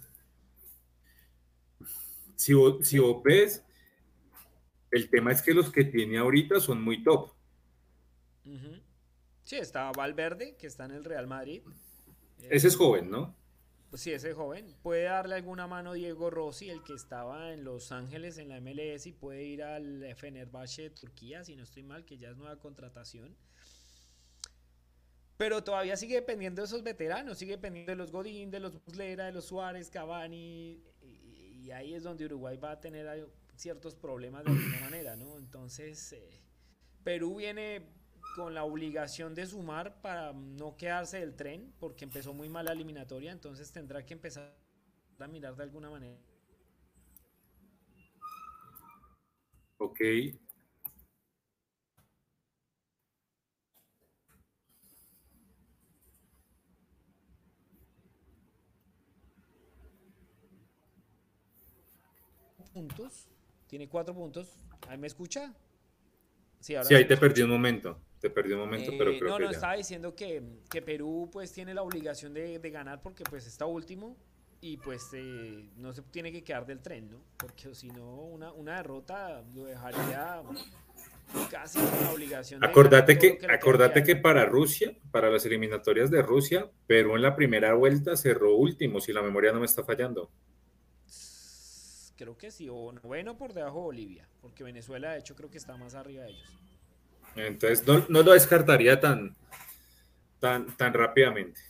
Si 2.36 2.54
vos, 2.54 2.86
si 2.86 2.98
vos 2.98 3.22
ves. 3.22 3.64
El 4.90 5.08
tema 5.08 5.30
es 5.30 5.42
que 5.42 5.54
los 5.54 5.70
que 5.70 5.84
tiene 5.84 6.18
ahorita 6.18 6.58
son 6.58 6.82
muy 6.82 7.02
top. 7.02 7.30
Sí, 9.42 9.56
está 9.56 9.90
Valverde, 9.92 10.56
que 10.56 10.66
está 10.66 10.84
en 10.84 10.92
el 10.92 11.04
Real 11.04 11.26
Madrid. 11.26 11.62
Ese 12.48 12.68
es 12.68 12.76
joven, 12.76 13.10
¿no? 13.10 13.36
Pues 13.90 14.02
sí, 14.02 14.12
ese 14.12 14.32
joven. 14.34 14.72
Puede 14.82 15.02
darle 15.02 15.34
alguna 15.34 15.66
mano 15.66 15.94
Diego 15.94 16.30
Rossi, 16.30 16.70
el 16.70 16.84
que 16.84 16.94
estaba 16.94 17.52
en 17.52 17.64
Los 17.64 17.90
Ángeles 17.90 18.38
en 18.38 18.48
la 18.48 18.60
MLS 18.60 19.06
y 19.06 19.12
puede 19.12 19.42
ir 19.42 19.64
al 19.64 20.14
Fenerbahce 20.14 20.82
de 20.82 20.90
Turquía, 20.90 21.42
si 21.42 21.56
no 21.56 21.64
estoy 21.64 21.82
mal, 21.82 22.04
que 22.04 22.16
ya 22.16 22.30
es 22.30 22.36
nueva 22.36 22.56
contratación. 22.60 23.36
Pero 25.36 25.64
todavía 25.64 25.96
sigue 25.96 26.14
dependiendo 26.14 26.62
de 26.62 26.66
esos 26.66 26.84
veteranos, 26.84 27.38
sigue 27.38 27.52
dependiendo 27.52 27.90
de 27.90 27.96
los 27.96 28.12
Godín, 28.12 28.50
de 28.50 28.60
los 28.60 28.74
Muslera, 28.74 29.24
de 29.26 29.32
los 29.32 29.46
Suárez, 29.46 29.90
Cavani, 29.90 30.84
y, 31.02 31.70
ahí 31.72 31.94
es 31.94 32.02
donde 32.02 32.26
Uruguay 32.26 32.56
va 32.58 32.72
a 32.72 32.80
tener 32.80 33.28
ciertos 33.56 33.94
problemas 33.94 34.44
de 34.44 34.50
alguna 34.50 34.80
manera, 34.80 35.16
¿no? 35.16 35.38
Entonces, 35.38 36.12
eh, 36.12 36.42
Perú 37.02 37.36
viene 37.36 37.86
con 38.34 38.54
la 38.54 38.64
obligación 38.64 39.34
de 39.34 39.46
sumar 39.46 40.00
para 40.00 40.32
no 40.32 40.76
quedarse 40.76 41.20
del 41.20 41.34
tren, 41.34 41.72
porque 41.78 42.04
empezó 42.04 42.32
muy 42.32 42.48
mal 42.48 42.64
la 42.64 42.72
eliminatoria, 42.72 43.32
entonces 43.32 43.72
tendrá 43.72 44.04
que 44.04 44.14
empezar 44.14 44.54
a 45.18 45.26
mirar 45.26 45.56
de 45.56 45.62
alguna 45.62 45.90
manera. 45.90 46.18
Ok. 49.78 50.00
Puntos. 62.72 63.28
Tiene 63.66 63.88
cuatro 63.88 64.14
puntos. 64.14 64.58
¿Ahí 64.88 64.98
me 64.98 65.06
escucha? 65.06 65.54
Sí, 66.60 66.74
ahí 66.74 67.06
te 67.06 67.16
perdí 67.16 67.42
un 67.42 67.50
momento. 67.50 67.98
Te 68.20 68.28
perdí 68.28 68.52
un 68.52 68.60
momento, 68.60 68.92
pero 68.98 69.10
eh, 69.10 69.18
creo 69.18 69.30
no, 69.30 69.38
que 69.38 69.44
no, 69.44 69.50
estaba 69.50 69.74
diciendo 69.74 70.14
que, 70.14 70.42
Perú 70.84 71.30
pues 71.32 71.52
tiene 71.52 71.72
la 71.72 71.82
obligación 71.82 72.34
de, 72.34 72.58
ganar 72.70 73.00
porque 73.00 73.24
pues 73.24 73.46
está 73.46 73.64
último 73.64 74.16
y 74.60 74.76
pues 74.76 75.08
eh, 75.14 75.70
no 75.76 75.94
se 75.94 76.02
tiene 76.02 76.30
que 76.30 76.44
quedar 76.44 76.66
del 76.66 76.82
tren, 76.82 77.10
¿no? 77.10 77.22
Porque 77.38 77.74
si 77.74 77.88
no, 77.88 78.16
una, 78.24 78.52
una 78.52 78.76
derrota 78.76 79.42
lo 79.54 79.64
dejaría 79.64 80.42
casi 81.50 81.78
con 81.78 82.04
la 82.04 82.12
obligación. 82.12 82.62
Acordate 82.62 83.18
que, 83.18 83.38
que 83.38 83.46
acordate 83.46 84.02
que 84.04 84.16
para 84.16 84.44
Rusia, 84.44 84.94
para 85.10 85.30
las 85.30 85.46
eliminatorias 85.46 86.10
de 86.10 86.20
Rusia, 86.20 86.70
Perú 86.86 87.16
en 87.16 87.22
la 87.22 87.34
primera 87.34 87.72
vuelta 87.72 88.16
cerró 88.16 88.54
último, 88.54 89.00
si 89.00 89.14
la 89.14 89.22
memoria 89.22 89.50
no 89.52 89.60
me 89.60 89.66
está 89.66 89.82
fallando. 89.82 90.30
Creo 92.16 92.36
que 92.36 92.50
sí, 92.50 92.68
o 92.68 92.92
bueno 93.02 93.38
por 93.38 93.54
debajo 93.54 93.78
de 93.78 93.84
Bolivia, 93.84 94.28
porque 94.42 94.62
Venezuela 94.62 95.12
de 95.12 95.20
hecho 95.20 95.34
creo 95.34 95.50
que 95.50 95.56
está 95.56 95.78
más 95.78 95.94
arriba 95.94 96.24
de 96.24 96.32
ellos. 96.32 96.60
Entonces 97.36 97.86
no, 97.86 98.22
lo 98.22 98.32
descartaría 98.32 99.00
tan, 99.00 99.36
tan, 100.38 100.76
tan 100.76 100.92
rápidamente. 100.92 101.60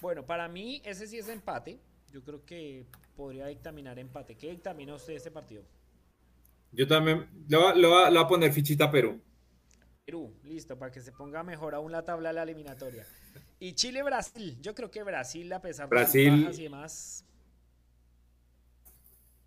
Bueno, 0.00 0.24
para 0.24 0.48
mí 0.48 0.80
ese 0.84 1.06
sí 1.06 1.18
es 1.18 1.28
empate. 1.28 1.80
Yo 2.12 2.22
creo 2.22 2.44
que 2.44 2.86
podría 3.16 3.46
dictaminar 3.46 3.98
empate. 3.98 4.36
¿Qué 4.36 4.50
dictamina 4.50 4.94
usted 4.94 5.14
ese 5.14 5.30
partido? 5.30 5.64
Yo 6.72 6.86
también 6.86 7.28
le 7.48 7.56
voy, 7.56 8.16
a 8.16 8.26
poner 8.26 8.52
fichita 8.52 8.84
a 8.84 8.90
Perú. 8.90 9.20
Perú, 10.04 10.34
listo, 10.44 10.78
para 10.78 10.90
que 10.90 11.00
se 11.00 11.12
ponga 11.12 11.42
mejor 11.42 11.74
aún 11.74 11.92
la 11.92 12.04
tabla 12.04 12.30
de 12.30 12.34
la 12.34 12.42
eliminatoria. 12.42 13.06
Y 13.58 13.74
Chile-Brasil. 13.74 14.58
Yo 14.60 14.74
creo 14.74 14.90
que 14.90 15.02
Brasil, 15.02 15.52
a 15.52 15.60
pesar 15.60 15.88
de 15.88 16.06
sus 16.06 16.14
bajas 16.14 16.58
y 16.58 16.62
demás. 16.62 17.24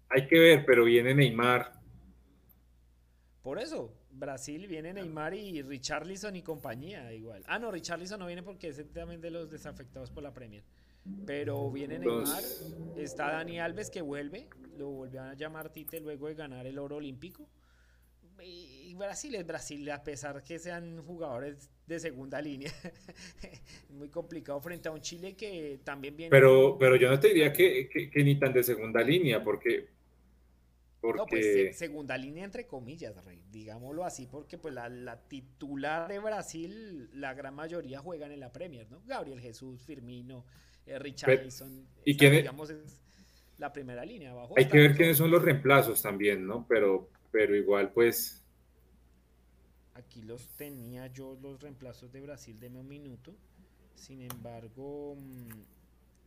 Hay 0.10 0.28
que 0.28 0.38
ver, 0.38 0.66
pero 0.66 0.84
viene 0.84 1.16
Neymar. 1.16 1.72
Por 3.42 3.60
eso, 3.60 3.94
Brasil 4.14 4.68
viene 4.68 4.94
Neymar 4.94 5.34
y 5.34 5.62
Richarlison 5.62 6.36
y 6.36 6.42
compañía 6.42 7.12
igual. 7.14 7.44
Ah, 7.48 7.60
no, 7.60 7.72
Richarlison 7.72 8.20
no 8.20 8.28
viene 8.28 8.44
porque 8.44 8.70
es 8.70 8.84
también 8.94 9.22
de 9.22 9.32
los 9.32 9.50
desafectados 9.50 10.12
por 10.12 10.24
la 10.24 10.34
Premier. 10.34 10.64
Pero 11.26 11.72
viene 11.72 11.98
Neymar, 11.98 12.44
está 12.98 13.32
Dani 13.32 13.60
Alves 13.60 13.90
que 13.90 14.02
vuelve, 14.02 14.48
lo 14.78 14.90
volvió 14.90 15.24
a 15.24 15.34
llamar 15.34 15.72
Tite 15.72 16.00
luego 16.00 16.28
de 16.28 16.36
ganar 16.36 16.68
el 16.68 16.78
oro 16.78 16.98
olímpico. 16.98 17.48
Y 18.44 18.96
Brasil 18.96 19.36
es 19.36 19.46
Brasil, 19.46 19.90
a 19.92 20.04
pesar 20.04 20.44
que 20.44 20.58
sean 20.58 21.04
jugadores 21.04 21.70
de 21.86 22.00
segunda 22.00 22.42
línea. 22.42 22.72
Muy 23.90 24.10
complicado 24.10 24.60
frente 24.62 24.90
a 24.90 24.92
un 24.92 25.02
Chile 25.02 25.36
que 25.36 25.80
también 25.84 26.18
viene. 26.18 26.32
Pero, 26.32 26.76
pero 26.80 26.96
yo 26.96 27.10
no 27.10 27.20
te 27.20 27.28
diría 27.28 27.54
que, 27.54 27.88
que 27.88 28.24
ni 28.24 28.40
tan 28.40 28.52
de 28.52 28.64
segunda 28.64 29.02
línea, 29.02 29.44
porque 29.44 29.90
no, 31.04 31.26
pues 31.26 31.78
segunda 31.78 32.18
línea 32.18 32.44
entre 32.44 32.68
comillas, 32.68 33.16
digámoslo 33.52 34.06
así, 34.06 34.28
porque 34.28 34.58
pues 34.58 34.74
la, 34.74 35.20
titular 35.28 36.08
de 36.08 36.20
Brasil, 36.20 37.10
la 37.14 37.34
gran 37.34 37.56
mayoría 37.56 38.00
juegan 38.00 38.32
en 38.32 38.40
la 38.40 38.52
Premier, 38.52 38.90
¿no? 38.92 39.02
Gabriel 39.06 39.40
Jesús, 39.40 39.84
Firmino, 39.84 40.46
eh, 40.86 41.00
Richarlison, 41.00 41.88
¿y 42.06 42.16
quién 42.16 42.34
digamos 42.34 42.70
es 42.70 43.02
la 43.62 43.72
primera 43.72 44.04
línea 44.04 44.32
abajo. 44.32 44.56
Hay 44.58 44.68
que 44.68 44.80
ver 44.80 44.96
quiénes 44.96 45.18
son 45.18 45.30
los 45.30 45.44
reemplazos 45.44 46.02
también, 46.02 46.46
¿no? 46.46 46.66
Pero, 46.68 47.10
pero 47.32 47.56
igual 47.56 47.94
pues... 47.94 48.44
Aquí 49.94 50.24
los 50.24 50.48
tenía 50.58 51.08
yo 51.08 51.38
los 51.40 51.62
reemplazos 51.62 52.12
de 52.12 52.22
Brasil, 52.22 52.60
deme 52.60 52.80
un 52.80 52.88
minuto. 52.88 53.36
Sin 53.94 54.22
embargo, 54.22 55.16
mm, 55.16 55.50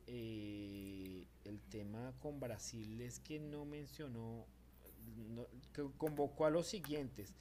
eh, 0.07 1.27
el 1.45 1.61
tema 1.63 2.15
con 2.21 2.39
Brasil 2.39 3.01
es 3.01 3.19
que 3.19 3.41
no 3.41 3.65
mencionó 3.65 4.47
convocó 5.97 6.47
a 6.47 6.51
los 6.51 6.67
siguientes. 6.67 7.35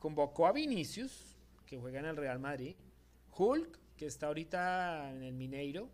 Convocó 0.00 0.46
a 0.46 0.52
Vinicius, 0.52 1.36
que 1.66 1.78
juega 1.78 2.00
en 2.00 2.06
el 2.06 2.16
Real 2.16 2.38
Madrid, 2.38 2.76
Hulk, 3.36 3.78
que 3.96 4.06
está 4.06 4.26
ahorita 4.26 5.12
en 5.12 5.22
el 5.22 5.34
Mineiro, 5.34 5.90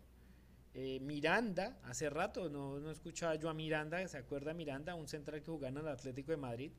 eh, 0.75 0.99
Miranda, 1.01 1.77
hace 1.83 2.09
rato 2.09 2.49
no, 2.49 2.79
no 2.79 2.89
escuchaba 2.89 3.35
yo 3.35 3.47
a 3.49 3.53
Miranda, 3.53 4.07
¿se 4.07 4.17
acuerda 4.17 4.55
Miranda? 4.55 4.95
Un 4.95 5.07
central 5.07 5.41
que 5.41 5.51
jugaba 5.51 5.69
en 5.69 5.77
el 5.77 5.87
Atlético 5.87 6.31
de 6.31 6.37
Madrid. 6.37 6.71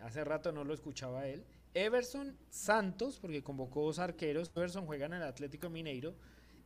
Hace 0.00 0.24
rato 0.24 0.52
no 0.52 0.62
lo 0.64 0.74
escuchaba 0.74 1.26
él. 1.26 1.44
Everson 1.72 2.36
Santos, 2.50 3.18
porque 3.18 3.42
convocó 3.42 3.84
dos 3.84 3.98
arqueros. 3.98 4.52
Everson 4.54 4.84
juega 4.86 5.06
en 5.06 5.14
el 5.14 5.22
Atlético 5.22 5.70
Mineiro. 5.70 6.14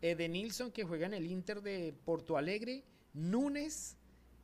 Edenilson, 0.01 0.73
que 0.73 0.85
juega 0.85 1.07
en 1.07 1.15
el 1.15 1.27
Inter 1.27 1.63
de 1.63 1.95
Porto 2.05 2.37
Alegre. 2.37 2.85
Núñez, 3.15 3.98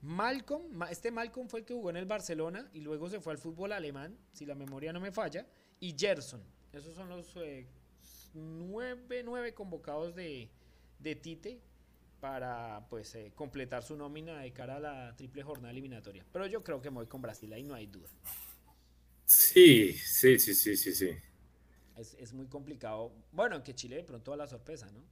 Malcolm, 0.05 0.83
este 0.91 1.11
Malcolm 1.11 1.49
fue 1.49 1.61
el 1.61 1.67
que 1.67 1.73
jugó 1.73 1.89
en 1.89 1.97
el 1.97 2.05
Barcelona 2.05 2.69
y 2.75 2.81
luego 2.81 3.09
se 3.09 3.21
fue 3.21 3.33
al 3.33 3.39
fútbol 3.39 3.73
alemán, 3.73 4.19
si 4.33 4.45
la 4.45 4.55
memoria 4.55 4.93
no 4.93 5.01
me 5.01 5.11
falla, 5.11 5.47
y 5.81 5.97
Gerson. 5.99 6.43
Esos 6.75 6.95
son 6.95 7.09
los 7.09 7.35
eh, 7.37 7.67
nueve, 8.35 9.55
convocados 9.55 10.15
de, 10.15 10.51
Tite 11.03 11.59
para 12.21 12.87
pues 12.91 13.15
eh, 13.15 13.33
completar 13.35 13.83
su 13.83 13.97
nómina 13.97 14.41
de 14.41 14.53
cara 14.53 14.77
a 14.77 14.81
la 14.81 15.17
triple 15.17 15.43
jornada 15.43 15.71
eliminatoria. 15.71 16.27
Pero 16.31 16.47
yo 16.47 16.63
creo 16.63 16.83
que 16.83 16.91
me 16.91 16.97
voy 16.97 17.07
con 17.07 17.23
Brasil, 17.23 17.51
ahí 17.55 17.63
no 17.63 17.75
hay 17.75 17.87
duda. 17.87 18.11
Sí, 19.25 19.95
sí, 19.95 20.39
sí, 20.39 20.55
sí, 20.55 20.77
sí, 20.77 20.95
sí. 20.95 21.11
Es, 21.97 22.13
es 22.21 22.35
muy 22.35 22.47
complicado. 22.47 23.11
Bueno, 23.33 23.63
que 23.63 23.75
Chile 23.75 23.97
de 23.97 24.05
pronto 24.05 24.35
a 24.35 24.37
la 24.37 24.47
sorpresa, 24.47 24.91
¿no? 24.91 25.03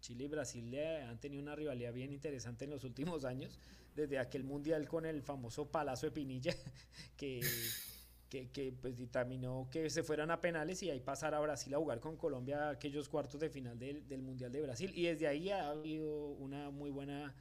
Chile 0.00 0.24
y 0.24 0.28
Brasil 0.28 0.78
han 0.78 1.18
tenido 1.18 1.42
una 1.42 1.54
rivalidad 1.56 1.92
bien 1.92 2.12
interesante 2.12 2.64
en 2.64 2.70
los 2.70 2.84
últimos 2.84 3.24
años, 3.24 3.58
desde 3.94 4.18
aquel 4.18 4.44
mundial 4.44 4.86
con 4.86 5.04
el 5.06 5.22
famoso 5.22 5.66
palazo 5.66 6.06
de 6.06 6.12
Pinilla, 6.12 6.54
que, 7.16 7.40
que, 8.28 8.48
que 8.50 8.72
pues 8.72 8.96
dictaminó 8.96 9.68
que 9.70 9.90
se 9.90 10.02
fueran 10.02 10.30
a 10.30 10.40
penales 10.40 10.82
y 10.82 10.90
ahí 10.90 11.00
pasar 11.00 11.34
a 11.34 11.40
Brasil 11.40 11.74
a 11.74 11.78
jugar 11.78 12.00
con 12.00 12.16
Colombia 12.16 12.70
aquellos 12.70 13.08
cuartos 13.08 13.40
de 13.40 13.50
final 13.50 13.78
del, 13.78 14.06
del 14.06 14.22
Mundial 14.22 14.52
de 14.52 14.62
Brasil. 14.62 14.92
Y 14.94 15.04
desde 15.04 15.26
ahí 15.26 15.50
ha 15.50 15.70
habido 15.70 16.28
una 16.28 16.70
muy 16.70 16.90
buena 16.90 17.34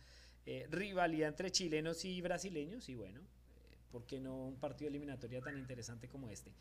eh, 0.50 0.66
rivalidad 0.70 1.28
entre 1.28 1.52
chilenos 1.52 2.06
y 2.06 2.22
brasileños 2.22 2.88
y 2.88 2.96
bueno, 2.96 3.20
eh, 3.20 3.78
¿por 3.92 4.06
qué 4.06 4.18
no 4.18 4.48
un 4.48 4.56
partido 4.56 4.88
eliminatoria 4.88 5.42
tan 5.42 5.58
interesante 5.58 6.08
como 6.08 6.30
este? 6.30 6.52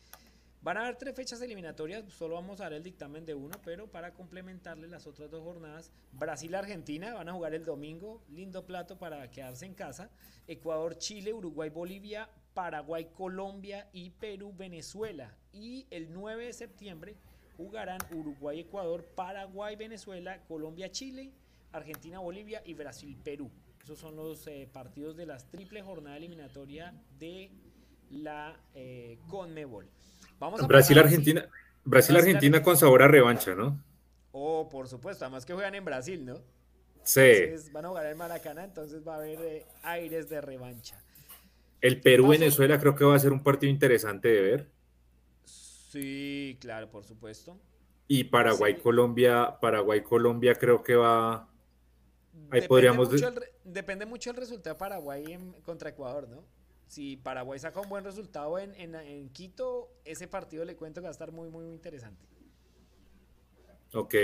Van 0.61 0.75
a 0.75 0.81
haber 0.81 0.97
tres 0.97 1.15
fechas 1.15 1.41
eliminatorias, 1.41 2.03
solo 2.11 2.35
vamos 2.35 2.59
a 2.59 2.63
dar 2.63 2.73
el 2.73 2.83
dictamen 2.83 3.25
de 3.25 3.35
uno, 3.35 3.55
pero 3.63 3.89
para 3.89 4.13
complementarle 4.13 4.87
las 4.87 5.07
otras 5.07 5.29
dos 5.29 5.43
jornadas, 5.43 5.91
Brasil-Argentina 6.13 7.13
van 7.13 7.29
a 7.29 7.33
jugar 7.33 7.53
el 7.53 7.63
domingo, 7.63 8.21
lindo 8.29 8.65
plato 8.65 8.97
para 8.97 9.29
quedarse 9.29 9.65
en 9.65 9.75
casa, 9.75 10.09
Ecuador-Chile, 10.47 11.31
Uruguay-Bolivia, 11.33 12.29
Paraguay-Colombia 12.53 13.87
y 13.93 14.09
Perú-Venezuela. 14.09 15.35
Y 15.53 15.85
el 15.91 16.11
9 16.11 16.47
de 16.47 16.53
septiembre 16.53 17.15
jugarán 17.55 17.99
Uruguay-Ecuador, 18.11 19.05
Paraguay-Venezuela, 19.15 20.43
Colombia-Chile, 20.47 21.31
Argentina-Bolivia 21.71 22.63
y 22.65 22.73
Brasil-Perú. 22.73 23.51
Esos 23.83 23.99
son 23.99 24.15
los 24.15 24.45
eh, 24.47 24.67
partidos 24.73 25.15
de 25.15 25.25
las 25.25 25.49
triple 25.49 25.81
jornada 25.81 26.17
eliminatoria 26.17 26.93
de 27.17 27.51
la 28.09 28.59
eh, 28.73 29.17
Conmebol. 29.29 29.87
Vamos 30.39 30.61
a 30.61 30.67
Brasil-Argentina. 30.67 31.47
Brasil-Argentina 31.83 32.61
con 32.61 32.77
sabor 32.77 33.01
a 33.01 33.07
revancha, 33.07 33.55
¿no? 33.55 33.81
Oh, 34.31 34.67
por 34.69 34.87
supuesto, 34.87 35.25
además 35.25 35.45
que 35.45 35.53
juegan 35.53 35.73
en 35.75 35.85
Brasil, 35.85 36.25
¿no? 36.25 36.35
Sí. 37.03 37.21
Entonces, 37.21 37.71
van 37.71 37.85
a 37.85 37.87
jugar 37.89 38.05
en 38.07 38.17
Maracaná, 38.17 38.63
entonces 38.65 39.07
va 39.07 39.13
a 39.13 39.17
haber 39.17 39.39
eh, 39.41 39.65
aires 39.83 40.29
de 40.29 40.41
revancha. 40.41 41.01
El 41.79 42.01
Perú-Venezuela 42.01 42.79
creo 42.79 42.95
que 42.95 43.05
va 43.05 43.15
a 43.15 43.19
ser 43.19 43.31
un 43.31 43.41
partido 43.41 43.71
interesante 43.71 44.27
de 44.27 44.41
ver. 44.41 44.69
Sí, 45.45 46.57
claro, 46.59 46.89
por 46.89 47.05
supuesto. 47.05 47.57
Y 48.07 48.25
Paraguay-Colombia, 48.25 49.57
Paraguay-Colombia 49.61 50.55
creo 50.55 50.83
que 50.83 50.95
va 50.95 51.47
Ahí 52.49 52.61
depende 52.61 52.67
podríamos... 52.67 53.11
Mucho 53.11 53.27
el, 53.27 53.43
depende 53.63 54.05
mucho 54.05 54.29
el 54.29 54.35
resultado 54.37 54.75
de 54.75 54.79
Paraguay 54.79 55.37
contra 55.63 55.89
Ecuador, 55.89 56.27
¿no? 56.29 56.43
Si 56.87 57.17
Paraguay 57.17 57.59
saca 57.59 57.81
un 57.81 57.89
buen 57.89 58.03
resultado 58.03 58.57
en, 58.59 58.73
en, 58.75 59.29
Quito, 59.29 59.91
ese 60.05 60.27
partido 60.27 60.63
le 60.63 60.75
cuento 60.75 61.01
que 61.01 61.03
va 61.03 61.09
a 61.09 61.11
estar 61.11 61.31
muy, 61.31 61.49
muy, 61.49 61.65
muy 61.65 61.73
interesante. 61.73 62.25
Ok. 63.93 64.15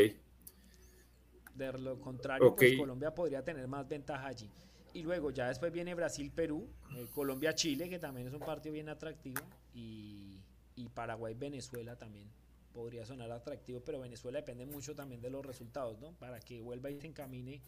De 1.56 1.73
lo 1.73 1.99
contrario, 1.99 2.56
pues 2.56 2.78
Colombia 2.78 3.13
podría 3.13 3.43
tener 3.43 3.67
más 3.67 3.88
ventaja 3.88 4.28
allí. 4.28 4.49
Y 4.93 5.04
luego 5.04 5.32
ya 5.32 5.47
después 5.47 5.71
viene 5.71 5.93
Brasil-Perú, 5.93 6.69
eh, 6.95 7.08
Colombia-Chile, 7.13 7.89
que 7.89 7.99
también 7.99 8.28
es 8.28 8.34
un 8.34 8.39
partido 8.39 8.73
bien 8.73 8.89
atractivo, 8.89 9.41
y, 9.73 10.39
y 10.76 10.89
Paraguay-Venezuela 10.89 11.97
también 11.97 12.30
podría 12.73 13.06
sonar 13.06 13.32
atractivo, 13.32 13.82
pero 13.82 13.99
Venezuela 13.99 14.39
depende 14.39 14.65
mucho 14.65 14.95
también 14.95 15.21
de 15.21 15.30
los 15.30 15.45
resultados, 15.45 15.99
¿no? 15.99 16.13
Para 16.13 16.39
que 16.39 16.62
vuelva 16.62 16.89
y 16.89 16.99
se 16.99 17.08
encamine 17.08 17.62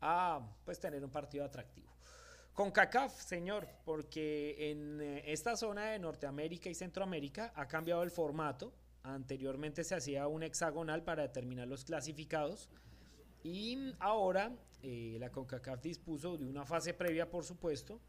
a 0.00 0.40
pues 0.64 0.78
tener 0.78 1.02
un 1.04 1.10
partido 1.10 1.44
atractivo. 1.44 1.88
Con 2.54 2.70
CACAF, 2.70 3.18
señor, 3.22 3.66
porque 3.84 4.70
en 4.70 5.00
eh, 5.00 5.22
esta 5.26 5.56
zona 5.56 5.90
de 5.90 5.98
Norteamérica 5.98 6.68
y 6.68 6.74
Centroamérica 6.74 7.52
ha 7.56 7.66
cambiado 7.66 8.02
el 8.02 8.10
formato. 8.10 8.72
Anteriormente 9.02 9.84
se 9.84 9.94
hacía 9.94 10.26
un 10.28 10.42
hexagonal 10.42 11.02
para 11.02 11.22
determinar 11.22 11.66
los 11.66 11.84
clasificados 11.84 12.68
y 13.42 13.94
ahora 13.98 14.52
eh, 14.82 15.16
la 15.18 15.30
CONCACAF 15.30 15.80
dispuso 15.82 16.36
de 16.36 16.46
una 16.46 16.64
fase 16.64 16.94
previa, 16.94 17.30
por 17.30 17.44
supuesto, 17.44 18.00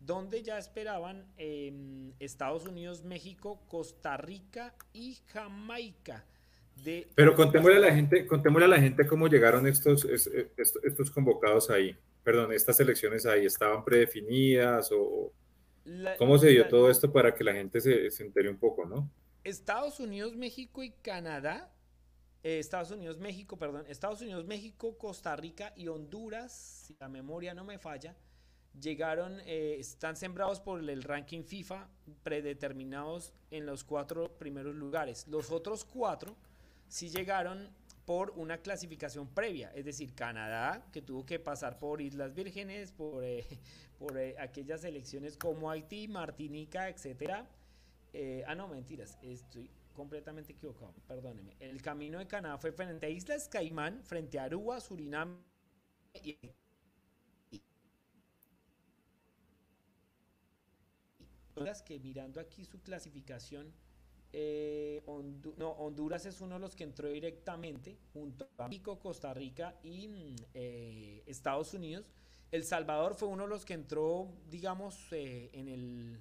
donde 0.00 0.42
ya 0.42 0.58
esperaban 0.58 1.26
em, 1.36 2.12
Estados 2.18 2.66
Unidos, 2.66 3.04
México, 3.04 3.60
Costa 3.68 4.16
Rica 4.16 4.74
y 4.92 5.18
Jamaica 5.26 6.24
pero 7.14 7.34
contémosle 7.34 7.76
a 7.76 7.80
la 7.80 7.94
gente, 7.94 8.26
contémosle 8.26 8.64
a 8.64 8.68
la 8.68 8.80
gente 8.80 9.06
cómo 9.06 9.28
llegaron 9.28 9.66
estos, 9.66 10.04
estos, 10.04 11.10
convocados 11.10 11.70
ahí. 11.70 11.96
Perdón, 12.22 12.52
estas 12.52 12.78
elecciones 12.80 13.26
ahí 13.26 13.46
estaban 13.46 13.84
predefinidas 13.84 14.90
o 14.92 15.32
cómo 16.18 16.38
se 16.38 16.48
dio 16.48 16.68
todo 16.68 16.90
esto 16.90 17.10
para 17.10 17.34
que 17.34 17.44
la 17.44 17.54
gente 17.54 17.80
se, 17.80 18.10
se, 18.10 18.24
entere 18.24 18.50
un 18.50 18.58
poco, 18.58 18.84
¿no? 18.84 19.10
Estados 19.42 20.00
Unidos, 20.00 20.36
México 20.36 20.82
y 20.82 20.90
Canadá, 20.90 21.72
eh, 22.42 22.58
Estados 22.58 22.90
Unidos, 22.90 23.18
México, 23.18 23.58
perdón, 23.58 23.84
Estados 23.88 24.20
Unidos, 24.20 24.44
México, 24.46 24.96
Costa 24.98 25.34
Rica 25.36 25.72
y 25.76 25.88
Honduras, 25.88 26.52
si 26.86 26.96
la 27.00 27.08
memoria 27.08 27.54
no 27.54 27.64
me 27.64 27.78
falla, 27.78 28.16
llegaron, 28.78 29.40
eh, 29.46 29.76
están 29.78 30.16
sembrados 30.16 30.60
por 30.60 30.80
el 30.80 31.02
ranking 31.02 31.42
FIFA, 31.42 31.88
predeterminados 32.22 33.32
en 33.50 33.66
los 33.66 33.84
cuatro 33.84 34.38
primeros 34.38 34.74
lugares. 34.74 35.26
Los 35.28 35.50
otros 35.50 35.84
cuatro 35.84 36.36
si 36.88 37.08
llegaron 37.08 37.68
por 38.10 38.32
una 38.32 38.58
clasificación 38.58 39.28
previa, 39.28 39.70
es 39.72 39.84
decir, 39.84 40.16
Canadá, 40.16 40.84
que 40.90 41.00
tuvo 41.00 41.24
que 41.24 41.38
pasar 41.38 41.78
por 41.78 42.00
Islas 42.00 42.34
Vírgenes, 42.34 42.90
por, 42.90 43.22
eh, 43.22 43.46
por 44.00 44.18
eh, 44.18 44.34
aquellas 44.40 44.82
elecciones 44.82 45.36
como 45.36 45.70
Haití, 45.70 46.08
Martinica, 46.08 46.88
etcétera. 46.88 47.48
Eh, 48.12 48.42
ah, 48.48 48.56
no, 48.56 48.66
mentiras, 48.66 49.16
estoy 49.22 49.70
completamente 49.92 50.54
equivocado, 50.54 50.92
perdóneme. 51.06 51.54
El 51.60 51.80
camino 51.82 52.18
de 52.18 52.26
Canadá 52.26 52.58
fue 52.58 52.72
frente 52.72 53.06
a 53.06 53.10
Islas 53.10 53.46
Caimán, 53.46 54.02
frente 54.02 54.40
a 54.40 54.42
Aruba, 54.42 54.80
Surinam 54.80 55.44
y 56.12 56.36
que 61.86 62.00
mirando 62.00 62.40
aquí 62.40 62.64
su 62.64 62.80
clasificación 62.80 63.72
eh, 64.32 65.02
no, 65.56 65.70
Honduras 65.70 66.24
es 66.26 66.40
uno 66.40 66.54
de 66.54 66.60
los 66.60 66.76
que 66.76 66.84
entró 66.84 67.08
directamente 67.08 67.98
junto 68.12 68.48
a 68.58 68.68
México, 68.68 68.98
Costa 68.98 69.34
Rica 69.34 69.76
y 69.82 70.08
mm, 70.08 70.36
eh, 70.54 71.22
Estados 71.26 71.74
Unidos. 71.74 72.06
El 72.52 72.64
Salvador 72.64 73.14
fue 73.14 73.28
uno 73.28 73.44
de 73.44 73.48
los 73.48 73.64
que 73.64 73.74
entró, 73.74 74.28
digamos, 74.48 75.12
eh, 75.12 75.50
en 75.52 75.68
el, 75.68 76.20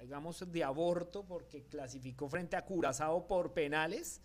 digamos, 0.00 0.50
de 0.50 0.64
aborto 0.64 1.24
porque 1.24 1.64
clasificó 1.64 2.28
frente 2.28 2.56
a 2.56 2.64
Curazao 2.64 3.26
por 3.26 3.52
penales. 3.52 4.20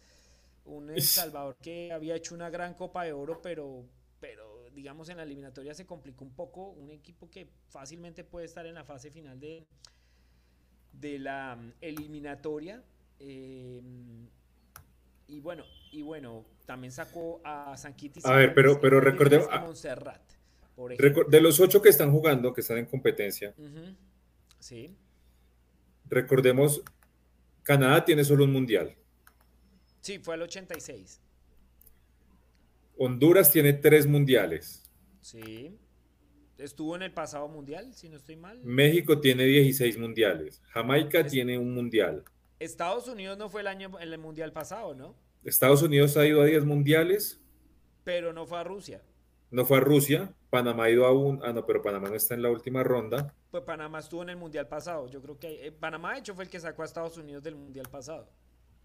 Un 0.66 0.90
El 0.90 1.02
Salvador 1.02 1.58
que 1.62 1.92
había 1.92 2.16
hecho 2.16 2.36
una 2.36 2.50
gran 2.50 2.74
Copa 2.74 3.04
de 3.04 3.12
Oro, 3.12 3.42
pero, 3.42 3.86
pero 4.20 4.70
digamos 4.74 5.10
en 5.10 5.18
la 5.18 5.24
eliminatoria 5.24 5.74
se 5.74 5.86
complicó 5.86 6.24
un 6.24 6.34
poco. 6.34 6.70
Un 6.70 6.90
equipo 6.90 7.30
que 7.30 7.50
fácilmente 7.68 8.24
puede 8.24 8.46
estar 8.46 8.66
en 8.66 8.76
la 8.76 8.86
fase 8.86 9.12
final 9.12 9.40
de, 9.42 9.68
de 10.94 11.20
la 11.20 11.56
mm, 11.56 11.74
eliminatoria. 11.82 12.84
Em, 13.20 14.28
y 15.28 15.40
bueno, 15.40 15.64
y 15.92 16.02
bueno, 16.02 16.46
también 16.66 16.92
sacó 16.92 17.42
a 17.44 17.76
San 17.78 17.96
A 18.24 18.36
ver, 18.36 18.54
pero, 18.54 18.80
pero 18.80 19.00
recordemos. 19.00 19.48
de 21.30 21.42
los 21.42 21.60
ocho 21.60 21.82
que 21.82 21.90
están 21.90 22.12
jugando, 22.12 22.54
que 22.54 22.62
están 22.62 22.78
en 22.78 22.86
competencia. 22.86 23.54
Sí. 24.60 24.96
Recordemos, 26.10 26.84
Canadá 27.64 28.04
tiene 28.06 28.24
solo 28.24 28.44
un 28.44 28.52
mundial. 28.52 28.96
Sí, 30.02 30.20
fue 30.20 30.36
el 30.36 30.44
86. 30.44 31.22
Honduras 32.98 33.52
tiene 33.52 33.74
tres 33.74 34.06
mundiales. 34.06 34.84
Sí. 35.22 35.78
Estuvo 36.64 36.96
en 36.96 37.02
el 37.02 37.12
pasado 37.12 37.50
mundial, 37.50 37.94
si 37.94 38.08
no 38.08 38.16
estoy 38.16 38.38
mal. 38.38 38.58
México 38.64 39.20
tiene 39.20 39.44
16 39.44 39.98
mundiales. 39.98 40.62
Jamaica 40.70 41.26
tiene 41.28 41.58
un 41.58 41.74
mundial. 41.74 42.24
Estados 42.58 43.10
Unidos 43.10 43.38
no 43.38 43.50
fue 43.50 43.60
el 43.60 43.68
año 43.68 43.92
en 44.00 44.14
el 44.14 44.18
mundial 44.18 44.54
pasado, 44.54 44.96
¿no? 44.96 45.14
Estados 45.44 45.82
Unidos 45.82 46.16
ha 46.16 46.26
ido 46.26 46.42
a 46.42 46.46
10 46.46 46.64
mundiales. 46.64 47.42
Pero 48.06 48.32
no 48.32 48.46
fue 48.46 48.60
a 48.60 48.64
Rusia. 48.64 49.02
No 49.52 49.66
fue 49.66 49.80
a 49.80 49.82
Rusia. 49.82 50.34
Panamá 50.50 50.86
ha 50.86 50.90
ido 50.90 51.06
a 51.06 51.12
un. 51.12 51.42
Ah, 51.44 51.52
no, 51.52 51.66
pero 51.66 51.82
Panamá 51.82 52.08
no 52.08 52.16
está 52.16 52.34
en 52.34 52.42
la 52.42 52.50
última 52.50 52.82
ronda. 52.82 53.36
Pues 53.52 53.64
Panamá 53.66 54.00
estuvo 54.00 54.24
en 54.24 54.30
el 54.30 54.38
mundial 54.38 54.70
pasado. 54.70 55.10
Yo 55.10 55.22
creo 55.22 55.38
que. 55.38 55.68
Eh, 55.68 55.74
Panamá, 55.74 56.14
de 56.14 56.20
hecho, 56.20 56.34
fue 56.34 56.46
el 56.46 56.50
que 56.50 56.62
sacó 56.62 56.84
a 56.84 56.86
Estados 56.86 57.18
Unidos 57.18 57.44
del 57.44 57.58
mundial 57.58 57.88
pasado. 57.92 58.30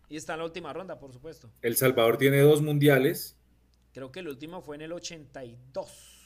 Y 0.09 0.17
está 0.17 0.33
en 0.33 0.41
la 0.41 0.47
última 0.47 0.73
ronda, 0.73 0.99
por 0.99 1.13
supuesto. 1.13 1.49
El 1.63 1.77
Salvador 1.77 2.19
tiene 2.19 2.41
dos 2.41 2.61
mundiales. 2.61 3.39
Creo 3.93 4.11
que 4.11 4.19
el 4.19 4.27
último 4.27 4.63
fue 4.63 4.75
en 4.75 4.83
el 4.83 4.93
82 4.93 6.18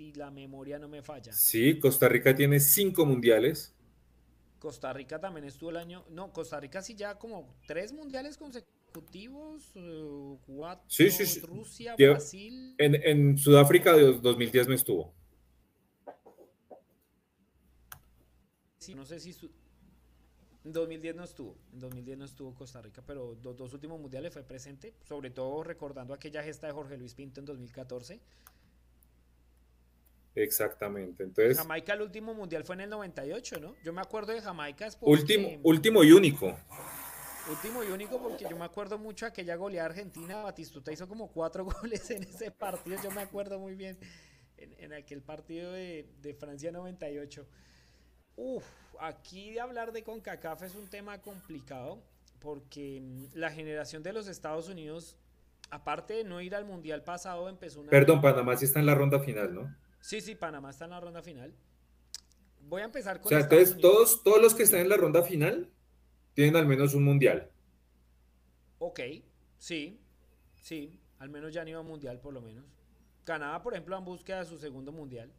si 0.00 0.12
la 0.14 0.30
memoria 0.30 0.78
no 0.78 0.88
me 0.88 1.02
falla. 1.02 1.30
Sí, 1.30 1.78
Costa 1.78 2.08
Rica 2.08 2.34
tiene 2.34 2.58
cinco 2.58 3.04
mundiales. 3.04 3.74
Costa 4.58 4.92
Rica 4.94 5.20
también 5.20 5.44
estuvo 5.44 5.68
el 5.68 5.76
año. 5.76 6.06
No, 6.08 6.32
Costa 6.32 6.58
Rica 6.58 6.80
sí 6.80 6.94
ya 6.94 7.18
como 7.18 7.54
tres 7.66 7.92
mundiales 7.92 8.38
consecutivos, 8.38 9.70
eh, 9.74 10.38
cuatro. 10.46 10.84
Sí, 10.88 11.10
sí, 11.10 11.26
sí. 11.26 11.40
Rusia, 11.40 11.96
Brasil. 11.96 12.74
En, 12.78 12.94
en 12.94 13.36
Sudáfrica 13.36 13.94
de 13.94 14.18
2010 14.18 14.68
no 14.68 14.74
estuvo. 14.74 15.12
Sí, 18.78 18.94
no 18.94 19.04
sé 19.04 19.20
si. 19.20 19.34
En 20.64 20.72
2010 20.72 21.16
no 21.16 21.24
estuvo, 21.24 21.56
en 21.72 21.78
2010 21.80 22.18
no 22.18 22.24
estuvo 22.26 22.54
Costa 22.54 22.82
Rica, 22.82 23.02
pero 23.06 23.34
los 23.42 23.56
dos 23.56 23.72
últimos 23.72 23.98
mundiales 23.98 24.32
fue 24.32 24.42
presente, 24.42 24.94
sobre 25.02 25.30
todo 25.30 25.62
recordando 25.62 26.12
aquella 26.12 26.42
gesta 26.42 26.66
de 26.66 26.74
Jorge 26.74 26.98
Luis 26.98 27.14
Pinto 27.14 27.40
en 27.40 27.46
2014, 27.46 28.20
Exactamente. 30.34 31.24
Entonces, 31.24 31.58
Jamaica 31.58 31.94
el 31.94 32.02
último 32.02 32.34
mundial 32.34 32.64
fue 32.64 32.76
en 32.76 32.82
el 32.82 32.90
98, 32.90 33.60
¿no? 33.60 33.74
Yo 33.82 33.92
me 33.92 34.00
acuerdo 34.00 34.32
de 34.32 34.40
Jamaica. 34.40 34.88
último, 35.00 35.48
último 35.62 36.04
y 36.04 36.12
único. 36.12 36.56
Último 37.48 37.82
y 37.82 37.88
único 37.88 38.20
porque 38.22 38.46
yo 38.48 38.56
me 38.56 38.64
acuerdo 38.64 38.98
mucho 38.98 39.26
aquella 39.26 39.56
goleada 39.56 39.88
argentina. 39.88 40.42
Batistuta 40.42 40.92
hizo 40.92 41.08
como 41.08 41.28
cuatro 41.32 41.64
goles 41.82 42.10
en 42.10 42.22
ese 42.22 42.50
partido. 42.50 42.96
Yo 43.02 43.10
me 43.10 43.22
acuerdo 43.22 43.58
muy 43.58 43.74
bien 43.74 43.98
en, 44.56 44.92
aquel 44.92 45.22
partido 45.22 45.72
de, 45.72 46.08
de, 46.20 46.34
Francia 46.34 46.70
98. 46.70 47.46
Uf, 48.36 48.64
aquí 49.00 49.52
de 49.52 49.60
hablar 49.60 49.92
de 49.92 50.02
CONCACAF 50.02 50.62
es 50.62 50.74
un 50.74 50.88
tema 50.88 51.20
complicado 51.20 52.02
porque 52.38 53.00
mm, 53.02 53.24
la 53.34 53.50
generación 53.50 54.02
de 54.02 54.12
los 54.12 54.28
Estados 54.28 54.68
Unidos, 54.68 55.16
aparte 55.70 56.14
de 56.14 56.24
no 56.24 56.40
ir 56.40 56.54
al 56.54 56.64
mundial 56.64 57.02
pasado, 57.02 57.48
empezó 57.48 57.80
una. 57.80 57.90
Perdón, 57.90 58.20
Panamá 58.20 58.56
sí 58.56 58.64
está 58.64 58.80
en 58.80 58.86
la 58.86 58.94
ronda 58.94 59.18
final, 59.20 59.54
¿no? 59.54 59.74
Sí, 60.00 60.20
sí, 60.20 60.34
Panamá 60.34 60.70
está 60.70 60.84
en 60.84 60.90
la 60.90 61.00
ronda 61.00 61.22
final. 61.22 61.54
Voy 62.62 62.82
a 62.82 62.86
empezar 62.86 63.20
con. 63.20 63.26
O 63.26 63.28
sea, 63.30 63.40
entonces 63.40 63.78
todos, 63.78 64.22
todos 64.22 64.40
los 64.40 64.54
que 64.54 64.62
están 64.62 64.80
en 64.80 64.88
la 64.88 64.96
ronda 64.96 65.22
final 65.22 65.70
tienen 66.34 66.56
al 66.56 66.66
menos 66.66 66.94
un 66.94 67.04
mundial. 67.04 67.50
Ok, 68.78 69.00
sí, 69.58 70.00
sí, 70.54 70.98
al 71.18 71.28
menos 71.28 71.52
ya 71.52 71.62
han 71.62 71.68
ido 71.68 71.80
a 71.80 71.82
mundial 71.82 72.18
por 72.18 72.32
lo 72.32 72.40
menos. 72.40 72.64
Canadá, 73.24 73.62
por 73.62 73.74
ejemplo, 73.74 73.96
en 73.96 74.04
búsqueda 74.04 74.40
de 74.40 74.46
su 74.46 74.56
segundo 74.56 74.90
mundial 74.90 75.30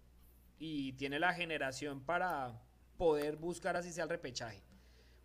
y 0.59 0.93
tiene 0.93 1.19
la 1.19 1.33
generación 1.33 2.01
para 2.01 2.61
poder 2.97 3.35
buscar 3.35 3.75
así 3.75 3.91
sea 3.91 4.03
el 4.03 4.09
repechaje. 4.09 4.61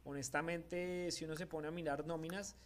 Honestamente, 0.05 1.11
si 1.11 1.27
uno 1.27 1.37
se 1.37 1.47
pone 1.47 1.69
a 1.69 1.71
mirar 1.71 2.07
nóminas, 2.07 2.57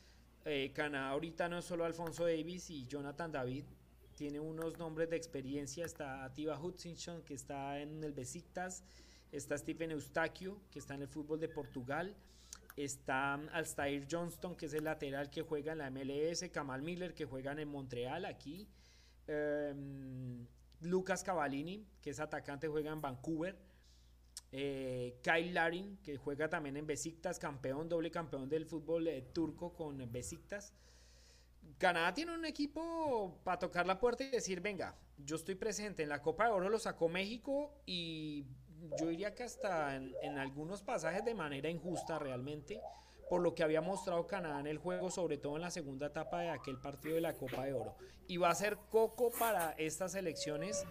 eh, 0.44 0.70
Canadá 0.72 1.10
ahorita 1.10 1.48
no 1.48 1.58
es 1.58 1.64
solo 1.64 1.84
Alfonso 1.84 2.24
Davis 2.24 2.70
y 2.70 2.86
Jonathan 2.86 3.32
David, 3.32 3.64
tiene 4.20 4.38
unos 4.38 4.76
nombres 4.76 5.08
de 5.08 5.16
experiencia. 5.16 5.86
Está 5.86 6.30
Tiba 6.34 6.60
Hutchinson, 6.60 7.22
que 7.22 7.32
está 7.32 7.80
en 7.80 8.04
el 8.04 8.12
Besiktas. 8.12 8.84
Está 9.32 9.56
Stephen 9.56 9.92
Eustaquio, 9.92 10.60
que 10.70 10.78
está 10.78 10.94
en 10.94 11.00
el 11.00 11.08
fútbol 11.08 11.40
de 11.40 11.48
Portugal. 11.48 12.14
Está 12.76 13.32
Alstair 13.32 14.06
Johnston, 14.10 14.56
que 14.56 14.66
es 14.66 14.74
el 14.74 14.84
lateral 14.84 15.30
que 15.30 15.40
juega 15.40 15.72
en 15.72 15.78
la 15.78 15.90
MLS. 15.90 16.50
Kamal 16.52 16.82
Miller, 16.82 17.14
que 17.14 17.24
juega 17.24 17.52
en 17.52 17.66
Montreal, 17.66 18.26
aquí. 18.26 18.68
Em, 19.26 20.46
Lucas 20.82 21.24
Cavallini, 21.24 21.86
que 22.02 22.10
es 22.10 22.20
atacante, 22.20 22.68
juega 22.68 22.92
en 22.92 23.00
Vancouver. 23.00 23.56
Eh, 24.52 25.18
Kyle 25.22 25.54
Larin, 25.54 25.96
que 26.02 26.18
juega 26.18 26.50
también 26.50 26.76
en 26.76 26.86
Besiktas, 26.86 27.38
campeón, 27.38 27.88
doble 27.88 28.10
campeón 28.10 28.50
del 28.50 28.66
fútbol 28.66 29.08
eh, 29.08 29.22
turco 29.32 29.72
con 29.72 30.12
Besiktas. 30.12 30.74
Canadá 31.80 32.12
tiene 32.12 32.34
un 32.34 32.44
equipo 32.44 33.40
para 33.42 33.58
tocar 33.58 33.86
la 33.86 33.98
puerta 33.98 34.22
y 34.22 34.30
decir, 34.30 34.60
venga, 34.60 34.94
yo 35.24 35.36
estoy 35.36 35.54
presente. 35.54 36.02
En 36.02 36.10
la 36.10 36.20
Copa 36.20 36.44
de 36.44 36.50
Oro 36.50 36.68
lo 36.68 36.78
sacó 36.78 37.08
México 37.08 37.72
y 37.86 38.44
yo 38.98 39.08
diría 39.08 39.34
que 39.34 39.44
hasta 39.44 39.96
en, 39.96 40.38
algunos 40.38 40.82
pasajes 40.82 41.24
de 41.24 41.34
manera 41.34 41.70
injusta 41.70 42.18
realmente, 42.18 42.80
por 43.30 43.40
lo 43.40 43.54
que 43.54 43.62
había 43.62 43.80
mostrado 43.80 44.26
Canadá 44.26 44.60
en 44.60 44.66
el 44.66 44.76
juego, 44.76 45.10
sobre 45.10 45.38
todo 45.38 45.56
en 45.56 45.62
la 45.62 45.70
segunda 45.70 46.08
etapa 46.08 46.40
de 46.40 46.50
aquel 46.50 46.76
partido 46.78 47.14
de 47.14 47.22
la 47.22 47.32
Copa 47.32 47.64
de 47.64 47.72
Oro. 47.72 47.94
Y 48.26 48.36
va 48.36 48.50
a 48.50 48.54
ser 48.54 48.76
coco 48.90 49.30
para 49.38 49.72
estas 49.72 50.14
elecciones 50.14 50.84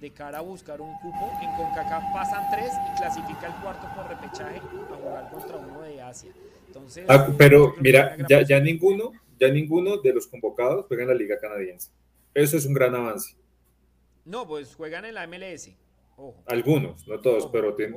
de 0.00 0.10
cara 0.10 0.38
a 0.38 0.40
buscar 0.40 0.80
un 0.80 0.96
cupo. 1.00 1.30
En 1.42 1.54
CONCACAF 1.54 2.04
pasan 2.14 2.50
tres 2.50 2.72
y 2.72 2.96
clasifica 2.96 3.46
el 3.46 3.62
cuarto 3.62 3.86
por 3.94 4.08
repechaje 4.08 4.56
a 4.56 4.96
jugar 4.96 5.30
contra 5.30 5.56
uno 5.58 5.82
de 5.82 6.00
Asia. 6.00 6.32
Entonces, 6.66 7.04
ah, 7.08 7.28
pero 7.36 7.74
mira, 7.78 8.16
ya, 8.28 8.42
ya 8.42 8.60
ninguno 8.60 9.12
ya 9.40 9.48
ninguno 9.48 9.96
de 9.96 10.12
los 10.12 10.26
convocados 10.26 10.86
juega 10.86 11.04
en 11.04 11.08
la 11.08 11.14
Liga 11.14 11.38
Canadiense. 11.40 11.90
Eso 12.34 12.56
es 12.56 12.66
un 12.66 12.74
gran 12.74 12.94
avance. 12.94 13.36
No, 14.24 14.46
pues 14.46 14.74
juegan 14.74 15.04
en 15.06 15.14
la 15.14 15.26
MLS. 15.26 15.70
Algunos, 16.46 17.08
no 17.08 17.18
todos, 17.18 17.46
pero 17.50 17.74
tienen... 17.74 17.96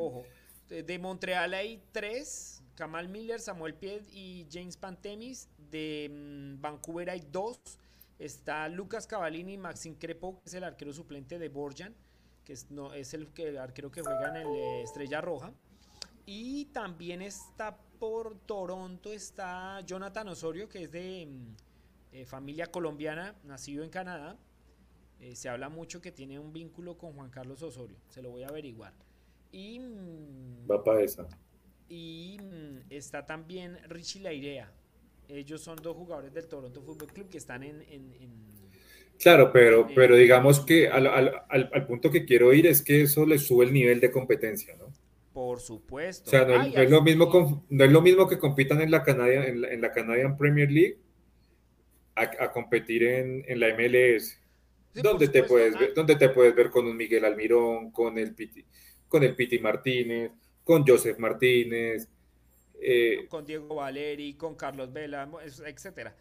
De, 0.70 0.98
Montreal 0.98 1.54
hay 1.54 1.84
tres, 1.92 2.64
Kamal 2.76 3.10
Miller, 3.10 3.40
Samuel 3.40 3.76
Pied 3.76 4.02
y 4.12 4.48
James 4.52 4.78
Pantemis. 4.78 5.50
De 5.70 6.10
mm, 6.10 6.62
Vancouver 6.62 7.10
hay 7.10 7.22
dos. 7.32 7.60
Está 8.18 8.70
Lucas 8.70 9.06
Cavallini 9.06 9.54
y 9.54 9.58
Maxim 9.58 9.96
Crepo, 9.96 10.40
que 10.40 10.50
es 10.50 10.54
el 10.54 10.64
arquero 10.64 10.94
suplente 10.94 11.38
de 11.38 11.50
Borjan, 11.50 11.94
que 12.46 12.54
es, 12.54 12.72
no, 12.72 12.94
es 12.94 13.14
el, 13.14 13.28
que, 13.34 13.60
arquero 13.60 13.92
que 13.92 14.02
juega 14.02 14.30
en 14.30 14.48
el 14.48 14.56
eh, 14.56 14.82
Estrella 14.84 15.20
Roja. 15.20 15.54
Y 16.26 16.66
también 16.66 17.22
está 17.22 17.78
por 18.04 18.38
Toronto, 18.40 19.14
está 19.14 19.80
Jonathan 19.80 20.28
Osorio, 20.28 20.68
que 20.68 20.84
es 20.84 20.92
de 20.92 21.26
mm, 21.26 21.56
eh, 22.12 22.26
familia 22.26 22.68
colombiana, 22.68 23.34
nacido 23.46 23.82
en 23.82 23.90
Canadá. 23.90 24.38
Eh, 25.22 25.38
se 25.38 25.48
habla 25.48 25.70
mucho 25.70 26.02
que 26.02 26.12
tiene 26.12 26.38
un 26.38 26.52
vínculo 26.52 26.98
con 26.98 27.14
Juan 27.14 27.30
Carlos 27.30 27.64
Osorio, 27.64 27.96
se 28.10 28.22
lo 28.22 28.32
voy 28.32 28.44
a 28.44 28.50
averiguar. 28.50 28.92
Y, 29.54 29.80
mm, 29.80 30.70
Va 30.70 30.84
para 30.84 31.00
esa. 31.00 31.30
Y 31.88 32.40
mm, 32.42 32.92
está 32.92 33.26
también 33.26 33.78
Richie 33.88 34.20
Lairea. 34.20 34.70
Ellos 35.30 35.62
son 35.62 35.78
dos 35.82 35.96
jugadores 35.96 36.34
del 36.34 36.50
Toronto 36.50 36.82
Football 36.82 37.14
Club 37.14 37.30
que 37.30 37.38
están 37.38 37.64
en... 37.64 37.86
claro, 39.18 39.50
pero, 39.54 39.88
pero 39.96 40.18
digamos 40.18 40.60
que 40.60 40.90
al, 40.90 41.08
al 41.08 41.88
punto 41.88 42.12
que 42.12 42.26
quiero 42.26 42.52
ir 42.52 42.68
es 42.68 42.82
que 42.82 43.04
eso 43.04 43.26
le 43.26 43.40
sube 43.40 43.64
el 43.64 43.72
nivel 43.72 44.02
de 44.02 44.12
competencia, 44.12 44.76
¿no? 44.76 44.92
Por 45.34 45.60
supuesto. 45.60 46.28
O 46.28 46.30
sea, 46.30 46.46
no, 46.46 46.62
es, 46.62 46.90
lo 46.90 47.02
mismo 47.02 47.66
no 47.70 47.84
es 47.84 47.92
lo 47.92 48.02
mismo 48.02 48.28
que 48.28 48.38
compitan 48.38 48.82
en 48.82 48.92
la, 48.92 49.04
Canadian, 49.04 49.66
en 49.66 49.82
la, 49.82 49.92
Canadian 49.92 50.38
Premier 50.38 50.72
League 50.72 51.00
a, 52.16 52.52
competir 52.52 53.04
en, 53.04 53.44
en, 53.48 53.60
la 53.60 53.76
MLS. 53.76 54.40
donde, 54.94 55.28
te 55.30 55.44
puedes 55.44 55.78
ver, 55.78 55.96
donde 55.96 56.16
te 56.16 56.30
puedes 56.30 56.56
ver 56.56 56.70
con 56.70 56.86
un 56.86 56.96
Miguel 56.96 57.26
Almirón, 57.26 57.90
con 57.90 58.20
el 58.20 58.36
Piti, 58.36 58.64
con 59.08 59.24
el 59.24 59.36
Piti 59.36 59.58
Martínez, 59.58 60.32
con 60.64 60.86
Joseph 60.86 61.18
Martínez. 61.18 62.08
Eh, 62.80 63.26
con 63.28 63.44
Diego 63.44 63.76
Valeri, 63.76 64.36
con 64.36 64.56
Carlos 64.56 64.94
Vela, 64.94 65.28
etcétera. 65.66 66.16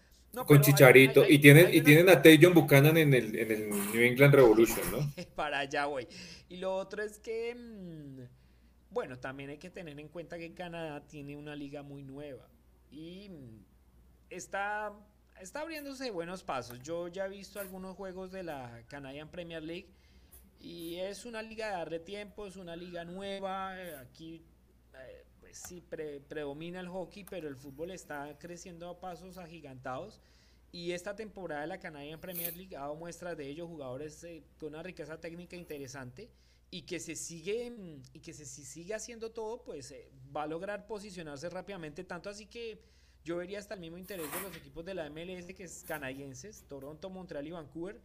con 0.47 0.63
Chicharito. 0.63 1.29
y 1.29 1.39
tienen, 1.39 1.69
y 1.75 1.83
tienen 1.83 2.09
a 2.09 2.23
Tayon 2.23 2.55
Buchanan 2.55 2.97
en 2.97 3.13
el, 3.13 3.37
en 3.37 3.51
el 3.51 3.69
New 3.69 4.01
England 4.01 4.35
Revolution, 4.35 4.91
¿no? 4.91 5.13
Para 5.35 5.59
allá 5.59 5.85
voy. 5.85 6.07
Y 6.49 6.57
lo 6.57 6.75
otro 6.75 7.03
es 7.03 7.19
que... 7.19 7.55
Mm, 7.55 8.42
bueno, 8.93 9.19
también 9.19 9.51
hay 9.51 9.59
que 9.59 9.71
tener 9.71 9.99
en 9.99 10.09
cuenta 10.09 10.39
que 10.39 10.53
Canadá 10.53 11.07
tiene 11.07 11.35
una 11.37 11.57
liga 11.57 11.83
muy 11.83 12.03
nueva 12.03 12.47
y 12.91 13.31
está, 14.29 14.93
está 15.41 15.61
abriéndose 15.61 16.11
buenos 16.11 16.43
pasos. 16.43 16.79
Yo 16.83 17.09
ya 17.09 17.27
he 17.27 17.31
visto 17.31 17.59
algunos 17.59 17.97
juegos 17.97 18.31
de 18.31 18.43
la 18.43 18.85
Canadian 18.89 19.31
Premier 19.31 19.63
League 19.63 19.89
y 20.61 20.97
es 20.97 21.25
una 21.25 21.41
liga 21.41 21.69
de 21.69 21.73
darle 21.73 22.01
tiempo, 22.01 22.47
es 22.47 22.57
una 22.57 22.77
liga 22.77 23.05
nueva. 23.05 23.73
Aquí 24.01 24.45
eh, 24.95 25.25
pues 25.41 25.59
sí 25.59 25.81
predomina 25.81 26.81
el 26.81 26.89
hockey, 26.89 27.25
pero 27.25 27.49
el 27.49 27.57
fútbol 27.57 27.93
está 27.93 28.39
creciendo 28.39 28.91
a 28.91 29.01
pasos 29.01 29.39
agigantados. 29.39 30.21
Y 30.71 30.93
esta 30.93 31.17
temporada 31.17 31.63
de 31.63 31.67
la 31.67 31.81
Canadian 31.81 32.21
Premier 32.21 32.55
League 32.55 32.77
ha 32.77 32.81
dado 32.81 32.95
muestras 32.95 33.37
de 33.37 33.49
ello, 33.49 33.67
jugadores 33.67 34.23
eh, 34.25 34.45
con 34.59 34.69
una 34.71 34.83
riqueza 34.83 35.19
técnica 35.19 35.57
interesante 35.57 36.31
y 36.75 36.83
que 36.83 36.99
se 37.01 37.15
sigue 37.17 37.71
y 38.15 38.21
que 38.21 38.33
se 38.33 38.47
sigue 38.47 38.95
haciendo 38.95 39.31
todo, 39.31 39.63
pues 39.63 39.91
eh, 39.91 40.11
va 40.35 40.45
a 40.45 40.47
lograr 40.47 40.87
posicionarse 40.87 41.51
rápidamente, 41.51 42.03
tanto 42.03 42.31
así 42.31 42.47
que 42.47 42.81
yo 43.23 43.37
vería 43.37 43.59
hasta 43.59 43.75
el 43.75 43.81
mismo 43.81 43.99
interés 43.99 44.33
de 44.33 44.41
los 44.41 44.57
equipos 44.57 44.83
de 44.83 44.95
la 44.95 45.11
MLS 45.11 45.55
que 45.55 45.65
es 45.65 45.85
canadienses, 45.87 46.65
Toronto, 46.69 47.11
Montreal 47.11 47.47
y 47.47 47.51
Vancouver, 47.51 48.01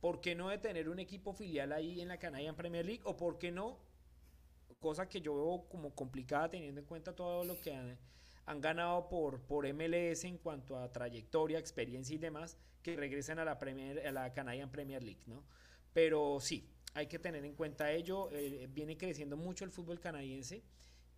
¿por 0.00 0.20
qué 0.20 0.34
no 0.34 0.48
de 0.48 0.58
tener 0.58 0.88
un 0.88 0.98
equipo 0.98 1.32
filial 1.32 1.70
ahí 1.72 2.00
en 2.00 2.08
la 2.08 2.18
Canadian 2.18 2.56
Premier 2.56 2.84
League 2.84 3.02
o 3.04 3.16
por 3.16 3.38
qué 3.38 3.52
no 3.52 3.78
cosa 4.80 5.08
que 5.08 5.20
yo 5.20 5.36
veo 5.36 5.68
como 5.68 5.94
complicada 5.94 6.50
teniendo 6.50 6.80
en 6.80 6.86
cuenta 6.86 7.14
todo 7.14 7.44
lo 7.44 7.60
que 7.60 7.72
han, 7.72 8.60
ganado 8.60 9.08
por, 9.08 9.42
por 9.42 9.72
MLS 9.72 10.24
en 10.24 10.38
cuanto 10.38 10.76
a 10.76 10.90
trayectoria, 10.90 11.60
experiencia 11.60 12.16
y 12.16 12.18
demás, 12.18 12.58
que 12.82 12.96
regresen 12.96 13.38
a 13.38 13.44
la, 13.44 13.60
Premier, 13.60 14.04
a 14.04 14.10
la 14.10 14.32
Canadian 14.32 14.72
Premier 14.72 15.04
League, 15.04 15.22
¿no? 15.26 15.44
Pero 15.92 16.40
sí, 16.40 16.68
hay 16.94 17.06
que 17.06 17.18
tener 17.18 17.44
en 17.44 17.54
cuenta 17.54 17.90
ello. 17.90 18.28
Eh, 18.32 18.68
viene 18.72 18.96
creciendo 18.96 19.36
mucho 19.36 19.64
el 19.64 19.70
fútbol 19.70 20.00
canadiense 20.00 20.62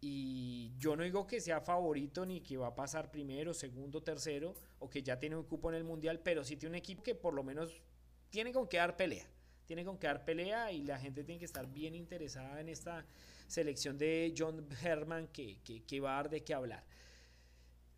y 0.00 0.72
yo 0.76 0.96
no 0.96 1.02
digo 1.02 1.26
que 1.26 1.40
sea 1.40 1.60
favorito 1.60 2.26
ni 2.26 2.40
que 2.40 2.56
va 2.56 2.68
a 2.68 2.74
pasar 2.74 3.10
primero, 3.10 3.54
segundo, 3.54 4.02
tercero 4.02 4.54
o 4.78 4.90
que 4.90 5.02
ya 5.02 5.18
tiene 5.18 5.36
un 5.36 5.44
cupo 5.44 5.70
en 5.70 5.76
el 5.76 5.84
mundial, 5.84 6.20
pero 6.22 6.44
sí 6.44 6.56
tiene 6.56 6.72
un 6.72 6.78
equipo 6.78 7.02
que 7.02 7.14
por 7.14 7.32
lo 7.32 7.42
menos 7.42 7.82
tiene 8.30 8.52
con 8.52 8.68
qué 8.68 8.76
dar 8.76 8.96
pelea. 8.96 9.26
Tiene 9.66 9.82
con 9.84 9.96
qué 9.96 10.08
dar 10.08 10.24
pelea 10.26 10.70
y 10.72 10.84
la 10.84 10.98
gente 10.98 11.24
tiene 11.24 11.38
que 11.38 11.46
estar 11.46 11.66
bien 11.66 11.94
interesada 11.94 12.60
en 12.60 12.68
esta 12.68 13.06
selección 13.46 13.96
de 13.96 14.34
John 14.36 14.68
Herman 14.82 15.28
que, 15.28 15.58
que, 15.62 16.00
va 16.00 16.12
a 16.12 16.16
dar 16.16 16.30
de 16.30 16.44
qué 16.44 16.52
hablar. 16.52 16.84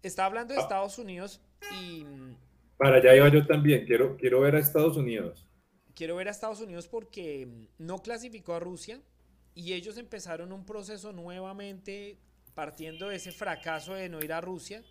Está 0.02 0.26
hablando 0.26 0.54
de 0.54 0.60
ah. 0.60 0.62
Estados 0.62 0.98
Unidos 0.98 1.40
y... 1.80 2.04
Para 2.76 2.98
allá 2.98 3.16
iba 3.16 3.28
yo 3.30 3.44
también, 3.46 3.84
quiero, 3.84 4.16
quiero 4.16 4.42
ver 4.42 4.54
a 4.54 4.60
Estados 4.60 4.96
Unidos 4.96 5.45
quiero 5.96 6.14
ver 6.14 6.28
a 6.28 6.30
Estados 6.30 6.60
Unidos 6.60 6.86
porque 6.86 7.48
no 7.78 7.98
clasificó 7.98 8.54
a 8.54 8.60
Rusia 8.60 9.00
y 9.54 9.72
ellos 9.72 9.96
empezaron 9.96 10.52
un 10.52 10.64
proceso 10.64 11.12
nuevamente 11.12 12.18
partiendo 12.54 13.08
de 13.08 13.16
ese 13.16 13.32
fracaso 13.32 13.94
de 13.94 14.08
no 14.08 14.22
ir 14.22 14.32
a 14.32 14.40
Rusia, 14.40 14.84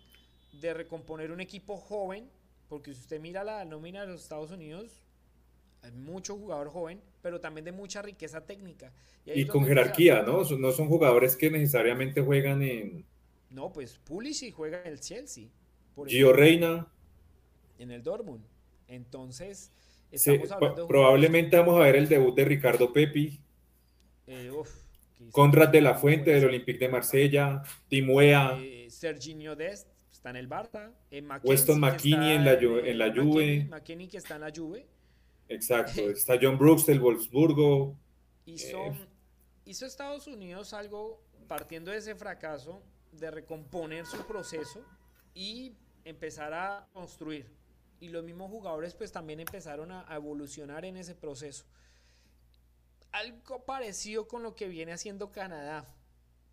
de 0.60 0.74
recomponer 0.74 1.30
un 1.30 1.40
equipo 1.40 1.76
joven, 1.76 2.28
porque 2.68 2.92
si 2.92 3.00
usted 3.00 3.20
mira 3.20 3.44
la 3.44 3.64
nómina 3.64 4.02
de 4.02 4.08
los 4.08 4.22
Estados 4.22 4.50
Unidos, 4.50 5.02
Hay 5.82 5.92
mucho 5.92 6.36
jugador 6.36 6.70
joven, 6.70 7.00
pero 7.22 7.40
también 7.40 7.64
de 7.64 7.70
mucha 7.70 8.02
riqueza 8.02 8.44
técnica. 8.44 8.92
Y, 9.24 9.46
con 9.46 9.64
jerarquía, 9.64 10.22
¿no? 10.22 10.42
No 10.42 10.72
son 10.72 10.88
jugadores 10.88 11.36
que 11.36 11.48
necesariamente 11.48 12.22
juegan 12.22 12.60
en... 12.62 13.04
No, 13.50 13.72
pues 13.72 13.98
Pulisic 13.98 14.52
juega 14.52 14.80
en 14.80 14.88
el 14.88 15.00
Chelsea. 15.00 15.48
Gio 16.06 16.32
Reina. 16.32 16.88
En 17.78 17.92
el 17.92 18.02
Dortmund. 18.02 18.44
Entonces, 18.88 19.70
hablando 20.50 20.86
probablemente 20.86 21.56
vamos 21.56 21.76
a 21.76 21.84
ver 21.84 21.96
el 21.96 22.08
debut 22.08 22.34
de 22.34 22.44
Ricardo 22.44 22.92
Pepi. 22.92 23.40
Eh, 24.26 24.50
Conrad 25.30 25.68
de 25.68 25.80
la 25.80 25.94
Fuente 25.94 26.30
del 26.30 26.46
Olympique 26.46 26.78
de 26.78 26.88
Marsella, 26.88 27.62
Timuea. 27.88 28.58
Eh, 28.60 28.86
Serginho 28.90 29.56
Dest 29.56 29.88
está 30.10 30.30
en 30.30 30.36
el 30.36 30.48
Barça. 30.48 30.92
Eh, 31.10 31.26
Weston 31.42 31.80
McKinney 31.80 32.32
en 32.36 32.44
la, 32.44 32.52
en 32.54 32.98
la 32.98 33.12
Juve. 33.14 33.66
McKinney 33.70 34.08
que 34.08 34.18
está 34.18 34.36
en 34.36 34.40
la 34.42 34.52
Juve. 34.54 34.86
Exacto, 35.48 36.00
está 36.10 36.38
John 36.40 36.58
Brooks 36.58 36.86
del 36.86 37.00
Wolfsburgo. 37.00 37.96
Hizo, 38.46 38.92
hizo 39.64 39.86
Estados 39.86 40.26
Unidos 40.26 40.72
algo 40.72 41.22
partiendo 41.48 41.90
de 41.90 41.98
ese 41.98 42.14
fracaso 42.14 42.82
de 43.12 43.30
recomponer 43.30 44.06
su 44.06 44.26
proceso 44.26 44.84
y 45.34 45.72
empezar 46.04 46.52
a 46.52 46.88
construir. 46.92 47.46
Y 48.00 48.08
los 48.08 48.24
mismos 48.24 48.50
jugadores 48.50 48.94
pues 48.94 49.12
también 49.12 49.40
empezaron 49.40 49.92
a, 49.92 50.06
evolucionar 50.14 50.84
en 50.84 50.96
ese 50.96 51.14
proceso. 51.14 51.64
Algo 53.12 53.64
parecido 53.64 54.28
con 54.28 54.42
lo 54.42 54.54
que 54.54 54.68
viene 54.68 54.92
haciendo 54.92 55.32
Canadá, 55.32 55.86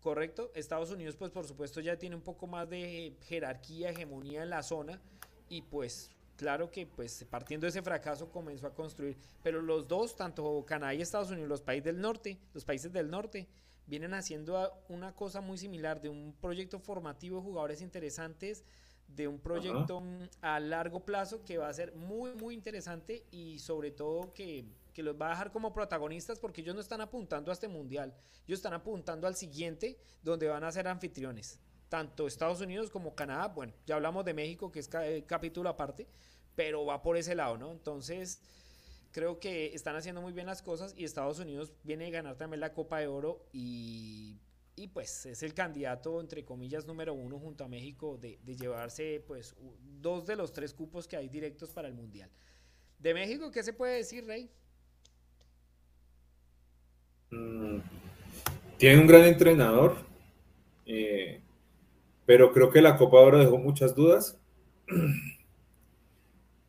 ¿correcto? 0.00 0.50
Estados 0.54 0.90
Unidos 0.90 1.16
pues 1.16 1.30
por 1.30 1.46
supuesto 1.46 1.80
ya 1.80 1.98
tiene 1.98 2.16
un 2.16 2.22
poco 2.22 2.46
más 2.46 2.68
de 2.68 3.16
jerarquía, 3.22 3.90
hegemonía 3.90 4.42
en 4.42 4.50
la 4.50 4.62
zona 4.62 5.00
y 5.48 5.62
pues 5.62 6.10
claro 6.36 6.70
que 6.70 6.86
pues 6.86 7.24
partiendo 7.28 7.66
de 7.66 7.70
ese 7.70 7.82
fracaso 7.82 8.30
comenzó 8.30 8.66
a 8.66 8.74
construir, 8.74 9.18
pero 9.42 9.60
los 9.60 9.86
dos, 9.86 10.16
tanto 10.16 10.64
Canadá 10.66 10.94
y 10.94 11.02
Estados 11.02 11.30
Unidos, 11.30 11.48
los 11.48 11.62
países 11.62 11.84
del 11.84 12.00
norte, 12.00 12.38
los 12.54 12.64
países 12.64 12.92
del 12.92 13.10
norte, 13.10 13.46
vienen 13.86 14.14
haciendo 14.14 14.72
una 14.88 15.14
cosa 15.14 15.40
muy 15.40 15.58
similar 15.58 16.00
de 16.00 16.08
un 16.08 16.34
proyecto 16.40 16.78
formativo 16.78 17.38
de 17.38 17.42
jugadores 17.42 17.80
interesantes, 17.82 18.64
de 19.08 19.28
un 19.28 19.38
proyecto 19.38 20.02
a 20.40 20.58
largo 20.60 21.04
plazo 21.04 21.44
que 21.44 21.58
va 21.58 21.68
a 21.68 21.72
ser 21.72 21.94
muy, 21.94 22.34
muy 22.34 22.54
interesante 22.54 23.24
y 23.30 23.58
sobre 23.58 23.90
todo 23.90 24.32
que, 24.32 24.64
que, 24.92 25.02
los 25.02 25.20
va 25.20 25.26
a 25.26 25.30
dejar 25.30 25.52
como 25.52 25.72
protagonistas 25.72 26.38
porque 26.38 26.62
ellos 26.62 26.74
no 26.74 26.80
están 26.80 27.00
apuntando 27.00 27.50
a 27.50 27.54
este 27.54 27.68
mundial, 27.68 28.14
ellos 28.46 28.58
están 28.58 28.74
apuntando 28.74 29.26
al 29.26 29.36
siguiente 29.36 29.98
donde 30.22 30.48
van 30.48 30.64
a 30.64 30.72
ser 30.72 30.88
anfitriones. 30.88 31.60
Tanto 31.88 32.26
Estados 32.26 32.60
Unidos 32.60 32.90
como 32.90 33.14
Canadá, 33.14 33.48
bueno, 33.48 33.72
ya 33.86 33.94
hablamos 33.94 34.24
de 34.24 34.34
México 34.34 34.72
que 34.72 34.80
es 34.80 34.90
eh, 34.94 35.24
capítulo 35.26 35.68
aparte, 35.68 36.08
pero 36.56 36.84
va 36.84 37.02
por 37.02 37.16
ese 37.16 37.34
lado, 37.34 37.56
¿no? 37.56 37.70
Entonces, 37.70 38.40
creo 39.12 39.38
que 39.38 39.74
están 39.74 39.94
haciendo 39.94 40.20
muy 40.20 40.32
bien 40.32 40.46
las 40.46 40.62
cosas 40.62 40.92
y 40.96 41.04
Estados 41.04 41.38
Unidos 41.38 41.72
viene 41.84 42.06
a 42.06 42.10
ganar 42.10 42.36
también 42.36 42.60
la 42.60 42.72
Copa 42.72 42.98
de 42.98 43.06
Oro 43.06 43.46
y, 43.52 44.40
pues 44.92 45.26
es 45.26 45.42
el 45.42 45.54
candidato, 45.54 46.20
entre 46.20 46.44
comillas, 46.44 46.86
número 46.86 47.14
uno 47.14 47.38
junto 47.38 47.64
a 47.64 47.68
México 47.68 48.18
de, 48.18 48.38
llevarse 48.44 49.22
pues 49.26 49.54
dos 50.00 50.26
de 50.26 50.36
los 50.36 50.52
tres 50.52 50.74
cupos 50.74 51.06
que 51.06 51.16
hay 51.16 51.28
directos 51.28 51.70
para 51.70 51.86
el 51.86 51.94
Mundial. 51.94 52.28
De 52.98 53.14
México, 53.14 53.50
¿qué 53.50 53.62
se 53.62 53.72
puede 53.72 53.96
decir, 53.96 54.26
Rey? 54.26 54.50
Mm, 57.30 57.78
tiene 58.76 59.00
un 59.00 59.06
gran 59.06 59.24
entrenador, 59.24 59.96
eh, 60.86 61.40
pero 62.26 62.52
creo 62.52 62.70
que 62.70 62.82
la 62.82 62.96
Copa 62.96 63.18
de 63.18 63.24
Oro 63.24 63.38
dejó 63.38 63.58
muchas 63.58 63.94
dudas. 63.94 64.38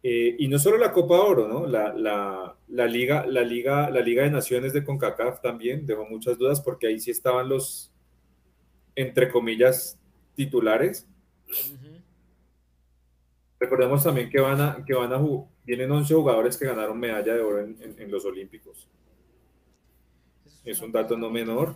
Eh, 0.07 0.35
y 0.37 0.47
no 0.47 0.59
solo 0.59 0.77
la 0.77 0.91
Copa 0.91 1.19
Oro, 1.19 1.47
¿no? 1.47 1.65
La, 1.65 2.85
Liga, 2.85 3.25
la, 3.25 3.41
Liga, 3.41 3.89
la 3.89 4.01
Liga 4.01 4.21
de 4.21 4.29
Naciones 4.29 4.71
de 4.71 4.83
CONCACAF 4.83 5.41
también 5.41 5.87
dejó 5.87 6.05
muchas 6.05 6.37
dudas 6.37 6.61
porque 6.61 6.85
ahí 6.85 6.99
sí 6.99 7.09
estaban 7.09 7.49
los, 7.49 7.91
entre 8.95 9.29
comillas, 9.29 9.99
titulares. 10.35 11.07
Recordemos 13.59 14.03
también 14.03 14.29
que 14.29 14.39
van 14.39 14.61
a, 14.61 14.85
que 14.85 14.93
van 14.93 15.13
a 15.13 15.21
vienen 15.63 15.91
11 15.91 16.13
jugadores 16.13 16.57
que 16.57 16.65
ganaron 16.65 16.99
medalla 16.99 17.33
de 17.33 17.41
oro 17.41 17.59
en, 17.59 18.11
los 18.11 18.25
Olímpicos. 18.25 18.87
Es, 20.63 20.81
un 20.81 20.91
dato 20.91 21.17
no 21.17 21.29
menor. 21.29 21.75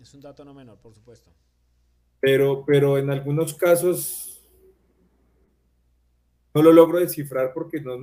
Es 0.00 0.12
un 0.14 0.20
dato 0.20 0.44
no 0.44 0.54
menor, 0.54 0.78
por 0.78 0.94
supuesto. 0.94 1.30
Pero, 2.20 2.64
pero 2.64 2.98
en 2.98 3.10
algunos 3.10 3.54
casos 3.54 4.42
no 6.54 6.62
lo 6.62 6.72
logro 6.72 6.98
descifrar 6.98 7.52
porque 7.52 7.80
no... 7.80 7.98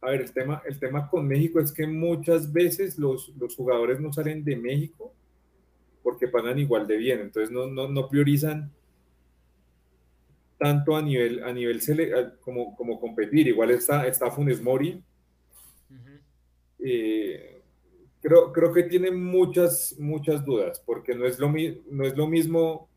A 0.00 0.10
ver, 0.10 0.22
el 0.22 0.32
tema, 0.32 0.62
el 0.66 0.78
tema 0.80 1.08
con 1.08 1.28
México 1.28 1.60
es 1.60 1.70
que 1.70 1.86
muchas 1.86 2.52
veces 2.52 2.98
los, 2.98 3.28
los 3.36 3.54
jugadores 3.54 4.00
no 4.00 4.12
salen 4.12 4.42
de 4.42 4.56
México 4.56 5.14
porque 6.02 6.28
pagan 6.28 6.58
igual 6.58 6.86
de 6.86 6.96
bien, 6.96 7.20
entonces 7.20 7.50
no, 7.50 7.66
no, 7.66 7.88
no 7.88 8.08
priorizan 8.08 8.70
tanto 10.58 10.96
a 10.96 11.02
nivel, 11.02 11.42
a 11.42 11.52
nivel 11.52 11.80
como, 12.40 12.76
como 12.76 13.00
competir. 13.00 13.48
Igual 13.48 13.72
está, 13.72 14.06
está 14.06 14.30
Funes 14.30 14.62
Mori. 14.62 15.02
Eh, 16.78 17.60
creo, 18.20 18.52
creo 18.52 18.72
que 18.72 18.84
tiene 18.84 19.10
muchas, 19.10 19.96
muchas 19.98 20.44
dudas, 20.44 20.80
porque 20.84 21.14
no 21.14 21.26
es 21.26 21.38
lo, 21.40 21.48
no 21.48 22.04
es 22.04 22.16
lo 22.16 22.26
mismo 22.28 22.88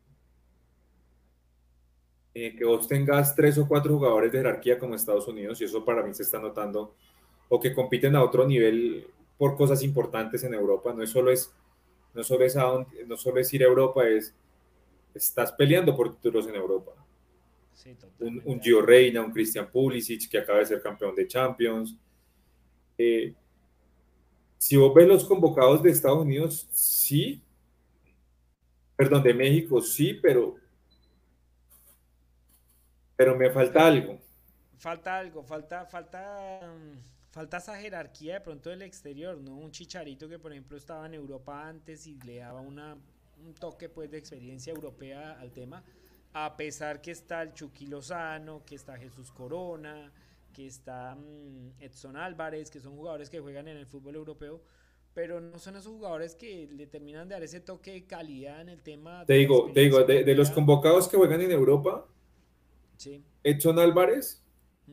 eh, 2.34 2.54
que 2.54 2.64
vos 2.64 2.86
tengas 2.86 3.34
tres 3.34 3.58
o 3.58 3.66
cuatro 3.66 3.94
jugadores 3.96 4.30
de 4.30 4.38
jerarquía 4.38 4.78
como 4.78 4.94
Estados 4.94 5.26
Unidos, 5.26 5.60
y 5.60 5.64
eso 5.64 5.84
para 5.84 6.04
mí 6.04 6.14
se 6.14 6.22
está 6.22 6.38
notando, 6.38 6.94
o 7.48 7.58
que 7.58 7.74
compiten 7.74 8.14
a 8.14 8.22
otro 8.22 8.46
nivel 8.46 9.06
por 9.38 9.56
cosas 9.56 9.82
importantes 9.82 10.44
en 10.44 10.54
Europa, 10.54 10.92
no 10.94 11.02
es 11.02 11.10
solo 11.10 11.32
es, 11.32 11.52
no 12.16 12.24
solo 12.24 12.44
es, 12.44 12.56
no 13.06 13.16
solo 13.16 13.40
es 13.40 13.52
ir 13.52 13.62
a 13.62 13.66
Europa, 13.66 14.08
es 14.08 14.34
estás 15.14 15.52
peleando 15.52 15.94
por 15.94 16.14
títulos 16.14 16.48
en 16.48 16.54
Europa. 16.54 16.92
un, 18.18 18.42
un, 18.44 18.60
Gio 18.60 18.82
Reina, 18.82 19.22
un 19.22 19.32
Christian 19.32 19.70
Pulisic 19.70 20.28
que 20.28 20.38
acaba 20.38 20.58
de 20.58 20.66
ser 20.66 20.82
campeón 20.82 21.14
de 21.14 21.26
Champions. 21.26 21.96
Eh, 22.98 23.34
si 24.58 24.76
vos 24.76 24.92
ves 24.94 25.06
los 25.06 25.24
convocados 25.24 25.82
de 25.82 25.90
Estados 25.90 26.22
Unidos, 26.22 26.66
sí, 26.72 27.42
perdón, 28.96 29.22
de 29.22 29.34
México, 29.34 29.80
sí, 29.80 30.14
pero 30.14 30.56
pero 33.14 33.36
me 33.36 33.50
falta 33.50 33.86
algo. 33.86 34.18
Falta 34.78 35.18
algo, 35.18 35.42
falta, 35.42 35.86
falta, 35.86 36.60
mm, 36.62 37.15
falta 37.36 37.58
esa 37.58 37.76
jerarquía 37.76 38.32
de 38.34 38.40
pronto 38.40 38.70
del 38.70 38.80
exterior, 38.80 39.36
¿no? 39.36 39.58
Un 39.58 39.70
chicharito 39.70 40.26
que 40.26 40.38
por 40.38 40.52
ejemplo 40.52 40.74
estaba 40.78 41.04
en 41.04 41.12
Europa 41.12 41.68
antes 41.68 42.06
y 42.06 42.18
le 42.22 42.36
daba 42.36 42.62
una, 42.62 42.96
un 43.46 43.52
toque 43.52 43.90
pues 43.90 44.10
de 44.10 44.16
experiencia 44.16 44.72
europea 44.72 45.38
al 45.38 45.52
tema, 45.52 45.84
a 46.32 46.56
pesar 46.56 47.02
que 47.02 47.10
está 47.10 47.42
el 47.42 47.52
Chucky 47.52 47.88
Lozano, 47.88 48.62
que 48.64 48.74
está 48.74 48.96
Jesús 48.96 49.30
Corona, 49.32 50.10
que 50.54 50.66
está 50.66 51.14
mm, 51.14 51.82
Edson 51.82 52.16
Álvarez, 52.16 52.70
que 52.70 52.80
son 52.80 52.96
jugadores 52.96 53.28
que 53.28 53.38
juegan 53.38 53.68
en 53.68 53.76
el 53.76 53.86
fútbol 53.86 54.14
europeo, 54.14 54.62
pero 55.12 55.38
no 55.38 55.58
son 55.58 55.76
esos 55.76 55.92
jugadores 55.92 56.34
que 56.34 56.66
le 56.72 56.86
terminan 56.86 57.28
de 57.28 57.34
dar 57.34 57.42
ese 57.42 57.60
toque 57.60 57.92
de 57.92 58.06
calidad 58.06 58.62
en 58.62 58.70
el 58.70 58.80
tema. 58.80 59.26
Te 59.26 59.34
digo, 59.34 59.70
te 59.74 59.80
digo, 59.80 60.02
de, 60.04 60.24
de 60.24 60.34
los 60.34 60.50
convocados 60.50 61.06
que 61.06 61.18
juegan 61.18 61.42
en 61.42 61.50
Europa, 61.50 62.06
Edson 63.42 63.78
Álvarez 63.78 64.42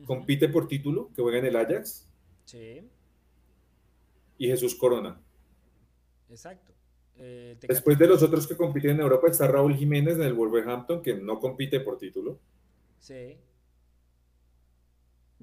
compite 0.04 0.50
por 0.50 0.68
título, 0.68 1.08
que 1.16 1.22
juega 1.22 1.38
en 1.38 1.46
el 1.46 1.56
Ajax. 1.56 2.06
Sí. 2.44 2.88
Y 4.38 4.48
Jesús 4.48 4.74
Corona. 4.74 5.20
Exacto. 6.28 6.72
Eh, 7.16 7.56
Después 7.60 7.96
de 7.98 8.08
los 8.08 8.22
otros 8.22 8.46
que 8.46 8.56
compiten 8.56 8.92
en 8.92 9.00
Europa 9.00 9.28
está 9.28 9.46
Raúl 9.46 9.76
Jiménez 9.76 10.16
en 10.16 10.22
el 10.22 10.34
Wolverhampton, 10.34 11.00
que 11.02 11.14
no 11.14 11.38
compite 11.38 11.80
por 11.80 11.98
título. 11.98 12.38
Sí. 12.98 13.36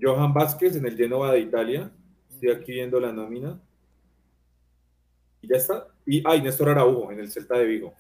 Johan 0.02 0.34
Vázquez 0.34 0.76
en 0.76 0.86
el 0.86 0.98
Genova 0.98 1.32
de 1.32 1.40
Italia. 1.40 1.92
Estoy 2.30 2.52
aquí 2.52 2.74
viendo 2.74 3.00
la 3.00 3.12
nómina. 3.12 3.62
Y 5.42 5.48
ya 5.48 5.58
está. 5.58 5.88
Y, 6.06 6.24
ah, 6.26 6.38
Néstor 6.38 6.70
Araujo 6.70 7.12
en 7.12 7.20
el 7.20 7.32
Celta 7.32 7.58
de 7.58 7.66
Vigo. 7.66 7.94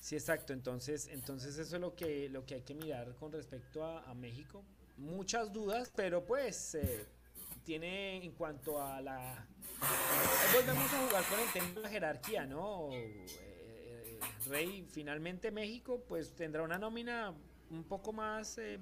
Sí, 0.00 0.16
exacto. 0.16 0.52
Entonces, 0.52 1.08
entonces 1.12 1.56
eso 1.58 1.76
es 1.76 1.80
lo 1.80 1.94
que, 1.94 2.28
lo 2.28 2.44
que 2.44 2.56
hay 2.56 2.62
que 2.62 2.74
mirar 2.74 3.14
con 3.16 3.32
respecto 3.32 3.84
a, 3.84 4.14
México. 4.14 4.62
Muchas 4.96 5.52
dudas, 5.52 5.92
pero 5.94 6.24
pues 6.24 6.74
eh, 6.76 7.06
tiene 7.64 8.24
en 8.24 8.32
cuanto 8.32 8.80
a 8.80 9.00
la... 9.00 9.46
volvemos 10.54 10.92
a 10.92 11.06
jugar 11.06 11.24
con 11.24 11.40
el 11.40 11.52
tema 11.52 11.68
de 11.68 11.80
la 11.80 11.88
jerarquía, 11.88 12.46
¿no? 12.46 12.88
Eh, 12.92 14.18
Rey, 14.46 14.86
finalmente 14.90 15.50
México 15.50 16.04
pues 16.06 16.34
tendrá 16.34 16.62
una 16.62 16.78
nómina 16.78 17.34
un 17.70 17.84
poco 17.84 18.12
más 18.12 18.58
eh, 18.58 18.78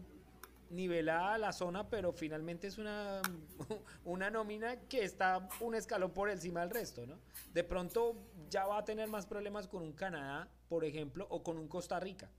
nivelada 0.71 1.35
a 1.35 1.39
la 1.39 1.53
zona, 1.53 1.89
pero 1.89 2.13
finalmente 2.13 2.67
es 2.67 2.79
una, 2.79 3.23
una 4.05 4.31
nómina 4.31 4.77
que 4.89 5.05
está 5.05 5.49
un 5.61 5.75
escalón 5.75 6.13
por 6.13 6.31
encima 6.31 6.61
del 6.61 6.71
resto, 6.71 7.07
¿no? 7.07 7.19
De 7.53 7.65
pronto 7.65 8.17
ya 8.49 8.67
va 8.67 8.79
a 8.79 8.85
tener 8.85 9.09
más 9.09 9.27
problemas 9.27 9.69
con 9.69 9.83
un 9.83 9.93
Canadá, 9.93 10.49
por 10.69 10.85
ejemplo, 10.85 11.27
o 11.31 11.43
con 11.43 11.59
un 11.59 11.69
Costa 11.69 12.01
Rica, 12.01 12.31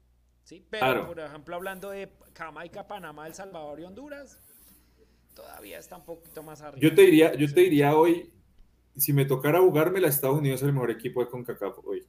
¿sí? 0.44 0.66
Pero, 0.70 1.08
por 1.08 1.20
ejemplo, 1.20 1.56
hablando 1.56 1.90
de 1.90 2.12
Jamaica, 2.36 2.88
Panamá, 2.88 3.28
El 3.28 3.34
Salvador 3.34 3.80
y 3.80 3.84
Honduras, 3.84 4.40
todavía 5.34 5.80
está 5.80 5.98
un 5.98 6.06
poquito 6.06 6.44
más 6.44 6.62
arriba. 6.62 6.82
Yo 6.82 6.96
te 6.96 7.04
diría, 7.04 7.34
yo 7.36 7.52
te 7.54 7.62
diría 7.62 7.96
hoy, 7.96 8.32
si 8.96 9.14
me 9.14 9.26
tocara 9.26 9.60
jugarme, 9.60 10.00
la 10.00 10.08
Estados 10.08 10.38
Unidos 10.38 10.62
es 10.62 10.68
el 10.68 10.74
mejor 10.74 10.92
equipo 10.92 11.24
de 11.24 11.30
CONCACAF 11.30 11.80
hoy. 11.84 12.06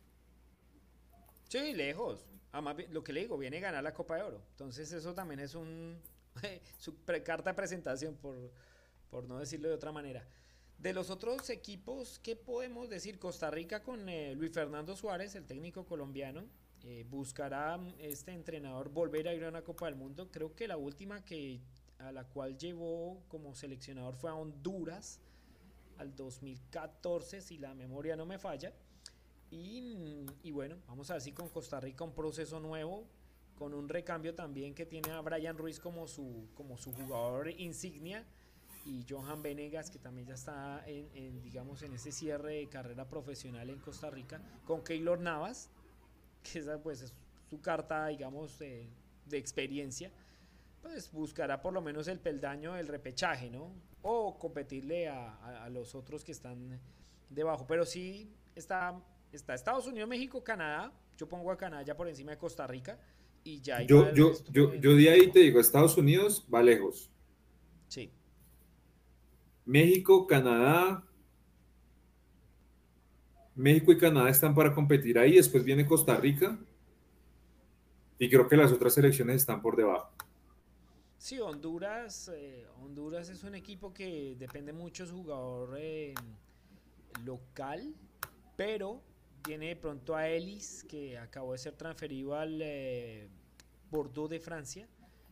Sí, 1.49 1.73
lejos. 1.73 2.27
Además, 2.53 2.77
lo 2.91 3.03
que 3.03 3.13
le 3.13 3.21
digo, 3.21 3.37
viene 3.37 3.59
a 3.59 3.61
ganar 3.61 3.83
la 3.83 3.95
Copa 3.95 4.17
de 4.17 4.23
Oro. 4.23 4.43
Entonces 4.51 4.93
eso 4.93 5.15
también 5.15 5.41
es 5.41 5.55
un 5.55 5.99
su 6.79 6.97
carta 7.25 7.51
de 7.51 7.55
presentación, 7.55 8.17
por, 8.17 8.37
por 9.11 9.25
no 9.25 9.39
decirlo 9.39 9.69
de 9.69 9.75
otra 9.75 9.93
manera. 9.93 10.27
De 10.79 10.93
los 10.93 11.11
otros 11.11 11.49
equipos, 11.51 12.19
¿qué 12.19 12.37
podemos 12.37 12.91
decir? 12.91 13.19
Costa 13.19 13.51
Rica 13.51 13.83
con 13.83 14.09
eh, 14.09 14.35
Luis 14.35 14.53
Fernando 14.53 14.97
Suárez, 14.97 15.35
el 15.35 15.47
técnico 15.47 15.87
colombiano, 15.87 16.45
eh, 16.83 17.07
buscará 17.09 17.81
este 17.99 18.33
entrenador 18.33 18.91
volver 18.91 19.29
a 19.29 19.35
ir 19.35 19.45
a 19.45 19.49
una 19.49 19.63
Copa 19.63 19.87
del 19.87 19.95
Mundo. 19.95 20.29
Creo 20.31 20.55
que 20.55 20.69
la 20.69 20.77
última 20.77 21.25
que 21.25 21.61
a 22.05 22.13
la 22.13 22.25
cual 22.25 22.57
llevó 22.57 23.23
como 23.29 23.55
seleccionador 23.55 24.15
fue 24.15 24.31
a 24.31 24.35
Honduras 24.35 25.21
al 25.99 26.15
2014, 26.15 27.41
si 27.41 27.59
la 27.59 27.75
memoria 27.75 28.17
no 28.17 28.27
me 28.27 28.39
falla. 28.39 28.73
Y, 29.51 30.27
y, 30.43 30.51
bueno, 30.51 30.77
vamos 30.89 31.11
a 31.11 31.21
si 31.21 31.33
con 31.33 31.49
Costa 31.49 31.79
Rica 31.79 32.03
un 32.03 32.13
proceso 32.13 32.59
nuevo, 32.59 33.07
con 33.57 33.73
un 33.75 33.89
recambio 33.89 34.35
también 34.35 34.75
que 34.75 34.87
tiene 34.87 35.11
a 35.13 35.21
Brian 35.21 35.57
Ruiz 35.57 35.79
como 35.79 36.07
su, 36.09 36.49
como 36.55 36.77
su 36.77 36.93
jugador 36.93 37.49
insignia 37.51 38.25
y 38.85 39.05
Johan 39.09 39.43
Venegas 39.43 39.91
que 39.91 39.99
también 39.99 40.27
ya 40.27 40.35
está 40.35 40.83
en, 40.87 41.41
digamos 41.43 41.83
en 41.83 41.95
ese 41.95 42.13
cierre 42.13 42.57
de 42.57 42.69
carrera 42.69 43.09
profesional 43.09 43.71
en 43.71 43.79
Costa 43.79 44.11
Rica 44.11 44.41
con 44.67 44.83
Keylor 44.83 45.21
Navas 45.21 45.71
que 46.43 46.59
esa 46.59 46.83
pues 46.83 47.03
es 47.03 47.13
su 47.49 47.61
carta 47.61 48.09
digamos 48.09 48.59
de, 48.59 48.89
experiencia 49.33 50.13
pues 50.85 51.11
buscará 51.11 51.61
por 51.61 51.73
lo 51.73 51.81
menos 51.81 52.07
el 52.07 52.21
peldaño 52.21 52.75
del 52.75 52.87
repechaje 52.87 53.51
no 53.51 53.73
o 54.03 54.39
competirle 54.39 55.09
a, 55.09 55.65
a, 55.65 55.69
los 55.71 55.95
otros 55.95 56.23
que 56.23 56.33
están 56.33 56.79
debajo 57.29 57.67
pero 57.67 57.85
sí 57.85 58.31
está 58.55 59.03
está 59.33 59.55
Estados 59.55 59.87
Unidos 59.87 60.09
México 60.09 60.45
Canadá 60.45 60.93
yo 61.17 61.29
pongo 61.29 61.51
a 61.51 61.57
Canadá 61.57 61.83
ya 61.83 61.97
por 61.97 62.07
encima 62.07 62.31
de 62.31 62.39
Costa 62.39 62.67
Rica 62.67 63.01
y 63.43 63.61
ya 63.61 63.83
yo 63.83 64.13
yo 64.13 64.33
yo, 64.53 64.75
yo 64.75 64.95
de 64.95 65.11
ahí 65.11 65.33
te 65.33 65.41
digo 65.41 65.59
Estados 65.59 65.97
Unidos 65.97 66.47
va 66.53 66.63
lejos 66.63 67.11
sí 67.89 68.13
México, 69.65 70.27
Canadá. 70.27 71.03
México 73.55 73.93
y 73.93 73.99
Canadá 73.99 74.29
están 74.29 74.55
para 74.55 74.75
competir 74.75 75.19
ahí. 75.19 75.37
Después 75.37 75.65
viene 75.65 75.87
Costa 75.87 76.17
Rica. 76.17 76.59
Y 78.19 78.29
creo 78.29 78.49
que 78.49 78.57
las 78.57 78.73
otras 78.73 78.95
selecciones 78.95 79.37
están 79.37 79.63
por 79.63 79.77
debajo. 79.77 80.13
Sí, 81.25 81.41
Honduras, 81.41 82.31
eh, 82.35 82.67
Honduras 82.83 83.31
es 83.31 83.45
un 83.45 83.55
equipo 83.55 83.95
que 83.95 84.37
depende 84.39 84.75
mucho 84.75 85.05
de 85.05 85.09
su 85.09 85.17
jugador 85.17 85.75
eh, 85.79 86.13
local, 87.25 87.95
pero 88.59 89.01
tiene 89.43 89.69
de 89.69 89.77
pronto 89.77 90.15
a 90.15 90.29
Ellis, 90.29 90.85
que 90.85 91.17
acabó 91.17 91.53
de 91.53 91.59
ser 91.59 91.77
transferido 91.77 92.37
al 92.37 92.61
eh, 92.61 93.31
Bordeaux 93.91 94.29
de 94.29 94.39
Francia. 94.39 94.87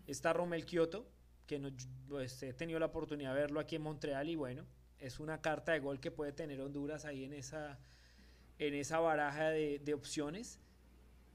Está 0.07 0.32
Romel 0.32 0.64
Kioto, 0.64 1.05
que 1.47 1.59
no, 1.59 1.68
pues, 2.09 2.43
he 2.43 2.55
tenido 2.55 2.78
la 2.78 2.86
oportunidad 2.86 3.34
de 3.34 3.40
verlo 3.43 3.61
aquí 3.61 3.76
en 3.76 3.82
Montreal 3.82 4.30
y 4.30 4.34
bueno, 4.34 4.64
es 4.99 5.20
una 5.20 5.43
carta 5.43 5.72
de 5.72 5.80
gol 5.80 6.01
que 6.01 6.11
puede 6.11 6.32
tener 6.32 6.59
Honduras 6.62 7.05
ahí 7.05 7.24
en 7.24 7.34
esa, 7.34 7.78
en 8.59 8.72
esa 8.72 8.99
baraja 8.99 9.51
de, 9.51 9.78
de 9.78 9.93
opciones. 9.93 10.59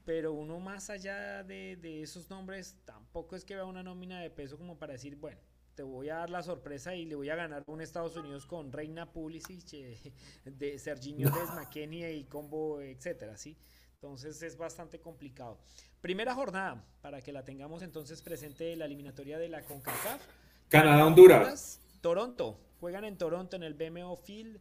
Pero 0.08 0.32
uno 0.32 0.58
más 0.58 0.88
allá 0.88 1.44
de, 1.44 1.76
de, 1.76 2.00
esos 2.02 2.30
nombres, 2.30 2.78
tampoco 2.86 3.36
es 3.36 3.44
que 3.44 3.54
vea 3.54 3.66
una 3.66 3.82
nómina 3.82 4.22
de 4.22 4.30
peso 4.30 4.56
como 4.56 4.78
para 4.78 4.94
decir, 4.94 5.16
bueno, 5.16 5.38
te 5.74 5.82
voy 5.82 6.08
a 6.08 6.14
dar 6.14 6.30
la 6.30 6.42
sorpresa 6.42 6.94
y 6.94 7.04
le 7.04 7.14
voy 7.14 7.28
a 7.28 7.36
ganar 7.36 7.62
un 7.66 7.82
Estados 7.82 8.16
Unidos 8.16 8.46
con 8.46 8.72
Reina 8.72 9.12
Pulisic, 9.12 9.74
eh, 9.74 9.98
de 10.46 10.78
Serginho 10.78 11.28
no. 11.28 12.10
y 12.10 12.24
Combo, 12.24 12.80
etcétera, 12.80 13.36
¿sí? 13.36 13.54
Entonces 13.96 14.40
es 14.40 14.56
bastante 14.56 14.98
complicado. 14.98 15.58
Primera 16.00 16.34
jornada, 16.34 16.82
para 17.02 17.20
que 17.20 17.30
la 17.30 17.44
tengamos 17.44 17.82
entonces 17.82 18.22
presente 18.22 18.74
la 18.76 18.86
eliminatoria 18.86 19.38
de 19.38 19.50
la 19.50 19.60
CONCACAF. 19.60 20.22
Canadá-Honduras. 20.70 21.82
Toronto, 22.00 22.58
juegan 22.80 23.04
en 23.04 23.18
Toronto 23.18 23.56
en 23.56 23.62
el 23.62 23.74
BMO 23.74 24.16
Field. 24.16 24.58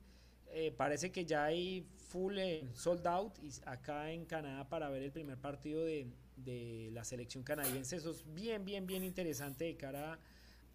Eh, 0.51 0.73
parece 0.75 1.11
que 1.11 1.25
ya 1.25 1.45
hay 1.45 1.85
full 2.07 2.37
eh, 2.37 2.63
sold 2.73 3.05
out 3.05 3.37
y 3.43 3.51
acá 3.65 4.11
en 4.11 4.25
Canadá 4.25 4.67
para 4.67 4.89
ver 4.89 5.03
el 5.03 5.11
primer 5.11 5.37
partido 5.37 5.83
de, 5.83 6.07
de, 6.37 6.89
la 6.93 7.03
selección 7.03 7.43
canadiense. 7.43 7.97
Eso 7.97 8.11
es 8.11 8.23
bien, 8.33 8.63
bien, 8.65 8.87
bien 8.87 9.03
interesante 9.03 9.65
de 9.65 9.75
cara 9.75 10.19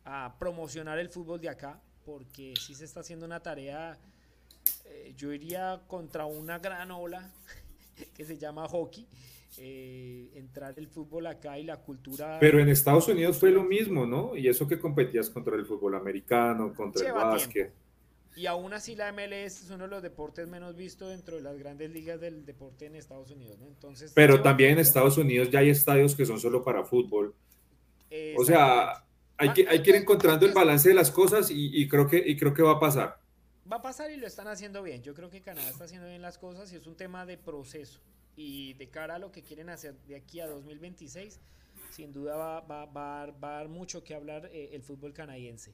a, 0.05 0.37
promocionar 0.39 0.99
el 0.99 1.09
fútbol 1.09 1.41
de 1.41 1.49
acá, 1.49 1.81
porque 2.05 2.55
sí 2.61 2.75
se 2.75 2.85
está 2.85 3.01
haciendo 3.01 3.25
una 3.25 3.41
tarea, 3.41 3.99
eh, 4.85 5.15
yo 5.17 5.33
iría 5.33 5.81
contra 5.87 6.27
una 6.27 6.59
gran 6.59 6.91
ola 6.91 7.33
que 8.17 8.25
se 8.25 8.39
llama 8.39 8.69
hockey. 8.69 9.07
Eh, 9.59 10.31
entrar 10.35 10.73
el 10.79 10.89
fútbol 10.89 11.27
acá 11.27 11.59
y 11.59 11.65
la 11.65 11.77
cultura. 11.77 12.39
Pero 12.41 12.59
en 12.59 12.71
Estados 12.71 13.07
Unidos 13.09 13.37
fue 13.39 13.51
lo 13.51 13.63
mismo, 13.63 14.07
¿no? 14.07 14.35
Y 14.35 14.49
eso 14.49 14.67
que 14.67 14.79
competías 14.79 15.29
contra 15.29 15.57
el 15.57 15.67
fútbol 15.67 15.95
americano, 15.95 16.73
contra 16.73 17.07
el 17.07 17.13
básquet. 17.13 17.71
Y 18.35 18.47
aún 18.47 18.73
así 18.73 18.95
la 18.95 19.13
MLS 19.13 19.63
es 19.63 19.71
uno 19.71 19.85
de 19.85 19.91
los 19.91 20.03
deportes 20.03 20.49
menos 20.49 20.75
vistos 20.75 21.11
dentro 21.11 21.37
de 21.37 21.43
las 21.43 21.59
grandes 21.59 21.91
ligas 21.91 22.21
del 22.21 22.47
deporte 22.47 22.87
en 22.87 22.97
Estados 22.97 23.31
Unidos, 23.31 23.59
¿no? 23.59 23.67
Entonces, 23.67 24.13
Pero 24.15 24.41
también 24.41 24.73
en 24.73 24.79
Estados 24.79 25.19
Unidos 25.19 25.51
ya 25.51 25.59
hay 25.59 25.69
estadios 25.69 26.15
que 26.15 26.25
son 26.25 26.41
solo 26.41 26.65
para 26.65 26.85
fútbol. 26.85 27.35
o 28.37 28.45
sea, 28.45 29.05
hay 29.37 29.53
que, 29.53 29.69
hay 29.69 29.83
que 29.83 29.91
ir 29.91 29.97
encontrando 29.97 30.47
el 30.47 30.53
balance 30.53 30.89
de 30.89 30.95
las 30.95 31.11
cosas 31.11 31.51
y, 31.51 31.71
y, 31.75 31.89
creo 31.89 32.07
que, 32.07 32.23
y 32.25 32.37
creo 32.37 32.55
que 32.55 32.63
va 32.63 32.73
a 32.73 32.81
pasar. 32.81 33.19
Va 33.71 33.77
a 33.77 33.83
pasar 33.83 34.11
y 34.11 34.17
lo 34.17 34.27
están 34.27 34.49
haciendo 34.49 34.83
bien. 34.83 35.03
Yo 35.03 35.15
creo 35.15 35.31
que 35.31 35.41
Canadá 35.41 35.69
está 35.69 35.85
haciendo 35.85 36.09
bien 36.09 36.23
las 36.23 36.39
cosas 36.39 36.73
y 36.73 36.77
es 36.77 36.87
un 36.87 36.97
tema 36.97 37.27
de 37.27 37.37
proceso. 37.39 38.01
Y 38.35 38.75
de 38.75 38.89
cara 38.89 39.17
a 39.17 39.19
lo 39.19 39.31
que 39.31 39.43
quieren 39.43 39.69
hacer 39.69 39.95
de 40.07 40.17
aquí 40.17 40.41
a 40.41 40.47
2026, 40.47 41.39
sin 41.91 42.13
duda 42.13 42.37
va, 42.37 42.61
va, 42.61 42.87
va, 42.87 43.27
va 43.27 43.55
a 43.55 43.59
dar 43.59 43.69
mucho 43.69 44.03
que 44.03 44.15
hablar 44.15 44.49
eh, 44.53 44.71
el 44.73 44.83
fútbol 44.83 45.13
canadiense. 45.13 45.73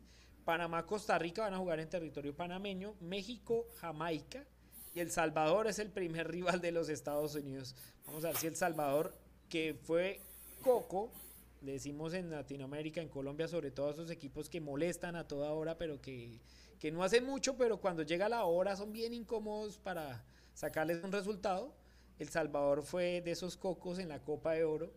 Panamá, 0.49 0.87
Costa 0.87 1.19
Rica 1.19 1.43
van 1.43 1.53
a 1.53 1.59
jugar 1.59 1.79
en 1.79 1.91
territorio 1.91 2.35
panameño. 2.35 2.95
México, 3.01 3.67
Jamaica. 3.83 4.47
Y 4.95 5.01
El 5.01 5.11
Salvador 5.11 5.67
es 5.67 5.79
el 5.79 5.91
primer 5.91 6.27
rival 6.33 6.63
de 6.63 6.73
los 6.73 6.89
Estados 6.89 7.35
Unidos. 7.35 7.77
Vamos 8.07 8.25
a 8.25 8.29
ver 8.29 8.39
si 8.39 8.47
El 8.47 8.57
Salvador, 8.57 9.15
que 9.51 9.75
fue 9.75 10.23
Coco, 10.63 11.13
le 11.61 11.73
decimos 11.73 12.15
en 12.15 12.31
Latinoamérica, 12.31 13.03
en 13.03 13.11
Colombia, 13.11 13.47
sobre 13.47 13.71
todo 13.71 13.89
a 13.89 13.91
esos 13.91 14.11
equipos 14.11 14.49
que 14.49 14.63
molestan 14.63 15.17
a 15.17 15.29
toda 15.29 15.53
hora, 15.53 15.77
pero 15.77 16.01
que 16.01 16.41
que 16.79 16.91
no 16.91 17.05
hacen 17.05 17.27
mucho, 17.27 17.59
pero 17.59 17.79
cuando 17.79 18.03
llega 18.03 18.31
la 18.31 18.45
hora 18.45 18.75
son 18.75 18.91
bien 18.91 19.13
incómodos 19.13 19.77
para 19.77 20.25
sacarles 20.55 21.05
un 21.05 21.13
resultado. 21.13 21.75
El 22.19 22.31
Salvador 22.31 22.83
fue 22.85 23.21
de 23.21 23.33
esos 23.33 23.59
cocos 23.59 23.99
en 23.99 24.09
la 24.09 24.25
Copa 24.25 24.53
de 24.53 24.65
Oro 24.65 24.95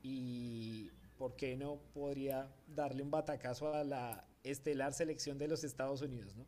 y 0.00 0.92
¿por 1.18 1.34
qué 1.34 1.56
no 1.56 1.80
podría 1.92 2.48
darle 2.68 3.02
un 3.02 3.10
batacazo 3.10 3.74
a 3.74 3.82
la 3.82 4.28
estelar 4.44 4.92
selección 4.92 5.38
de 5.38 5.48
los 5.48 5.64
Estados 5.64 6.02
Unidos, 6.02 6.36
¿no? 6.36 6.46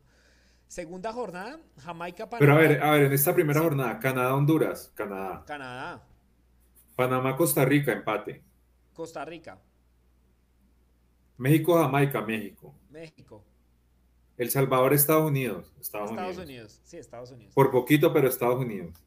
Segunda 0.66 1.12
jornada, 1.12 1.60
Jamaica, 1.78 2.28
Panamá. 2.28 2.38
Pero 2.40 2.52
a 2.52 2.56
ver, 2.56 2.82
a 2.82 2.90
ver, 2.92 3.04
en 3.04 3.12
esta 3.12 3.34
primera 3.34 3.60
jornada, 3.60 3.98
Canadá, 3.98 4.34
Honduras, 4.34 4.90
Canadá. 4.94 5.44
Canadá. 5.46 6.06
Panamá, 6.96 7.36
Costa 7.36 7.64
Rica, 7.64 7.92
empate. 7.92 8.42
Costa 8.92 9.24
Rica. 9.24 9.60
México, 11.36 11.74
Jamaica, 11.74 12.22
México. 12.22 12.74
México. 12.90 13.44
El 14.36 14.50
Salvador, 14.50 14.92
Estados 14.94 15.28
Unidos. 15.28 15.72
Estados, 15.80 16.10
Unidos. 16.38 16.80
sí, 16.84 16.96
Estados 16.96 17.30
Unidos. 17.30 17.54
Por 17.54 17.70
poquito, 17.70 18.12
pero 18.12 18.28
Estados 18.28 18.60
Unidos. 18.60 19.04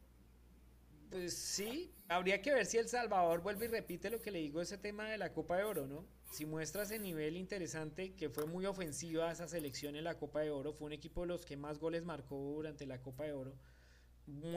Pues 1.10 1.36
sí, 1.36 1.92
habría 2.08 2.40
que 2.40 2.52
ver 2.52 2.66
si 2.66 2.78
El 2.78 2.88
Salvador 2.88 3.42
vuelve 3.42 3.66
y 3.66 3.68
repite 3.68 4.10
lo 4.10 4.20
que 4.20 4.30
le 4.30 4.40
digo 4.40 4.60
ese 4.60 4.78
tema 4.78 5.08
de 5.08 5.18
la 5.18 5.32
Copa 5.32 5.56
de 5.56 5.64
Oro, 5.64 5.86
¿no? 5.86 6.06
Si 6.32 6.46
muestra 6.46 6.82
ese 6.82 6.98
nivel 6.98 7.36
interesante, 7.36 8.14
que 8.14 8.28
fue 8.28 8.46
muy 8.46 8.66
ofensiva 8.66 9.30
esa 9.30 9.46
selección 9.46 9.94
en 9.96 10.04
la 10.04 10.16
Copa 10.16 10.40
de 10.40 10.50
Oro, 10.50 10.72
fue 10.72 10.86
un 10.86 10.92
equipo 10.92 11.22
de 11.22 11.28
los 11.28 11.44
que 11.44 11.56
más 11.56 11.78
goles 11.78 12.04
marcó 12.04 12.36
durante 12.36 12.86
la 12.86 13.00
Copa 13.00 13.24
de 13.24 13.32
Oro. 13.32 13.54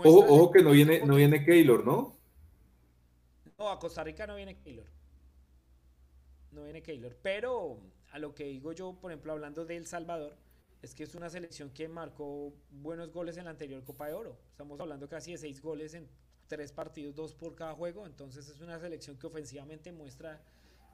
Ojo, 0.03 0.25
ojo, 0.27 0.51
que 0.51 0.61
no 0.63 0.71
viene, 0.71 1.05
no 1.05 1.15
viene 1.15 1.45
Keylor, 1.45 1.85
¿no? 1.85 2.17
No, 3.57 3.69
a 3.69 3.79
Costa 3.79 4.03
Rica 4.03 4.27
no 4.27 4.35
viene 4.35 4.57
Keylor. 4.57 4.87
No 6.51 6.63
viene 6.63 6.81
Keylor. 6.81 7.17
Pero 7.21 7.79
a 8.11 8.19
lo 8.19 8.33
que 8.33 8.45
digo 8.45 8.73
yo, 8.73 8.97
por 8.99 9.11
ejemplo, 9.11 9.31
hablando 9.31 9.65
de 9.65 9.77
El 9.77 9.87
Salvador, 9.87 10.35
es 10.81 10.93
que 10.93 11.03
es 11.03 11.15
una 11.15 11.29
selección 11.29 11.69
que 11.69 11.87
marcó 11.87 12.53
buenos 12.69 13.11
goles 13.11 13.37
en 13.37 13.45
la 13.45 13.51
anterior 13.51 13.83
Copa 13.83 14.07
de 14.07 14.13
Oro. 14.13 14.37
Estamos 14.49 14.79
hablando 14.79 15.07
casi 15.07 15.31
de 15.31 15.37
seis 15.37 15.61
goles 15.61 15.93
en 15.93 16.09
tres 16.51 16.73
partidos, 16.73 17.15
dos 17.15 17.33
por 17.33 17.55
cada 17.55 17.73
juego. 17.73 18.05
Entonces 18.05 18.49
es 18.49 18.59
una 18.59 18.77
selección 18.77 19.17
que 19.17 19.25
ofensivamente 19.25 19.93
muestra 19.93 20.41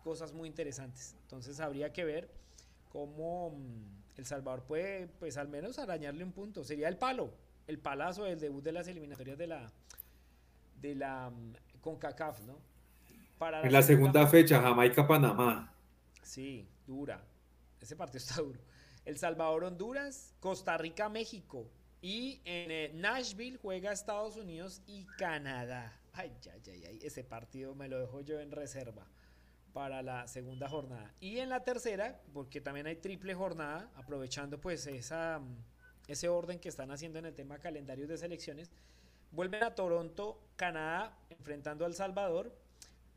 cosas 0.04 0.32
muy 0.32 0.48
interesantes. 0.48 1.16
Entonces 1.24 1.60
habría 1.60 1.92
que 1.92 2.06
ver 2.06 2.30
cómo 2.92 3.50
mm, 3.50 4.20
El 4.20 4.26
Salvador 4.28 4.62
puede, 4.66 5.08
pues 5.08 5.36
al 5.36 5.48
menos 5.48 5.80
arañarle 5.80 6.24
un 6.24 6.32
punto. 6.32 6.64
Sería 6.64 6.88
el 6.88 6.98
palo, 6.98 7.34
el 7.66 7.80
palazo 7.80 8.26
del 8.26 8.40
debut 8.40 8.64
de 8.64 8.72
las 8.72 8.88
eliminatorias 8.88 9.36
de 9.36 9.48
la 9.48 9.74
de 10.80 10.94
la 10.94 11.32
mm, 11.32 11.54
CONCACAF, 11.82 12.42
¿no? 12.42 12.60
Para 13.40 13.64
en 13.64 13.74
la 13.74 13.82
segunda 13.82 14.28
fecha, 14.28 14.62
Jamaica-Panamá. 14.62 15.74
Sí, 16.22 16.68
dura. 16.86 17.24
Ese 17.82 17.96
partido 17.96 18.20
está 18.20 18.42
duro. 18.44 18.60
El 19.06 19.18
Salvador, 19.18 19.64
Honduras, 19.64 20.36
Costa 20.40 20.78
Rica, 20.78 21.10
México. 21.10 21.68
Y 22.02 22.42
en 22.46 22.72
eh, 22.72 22.92
Nashville 22.94 23.58
juega 23.58 23.92
Estados 23.92 24.38
Unidos 24.38 24.82
y 24.88 25.06
Canadá. 25.18 26.00
Ay, 26.14 26.32
ay, 26.52 26.62
ay, 26.68 26.84
ay, 26.86 27.00
ese 27.02 27.24
partido 27.24 27.76
me 27.76 27.90
lo 27.90 28.00
dejo 28.00 28.22
yo 28.22 28.40
en 28.40 28.52
reserva 28.52 29.08
para 29.74 30.02
la 30.02 30.28
segunda 30.28 30.68
jornada. 30.68 31.14
Y 31.20 31.38
en 31.38 31.50
la 31.50 31.64
tercera, 31.64 32.20
porque 32.34 32.62
también 32.62 32.88
hay 32.88 32.96
triple 32.96 33.36
jornada, 33.36 33.92
aprovechando 33.96 34.60
pues 34.60 34.88
esa, 34.88 35.40
ese 36.08 36.30
orden 36.30 36.60
que 36.60 36.70
están 36.70 36.90
haciendo 36.92 37.20
en 37.20 37.26
el 37.26 37.36
tema 37.36 37.60
calendario 37.60 38.08
de 38.08 38.18
selecciones, 38.18 38.72
vuelven 39.32 39.64
a 39.64 39.76
Toronto, 39.76 40.42
Canadá, 40.56 41.16
enfrentando 41.30 41.86
a 41.86 41.88
El 41.88 41.94
Salvador, 41.94 42.56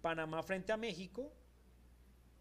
Panamá 0.03 0.43
frente 0.43 0.73
a 0.73 0.77
México, 0.77 1.33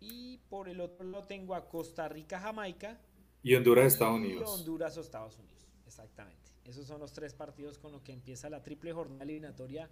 y 0.01 0.37
por 0.49 0.69
el 0.69 0.79
otro 0.81 1.05
lado 1.05 1.25
tengo 1.25 1.55
a 1.55 1.67
Costa 1.67 2.07
Rica, 2.07 2.39
Jamaica. 2.39 2.99
Y 3.43 3.55
Honduras, 3.55 3.93
Estados 3.93 4.15
Unidos. 4.15 4.49
Honduras 4.49 4.97
o 4.97 5.01
Estados 5.01 5.37
Unidos, 5.37 5.58
exactamente. 5.89 6.51
Esos 6.63 6.87
son 6.87 6.99
los 6.99 7.11
tres 7.11 7.33
partidos 7.33 7.77
con 7.77 7.91
los 7.91 8.01
que 8.01 8.13
empieza 8.13 8.49
la 8.49 8.63
triple 8.63 8.93
jornada 8.93 9.23
eliminatoria 9.23 9.89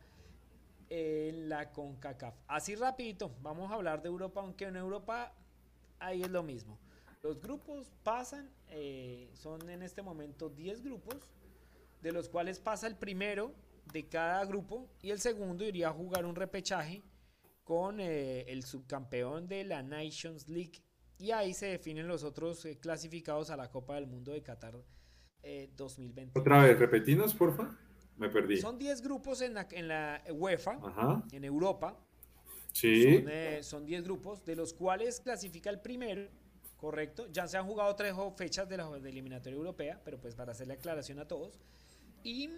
en 0.89 1.49
la 1.49 1.71
CONCACAF. 1.71 2.35
Así 2.47 2.75
rapidito, 2.75 3.35
vamos 3.41 3.71
a 3.71 3.75
hablar 3.75 4.01
de 4.01 4.07
Europa, 4.07 4.41
aunque 4.41 4.65
en 4.65 4.75
Europa 4.75 5.33
ahí 5.99 6.21
es 6.21 6.29
lo 6.29 6.43
mismo. 6.43 6.79
Los 7.23 7.41
grupos 7.41 7.91
pasan, 8.03 8.49
eh, 8.69 9.29
son 9.33 9.69
en 9.69 9.81
este 9.81 10.01
momento 10.01 10.49
10 10.49 10.83
grupos, 10.83 11.17
de 12.01 12.11
los 12.11 12.29
cuales 12.29 12.59
pasa 12.59 12.87
el 12.87 12.95
primero 12.95 13.53
de 13.91 14.07
cada 14.07 14.45
grupo 14.45 14.87
y 15.01 15.09
el 15.09 15.19
segundo 15.19 15.65
iría 15.65 15.89
a 15.89 15.93
jugar 15.93 16.25
un 16.25 16.35
repechaje 16.35 17.01
con 17.63 17.99
eh, 17.99 18.41
el 18.47 18.63
subcampeón 18.63 19.47
de 19.47 19.63
la 19.63 19.81
Nations 19.81 20.47
League 20.47 20.83
y 21.19 21.31
ahí 21.31 21.53
se 21.53 21.67
definen 21.67 22.07
los 22.07 22.23
otros 22.23 22.63
eh, 22.65 22.77
clasificados 22.77 23.49
a 23.49 23.57
la 23.57 23.69
Copa 23.71 23.95
del 23.95 24.07
Mundo 24.07 24.31
de 24.31 24.43
Qatar 24.43 24.75
2020. 25.75 26.39
Otra 26.39 26.63
vez, 26.63 26.77
repetinos, 26.77 27.33
porfa. 27.33 27.77
Me 28.17 28.29
perdí. 28.29 28.57
Son 28.57 28.77
10 28.77 29.01
grupos 29.01 29.41
en 29.41 29.53
la, 29.53 29.67
en 29.71 29.87
la 29.87 30.21
UEFA, 30.31 30.79
en 31.31 31.43
Europa. 31.43 31.97
Sí. 32.71 33.23
Son 33.61 33.85
10 33.85 33.99
eh, 33.99 34.03
grupos, 34.03 34.43
de 34.43 34.55
los 34.55 34.73
cuales 34.73 35.19
clasifica 35.19 35.69
el 35.69 35.79
primero, 35.79 36.27
correcto. 36.77 37.27
Ya 37.31 37.47
se 37.47 37.57
han 37.57 37.65
jugado 37.65 37.95
tres 37.95 38.13
fechas 38.35 38.67
de 38.67 38.77
la 38.77 38.89
de 38.99 39.09
eliminatoria 39.09 39.55
europea, 39.55 40.01
pero 40.03 40.19
pues 40.19 40.35
para 40.35 40.51
hacerle 40.51 40.73
aclaración 40.73 41.19
a 41.19 41.27
todos. 41.27 41.59
Y 42.23 42.49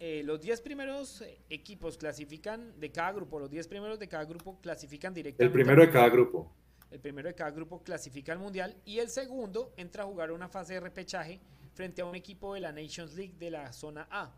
eh, 0.00 0.22
los 0.24 0.40
10 0.40 0.60
primeros 0.60 1.22
eh, 1.22 1.38
equipos 1.48 1.96
clasifican 1.96 2.78
de 2.78 2.90
cada 2.90 3.12
grupo, 3.12 3.38
los 3.38 3.50
10 3.50 3.68
primeros 3.68 3.98
de 3.98 4.08
cada 4.08 4.24
grupo 4.24 4.60
clasifican 4.60 5.14
directamente. 5.14 5.44
El 5.44 5.52
primero 5.52 5.82
de 5.82 5.90
cada 5.90 6.08
grupo. 6.08 6.52
El 6.90 7.00
primero 7.00 7.28
de 7.28 7.34
cada 7.34 7.50
grupo 7.50 7.82
clasifica 7.82 8.32
al 8.32 8.38
mundial 8.38 8.76
y 8.84 8.98
el 8.98 9.08
segundo 9.08 9.72
entra 9.76 10.04
a 10.04 10.06
jugar 10.06 10.30
una 10.30 10.48
fase 10.48 10.74
de 10.74 10.80
repechaje 10.80 11.40
frente 11.74 12.02
a 12.02 12.04
un 12.04 12.14
equipo 12.14 12.54
de 12.54 12.60
la 12.60 12.72
Nations 12.72 13.14
League 13.14 13.34
de 13.38 13.50
la 13.50 13.72
zona 13.72 14.06
A. 14.10 14.32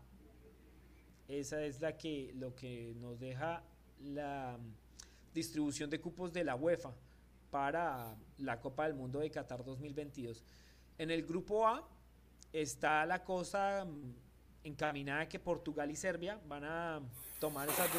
Esa 1.27 1.63
es 1.63 1.79
la 1.81 1.95
que, 1.97 2.33
lo 2.35 2.55
que 2.55 2.93
nos 2.97 3.19
deja 3.19 3.63
la 4.01 4.57
distribución 5.33 5.89
de 5.89 6.01
cupos 6.01 6.33
de 6.33 6.43
la 6.43 6.55
UEFA 6.55 6.93
para 7.51 8.15
la 8.39 8.59
Copa 8.59 8.85
del 8.85 8.95
Mundo 8.95 9.19
de 9.19 9.29
Qatar 9.29 9.63
2022. 9.63 10.43
En 10.97 11.11
el 11.11 11.23
grupo 11.23 11.67
A 11.67 11.87
está 12.51 13.05
la 13.05 13.23
cosa 13.23 13.85
encaminada 14.63 15.27
que 15.29 15.39
Portugal 15.39 15.91
y 15.91 15.95
Serbia 15.95 16.39
van 16.47 16.63
a 16.63 17.01
tomar 17.39 17.69
esas 17.69 17.89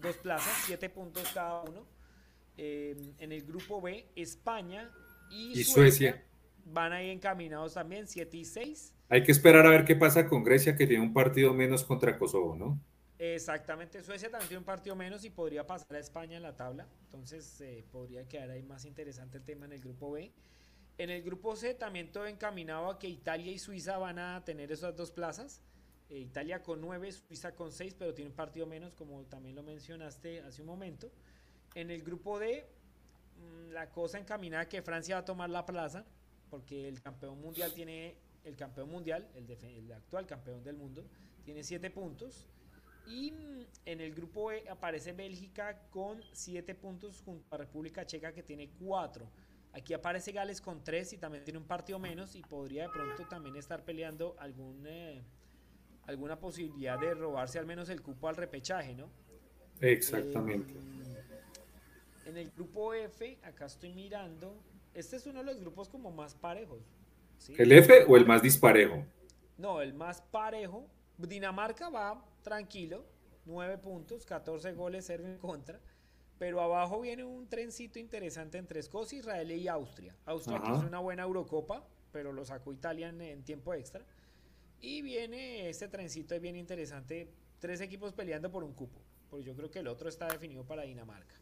dos, 0.00 0.16
plazas, 0.16 0.52
siete 0.66 0.90
puntos 0.90 1.30
cada 1.32 1.62
uno. 1.62 1.86
Eh, 2.56 3.14
en 3.18 3.32
el 3.32 3.42
grupo 3.44 3.80
B, 3.80 4.08
España 4.14 4.90
y, 5.30 5.64
Suecia, 5.64 6.22
van 6.64 6.92
ahí 6.92 7.10
encaminados 7.10 7.74
también, 7.74 8.06
7 8.06 8.36
y 8.36 8.44
6. 8.44 8.94
Hay 9.08 9.22
que 9.22 9.32
esperar 9.32 9.66
a 9.66 9.70
ver 9.70 9.84
qué 9.84 9.96
pasa 9.96 10.26
con 10.26 10.42
Grecia, 10.42 10.76
que 10.76 10.86
tiene 10.86 11.02
un 11.02 11.12
partido 11.12 11.52
menos 11.52 11.84
contra 11.84 12.18
Kosovo, 12.18 12.56
¿no? 12.56 12.80
Exactamente, 13.18 14.02
Suecia 14.02 14.30
también 14.30 14.48
tiene 14.48 14.58
un 14.58 14.64
partido 14.64 14.96
menos 14.96 15.24
y 15.24 15.30
podría 15.30 15.64
pasar 15.64 15.94
a 15.96 16.00
España 16.00 16.36
en 16.36 16.42
la 16.42 16.56
tabla, 16.56 16.88
entonces 17.04 17.60
eh, 17.60 17.84
podría 17.92 18.26
quedar 18.26 18.50
ahí 18.50 18.64
más 18.64 18.84
interesante 18.84 19.38
el 19.38 19.44
tema 19.44 19.64
en 19.66 19.72
el 19.72 19.80
grupo 19.80 20.10
B. 20.10 20.32
En 20.98 21.08
el 21.08 21.22
grupo 21.22 21.54
C 21.54 21.74
también 21.74 22.10
todo 22.10 22.26
encaminado 22.26 22.90
a 22.90 22.98
que 22.98 23.08
Italia 23.08 23.52
y 23.52 23.60
Suiza 23.60 23.96
van 23.98 24.18
a 24.18 24.44
tener 24.44 24.72
esas 24.72 24.96
dos 24.96 25.12
plazas. 25.12 25.62
Eh, 26.10 26.18
Italia 26.18 26.62
con 26.62 26.80
9, 26.80 27.12
Suiza 27.12 27.54
con 27.54 27.70
6, 27.70 27.94
pero 27.98 28.12
tiene 28.12 28.30
un 28.30 28.36
partido 28.36 28.66
menos, 28.66 28.92
como 28.94 29.22
también 29.26 29.54
lo 29.54 29.62
mencionaste 29.62 30.40
hace 30.40 30.60
un 30.60 30.66
momento. 30.66 31.10
En 31.76 31.90
el 31.90 32.02
grupo 32.02 32.40
D, 32.40 32.66
mm, 33.36 33.70
la 33.70 33.90
cosa 33.90 34.18
encaminada 34.18 34.64
a 34.64 34.68
que 34.68 34.82
Francia 34.82 35.14
va 35.14 35.20
a 35.20 35.24
tomar 35.24 35.48
la 35.48 35.64
plaza, 35.64 36.04
porque 36.52 36.86
el 36.86 37.00
campeón 37.00 37.40
mundial 37.40 37.72
tiene 37.72 38.14
el 38.44 38.56
campeón 38.56 38.90
mundial, 38.90 39.26
el, 39.34 39.90
actual 39.90 40.26
campeón 40.26 40.62
del 40.62 40.76
mundo, 40.76 41.02
tiene 41.46 41.64
7 41.64 41.90
puntos. 41.90 42.46
Y 43.06 43.32
mm, 43.32 43.66
en 43.86 44.00
el 44.02 44.14
grupo 44.14 44.52
E 44.52 44.68
aparece 44.68 45.14
Bélgica 45.14 45.78
con 45.88 46.22
7 46.34 46.74
puntos 46.74 47.22
junto 47.24 47.54
a 47.54 47.56
República 47.56 48.04
Checa 48.04 48.34
que 48.34 48.42
tiene 48.42 48.68
4. 48.78 49.26
Aquí 49.72 49.94
aparece 49.94 50.30
Gales 50.32 50.60
con 50.60 50.84
3 50.84 51.14
y 51.14 51.16
también 51.16 51.42
tiene 51.42 51.58
un 51.58 51.64
partido 51.64 51.98
menos 51.98 52.36
y 52.36 52.42
podría 52.42 52.82
de 52.82 52.88
pronto 52.90 53.26
también 53.26 53.56
estar 53.56 53.82
peleando 53.82 54.36
algún, 54.38 54.84
eh, 54.86 55.22
alguna 56.04 56.38
posibilidad 56.38 57.00
de 57.00 57.14
robarse 57.14 57.58
al 57.58 57.64
menos 57.64 57.88
el 57.88 58.02
cupo 58.02 58.28
al 58.28 58.36
repechaje, 58.36 58.94
¿no? 58.94 59.08
Exactamente. 59.80 60.74
Eh, 60.74 62.26
en 62.26 62.36
el 62.36 62.50
grupo 62.50 62.92
F, 62.92 63.38
acá 63.42 63.64
estoy 63.64 63.94
mirando, 63.94 64.54
este 64.94 65.16
es 65.16 65.26
uno 65.26 65.40
de 65.40 65.46
los 65.46 65.60
grupos 65.60 65.88
como 65.88 66.10
más 66.10 66.34
parejos. 66.34 66.82
¿El 67.56 67.72
F 67.72 68.04
o 68.08 68.16
el 68.16 68.26
más 68.26 68.42
disparejo? 68.42 69.04
No, 69.58 69.80
el 69.80 69.94
más 69.94 70.20
parejo. 70.20 70.86
Dinamarca 71.18 71.88
va 71.88 72.24
tranquilo, 72.42 73.04
9 73.46 73.78
puntos, 73.78 74.24
14 74.26 74.72
goles, 74.72 75.04
0 75.06 75.24
en 75.26 75.38
contra. 75.38 75.80
Pero 76.38 76.60
abajo 76.60 77.00
viene 77.00 77.24
un 77.24 77.48
trencito 77.48 77.98
interesante 77.98 78.58
entre 78.58 78.80
Escocia, 78.80 79.18
Israel 79.18 79.50
y 79.52 79.68
Austria. 79.68 80.14
Austria 80.24 80.60
que 80.60 80.70
hizo 80.70 80.86
una 80.86 80.98
buena 80.98 81.22
Eurocopa, 81.22 81.86
pero 82.10 82.32
lo 82.32 82.44
sacó 82.44 82.72
Italia 82.72 83.08
en, 83.08 83.44
tiempo 83.44 83.74
extra. 83.74 84.04
Y 84.80 85.02
viene 85.02 85.68
este 85.68 85.86
trencito 85.86 86.38
bien 86.40 86.56
interesante, 86.56 87.28
tres 87.60 87.80
equipos 87.80 88.12
peleando 88.12 88.50
por 88.50 88.64
un 88.64 88.72
cupo. 88.72 89.00
Porque 89.30 89.44
yo 89.44 89.54
creo 89.54 89.70
que 89.70 89.78
el 89.78 89.86
otro 89.86 90.08
está 90.08 90.26
definido 90.26 90.64
para 90.64 90.82
Dinamarca. 90.82 91.36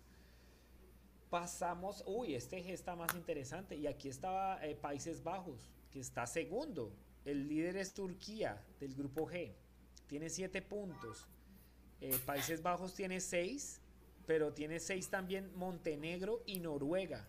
Pasamos, 1.30 2.02
uy, 2.06 2.34
este 2.34 2.62
G 2.62 2.70
está 2.70 2.96
más 2.96 3.14
interesante. 3.14 3.76
Y 3.76 3.86
aquí 3.86 4.08
estaba 4.08 4.64
eh, 4.66 4.74
Países 4.74 5.22
Bajos 5.22 5.70
que 5.90 6.00
está 6.00 6.26
segundo. 6.26 6.92
El 7.24 7.48
líder 7.48 7.76
es 7.76 7.94
Turquía 7.94 8.62
del 8.80 8.94
grupo 8.94 9.28
G. 9.28 9.52
Tiene 10.08 10.28
siete 10.28 10.60
puntos. 10.60 11.28
Eh, 12.00 12.18
Países 12.26 12.62
Bajos 12.62 12.94
tiene 12.94 13.20
seis, 13.20 13.80
pero 14.26 14.52
tiene 14.52 14.80
seis 14.80 15.08
también 15.08 15.50
Montenegro 15.54 16.42
y 16.46 16.58
Noruega. 16.58 17.28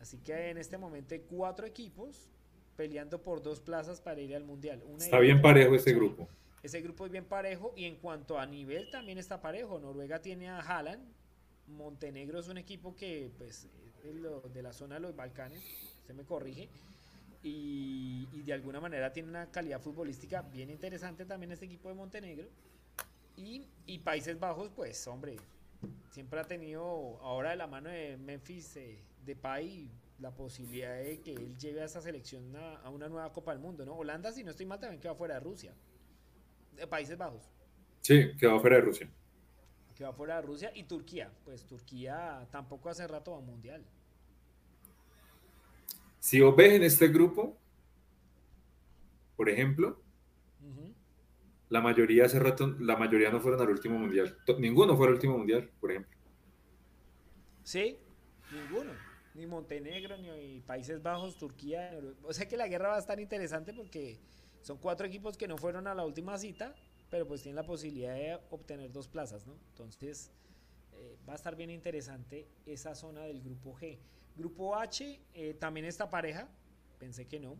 Así 0.00 0.18
que 0.18 0.50
en 0.50 0.58
este 0.58 0.78
momento 0.78 1.14
hay 1.14 1.20
cuatro 1.20 1.64
equipos 1.64 2.28
peleando 2.76 3.22
por 3.22 3.40
dos 3.40 3.60
plazas 3.60 4.00
para 4.00 4.20
ir 4.20 4.34
al 4.34 4.44
Mundial. 4.44 4.82
está 4.98 5.20
bien 5.20 5.40
parejo 5.40 5.76
ese 5.76 5.92
grupo. 5.92 6.28
Ese 6.62 6.80
grupo 6.80 7.06
es 7.06 7.12
bien 7.12 7.24
parejo 7.24 7.72
y 7.76 7.84
en 7.84 7.96
cuanto 7.96 8.38
a 8.38 8.46
nivel 8.46 8.90
también 8.90 9.18
está 9.18 9.40
parejo. 9.40 9.78
Noruega 9.78 10.20
tiene 10.20 10.48
a 10.48 10.58
Haaland. 10.58 11.21
Montenegro 11.72 12.38
es 12.38 12.48
un 12.48 12.58
equipo 12.58 12.94
que 12.94 13.30
pues 13.38 13.68
es 14.04 14.54
de 14.54 14.62
la 14.62 14.72
zona 14.72 14.96
de 14.96 15.00
los 15.00 15.16
Balcanes. 15.16 15.62
Usted 16.00 16.14
me 16.14 16.24
corrige 16.24 16.68
y, 17.42 18.42
de 18.42 18.52
alguna 18.52 18.80
manera 18.80 19.12
tiene 19.12 19.28
una 19.28 19.50
calidad 19.50 19.80
futbolística 19.80 20.42
bien 20.42 20.70
interesante 20.70 21.24
también 21.24 21.52
este 21.52 21.66
equipo 21.66 21.88
de 21.88 21.94
Montenegro. 21.94 22.48
Y, 23.36 23.98
Países 23.98 24.38
Bajos, 24.38 24.70
pues 24.74 25.06
hombre, 25.08 25.36
siempre 26.10 26.40
ha 26.40 26.44
tenido 26.44 26.82
ahora 27.22 27.50
de 27.50 27.56
la 27.56 27.66
mano 27.66 27.88
de 27.88 28.16
Memphis 28.16 28.74
de 28.74 28.92
eh, 28.92 29.02
Depay 29.24 29.90
la 30.18 30.30
posibilidad 30.30 30.96
de 30.96 31.20
que 31.20 31.32
él 31.32 31.56
lleve 31.58 31.82
a 31.82 31.84
esa 31.86 32.00
selección 32.00 32.54
a, 32.56 32.88
una 32.90 33.08
nueva 33.08 33.32
Copa 33.32 33.52
del 33.52 33.60
Mundo, 33.60 33.84
¿no? 33.84 33.94
Holanda, 33.94 34.30
si 34.30 34.44
no 34.44 34.50
estoy 34.50 34.66
mal, 34.66 34.78
también 34.78 35.00
queda 35.00 35.14
fuera 35.14 35.34
de 35.34 35.40
Rusia. 35.40 35.74
De 36.76 36.86
Países 36.86 37.18
Bajos. 37.18 37.42
Sí, 38.02 38.32
quedó 38.38 38.60
fuera 38.60 38.76
de 38.76 38.82
Rusia. 38.82 39.10
Quedó 39.94 40.12
fuera 40.12 40.36
de 40.36 40.42
Rusia 40.42 40.72
y 40.74 40.84
Turquía. 40.84 41.30
Pues 41.44 41.64
Turquía 41.64 42.46
tampoco 42.50 42.88
hace 42.88 43.06
rato 43.06 43.32
va 43.32 43.38
a 43.38 43.40
mundial. 43.40 43.84
Si 46.20 46.40
vos 46.40 46.54
ves 46.54 46.72
en 46.74 46.82
este 46.84 47.08
grupo, 47.08 47.56
por 49.36 49.48
ejemplo, 49.48 50.00
la 51.68 51.80
mayoría 51.80 52.26
hace 52.26 52.38
rato, 52.38 52.76
la 52.78 52.96
mayoría 52.96 53.30
no 53.30 53.40
fueron 53.40 53.60
al 53.60 53.70
último 53.70 53.98
mundial. 53.98 54.36
Ninguno 54.58 54.96
fue 54.96 55.06
al 55.06 55.14
último 55.14 55.38
mundial, 55.38 55.70
por 55.80 55.90
ejemplo. 55.90 56.16
Sí, 57.64 57.98
ninguno. 58.52 58.92
Ni 59.34 59.46
Montenegro, 59.46 60.16
ni 60.18 60.60
Países 60.60 61.02
Bajos, 61.02 61.38
Turquía. 61.38 61.98
O 62.22 62.32
sea 62.32 62.46
que 62.46 62.56
la 62.56 62.68
guerra 62.68 62.88
va 62.88 62.96
a 62.96 62.98
estar 62.98 63.18
interesante 63.18 63.72
porque 63.72 64.20
son 64.60 64.76
cuatro 64.78 65.06
equipos 65.06 65.36
que 65.36 65.48
no 65.48 65.56
fueron 65.56 65.86
a 65.86 65.94
la 65.94 66.04
última 66.04 66.36
cita, 66.38 66.74
pero 67.12 67.28
pues 67.28 67.42
tienen 67.42 67.56
la 67.56 67.66
posibilidad 67.66 68.14
de 68.14 68.40
obtener 68.48 68.90
dos 68.90 69.06
plazas, 69.06 69.46
¿no? 69.46 69.52
Entonces 69.68 70.30
eh, 70.94 71.18
va 71.28 71.34
a 71.34 71.36
estar 71.36 71.54
bien 71.54 71.68
interesante 71.68 72.48
esa 72.64 72.94
zona 72.94 73.24
del 73.24 73.42
grupo 73.42 73.76
G. 73.76 73.98
Grupo 74.34 74.74
H, 74.74 75.20
eh, 75.34 75.52
también 75.60 75.84
esta 75.84 76.08
pareja, 76.08 76.48
pensé 76.98 77.28
que 77.28 77.38
no. 77.38 77.58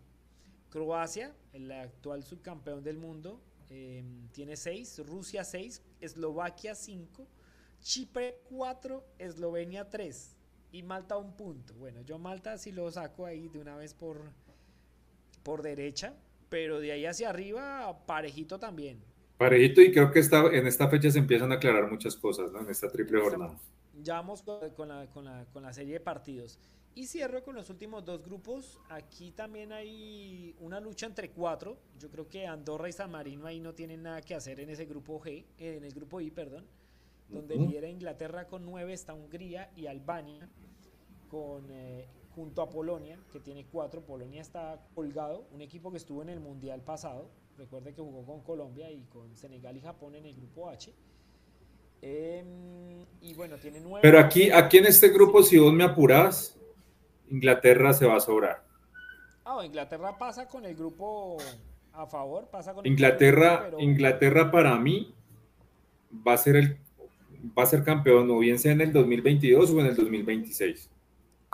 Croacia, 0.70 1.36
el 1.52 1.70
actual 1.70 2.24
subcampeón 2.24 2.82
del 2.82 2.96
mundo, 2.96 3.42
em, 3.68 4.26
tiene 4.28 4.56
6, 4.56 5.00
Rusia 5.04 5.44
6, 5.44 5.82
Eslovaquia 6.00 6.74
5, 6.74 7.28
Chipre 7.82 8.40
4, 8.48 9.04
Eslovenia 9.18 9.90
3 9.90 10.34
y 10.72 10.82
Malta 10.82 11.18
un 11.18 11.36
punto. 11.36 11.74
Bueno, 11.74 12.00
yo 12.00 12.18
Malta 12.18 12.56
sí 12.56 12.72
lo 12.72 12.90
saco 12.90 13.26
ahí 13.26 13.48
de 13.48 13.58
una 13.58 13.76
vez 13.76 13.92
por, 13.92 14.32
por 15.42 15.60
derecha, 15.60 16.14
pero 16.48 16.80
de 16.80 16.92
ahí 16.92 17.04
hacia 17.04 17.28
arriba 17.28 18.06
parejito 18.06 18.58
también. 18.58 19.11
Parejito 19.42 19.80
y 19.80 19.90
creo 19.90 20.12
que 20.12 20.20
esta, 20.20 20.46
en 20.46 20.68
esta 20.68 20.88
fecha 20.88 21.10
se 21.10 21.18
empiezan 21.18 21.50
a 21.50 21.56
aclarar 21.56 21.90
muchas 21.90 22.14
cosas, 22.14 22.52
¿no? 22.52 22.60
En 22.60 22.70
esta 22.70 22.88
triple 22.88 23.20
jornada. 23.20 23.58
Ya 24.00 24.14
vamos 24.14 24.42
con, 24.42 24.60
la, 24.88 25.06
con, 25.06 25.24
la, 25.24 25.46
con 25.52 25.62
la 25.64 25.72
serie 25.72 25.94
de 25.94 26.00
partidos. 26.00 26.60
Y 26.94 27.06
cierro 27.06 27.42
con 27.42 27.56
los 27.56 27.68
últimos 27.68 28.04
dos 28.04 28.22
grupos. 28.22 28.78
Aquí 28.88 29.32
también 29.32 29.72
hay 29.72 30.54
una 30.60 30.78
lucha 30.78 31.06
entre 31.06 31.30
cuatro. 31.30 31.76
Yo 31.98 32.08
creo 32.08 32.28
que 32.28 32.46
Andorra 32.46 32.88
y 32.88 32.92
San 32.92 33.10
Marino 33.10 33.46
ahí 33.46 33.58
no 33.58 33.74
tienen 33.74 34.04
nada 34.04 34.20
que 34.20 34.34
hacer 34.36 34.60
en 34.60 34.70
ese 34.70 34.84
grupo 34.84 35.20
G, 35.20 35.44
en 35.58 35.82
el 35.82 35.92
grupo 35.92 36.20
I, 36.20 36.30
perdón. 36.30 36.64
Donde 37.28 37.56
lidera 37.56 37.88
Inglaterra 37.88 38.46
con 38.46 38.64
nueve, 38.64 38.92
está 38.92 39.12
Hungría 39.12 39.70
y 39.74 39.86
Albania 39.86 40.48
con, 41.30 41.64
eh, 41.70 42.06
junto 42.34 42.62
a 42.62 42.68
Polonia, 42.68 43.18
que 43.32 43.40
tiene 43.40 43.66
cuatro. 43.70 44.02
Polonia 44.02 44.40
está 44.40 44.80
colgado, 44.94 45.46
un 45.52 45.60
equipo 45.60 45.90
que 45.90 45.98
estuvo 45.98 46.22
en 46.22 46.30
el 46.30 46.40
Mundial 46.40 46.82
pasado. 46.82 47.30
Recuerde 47.58 47.94
que 47.94 48.00
jugó 48.00 48.24
con 48.24 48.40
Colombia 48.42 48.90
y 48.90 49.04
con 49.04 49.36
Senegal 49.36 49.76
y 49.76 49.80
Japón 49.80 50.14
en 50.14 50.26
el 50.26 50.34
grupo 50.34 50.68
H. 50.68 50.92
Em, 52.00 53.04
y 53.20 53.34
bueno, 53.34 53.56
tiene 53.58 53.80
nueve. 53.80 54.00
Pero 54.02 54.18
aquí, 54.18 54.50
aquí 54.50 54.78
en 54.78 54.86
este 54.86 55.08
grupo, 55.10 55.42
si 55.42 55.58
vos 55.58 55.72
me 55.72 55.84
apuras, 55.84 56.58
Inglaterra 57.30 57.92
se 57.92 58.06
va 58.06 58.16
a 58.16 58.20
sobrar. 58.20 58.64
Ah, 59.44 59.64
Inglaterra 59.64 60.16
pasa 60.18 60.48
con 60.48 60.64
el 60.64 60.74
grupo 60.74 61.36
a 61.92 62.06
favor, 62.06 62.48
pasa 62.48 62.74
con 62.74 62.86
Inglaterra, 62.86 63.70
Inglaterra 63.78 64.50
para 64.50 64.76
mí 64.78 65.14
va 66.26 66.34
a 66.34 66.38
ser 66.38 66.56
el 66.56 66.78
va 67.58 67.64
a 67.64 67.66
ser 67.66 67.82
campeón 67.82 68.30
o 68.30 68.38
bien 68.38 68.58
sea 68.58 68.72
en 68.72 68.80
el 68.80 68.92
2022 68.92 69.70
o 69.70 69.80
en 69.80 69.86
el 69.86 69.96
2026. 69.96 70.91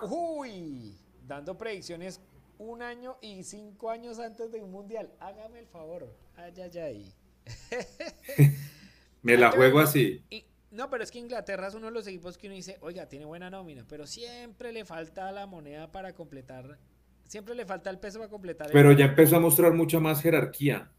Uy, 0.03 0.96
dando 1.26 1.57
predicciones 1.57 2.20
un 2.59 2.82
año 2.82 3.16
y 3.20 3.42
cinco 3.44 3.90
años 3.90 4.18
antes 4.18 4.51
de 4.53 4.62
un 4.62 4.70
mundial. 4.70 5.11
Hágame 5.20 5.61
el 5.61 5.66
favor. 5.66 6.09
Ay, 6.36 6.53
ay, 6.61 6.78
ay. 6.78 7.14
Me 9.22 9.36
la 9.36 9.51
juego 9.51 9.80
así. 9.80 10.22
no, 10.70 10.90
pero 10.90 11.03
es 11.03 11.11
que 11.11 11.18
Inglaterra 11.18 11.68
es 11.68 11.74
uno 11.74 11.86
de 11.86 11.92
los 11.92 12.07
equipos 12.07 12.38
que 12.38 12.46
uno 12.46 12.57
dice, 12.57 12.78
oiga, 12.80 13.09
tiene 13.09 13.24
buena 13.24 13.51
nómina, 13.51 13.84
pero 13.88 14.07
siempre 14.07 14.72
le 14.72 14.84
falta 14.84 15.30
la 15.32 15.46
moneda 15.46 15.90
para 15.90 16.14
completar, 16.14 16.78
siempre 17.26 17.55
le 17.55 17.66
falta 17.66 17.90
el 17.90 17.99
peso 17.99 18.18
para 18.18 18.30
completar. 18.30 18.70
Pero 18.72 18.92
ya 18.92 19.07
empezó 19.07 19.36
a 19.36 19.40
mostrar 19.40 19.72
mucha 19.72 19.99
más 19.99 20.22
jerarquía. 20.22 20.90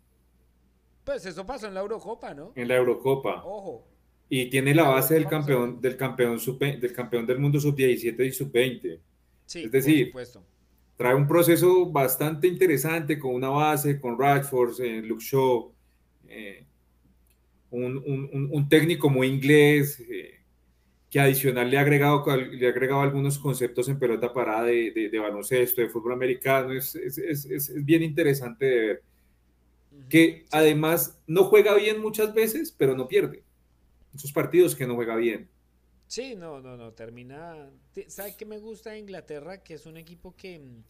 Pues 1.04 1.26
eso 1.26 1.46
pasó 1.46 1.68
en 1.68 1.74
la 1.74 1.80
Eurocopa, 1.80 2.34
¿no? 2.34 2.52
En 2.56 2.68
la 2.68 2.76
Eurocopa. 2.76 3.44
Ojo. 3.46 3.88
Y 4.30 4.50
tiene 4.50 4.76
la 4.76 4.88
base 4.88 5.16
del 5.16 5.28
campeón, 5.28 5.82
del 5.82 5.98
campeón 5.98 6.40
sub 6.40 6.60
del 6.60 6.94
campeón 6.94 7.26
del 7.26 7.40
mundo 7.40 7.60
sub 7.60 7.76
17 7.76 8.26
y 8.26 8.32
sub 8.32 8.52
20. 8.52 9.00
Sí, 9.46 9.64
es 9.64 9.72
decir, 9.72 10.12
trae 10.96 11.16
un 11.16 11.28
proceso 11.28 11.90
bastante 11.90 12.48
interesante 12.48 13.18
con 13.18 13.34
una 13.34 13.50
base, 13.50 14.00
con 14.00 14.20
Radford, 14.20 14.82
eh, 14.82 15.02
Luke 15.02 15.24
Shaw, 15.24 15.72
eh, 16.28 16.66
un, 17.72 18.68
técnico 18.70 19.10
muy 19.10 19.28
inglés, 19.28 20.00
eh, 20.02 20.40
que 21.10 21.20
adicional 21.20 21.70
le 21.70 21.78
ha, 21.78 21.82
agregado, 21.82 22.24
le 22.36 22.68
ha 22.68 22.70
agregado 22.70 23.02
algunos 23.02 23.40
conceptos 23.40 23.90
en 23.90 23.98
pelota 23.98 24.34
parada 24.34 24.66
de, 24.66 25.20
baloncesto, 25.20 25.82
de 25.82 25.90
fútbol 25.90 26.14
americano. 26.14 26.72
Es, 26.74 27.74
bien 27.84 28.04
interesante 28.04 28.66
de 28.66 28.80
ver. 28.88 29.04
Que 30.08 30.46
además 30.52 31.20
no 31.28 31.46
juega 31.46 31.76
bien 31.76 32.00
muchas 32.00 32.34
veces, 32.34 32.74
pero 32.78 32.96
no 32.96 33.08
pierde. 33.08 33.44
Esos 34.14 34.32
partidos 34.32 34.76
que 34.76 34.88
no 34.88 34.96
juega 34.96 35.16
bien. 35.16 35.50
Sí, 36.08 36.36
no, 36.36 36.60
no, 36.60 36.76
no, 36.76 36.92
termina. 36.94 37.70
¿Sabe 38.08 38.36
qué 38.36 38.46
me 38.46 38.58
gusta 38.58 38.92
de 38.92 38.98
Inglaterra? 38.98 39.62
Que 39.62 39.76
es 39.76 39.86
un 39.86 39.96
equipo 39.96 40.36
que 40.36 40.58
mm, 40.58 40.84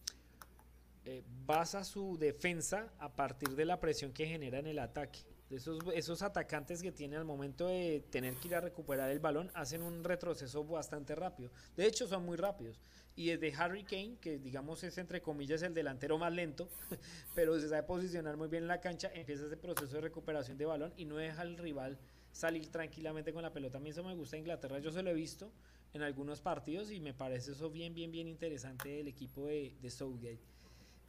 eh, 1.06 1.24
basa 1.46 1.84
su 1.84 2.18
defensa 2.18 2.94
a 3.00 3.14
partir 3.14 3.50
de 3.50 3.66
la 3.66 3.80
presión 3.80 4.14
que 4.14 4.26
genera 4.26 4.60
en 4.60 4.68
el 4.68 4.80
ataque. 4.80 5.20
Esos, 5.50 5.80
esos 5.94 6.22
atacantes 6.22 6.82
que 6.82 6.92
tienen 6.92 7.20
al 7.20 7.26
momento 7.26 7.68
de 7.68 8.06
tener 8.12 8.36
que 8.36 8.48
ir 8.48 8.56
a 8.56 8.62
recuperar 8.62 9.10
el 9.10 9.20
balón 9.20 9.52
hacen 9.56 9.82
un 9.82 10.04
retroceso 10.04 10.64
bastante 10.64 11.16
rápido. 11.16 11.52
De 11.76 11.86
hecho, 11.86 12.08
son 12.08 12.24
muy 12.24 12.38
rápidos. 12.38 12.80
Y 13.16 13.36
desde 13.36 13.54
Harry 13.58 13.84
Kane, 13.84 14.18
que 14.22 14.38
digamos 14.38 14.84
es 14.84 14.98
entre 14.98 15.22
comillas 15.22 15.62
el 15.64 15.74
delantero 15.74 16.18
más 16.18 16.32
lento, 16.32 16.70
pero 17.36 17.60
se 17.60 17.68
sabe 17.68 17.84
posicionar 17.84 18.38
muy 18.38 18.48
bien 18.48 18.64
en 18.64 18.70
la 18.70 18.80
cancha, 18.80 19.12
empieza 19.14 19.48
ese 19.48 19.58
proceso 19.58 19.96
de 19.96 20.02
recuperación 20.02 20.58
de 20.58 20.66
balón 20.66 20.94
y 20.96 21.04
no 21.04 21.18
deja 21.18 21.42
al 21.42 21.58
rival 21.58 21.98
salir 22.32 22.70
tranquilamente 22.70 23.34
con 23.34 23.44
la 23.44 23.52
pelota. 23.52 23.78
A 23.78 23.82
mí 23.82 23.90
eso 23.90 24.04
me 24.04 24.16
gusta 24.16 24.38
Inglaterra, 24.38 24.80
yo 24.80 24.92
se 24.92 25.04
lo 25.04 25.10
he 25.10 25.14
visto 25.14 25.52
en 25.94 26.04
algunos 26.04 26.42
partidos 26.42 26.92
y 26.92 27.00
me 27.00 27.14
parece 27.14 27.52
eso 27.52 27.70
bien, 27.70 27.94
bien, 27.94 28.12
bien 28.12 28.28
interesante 28.28 28.90
del 28.90 29.08
equipo 29.08 29.48
de, 29.48 29.76
de 29.82 29.90
Southgate. 29.90 30.40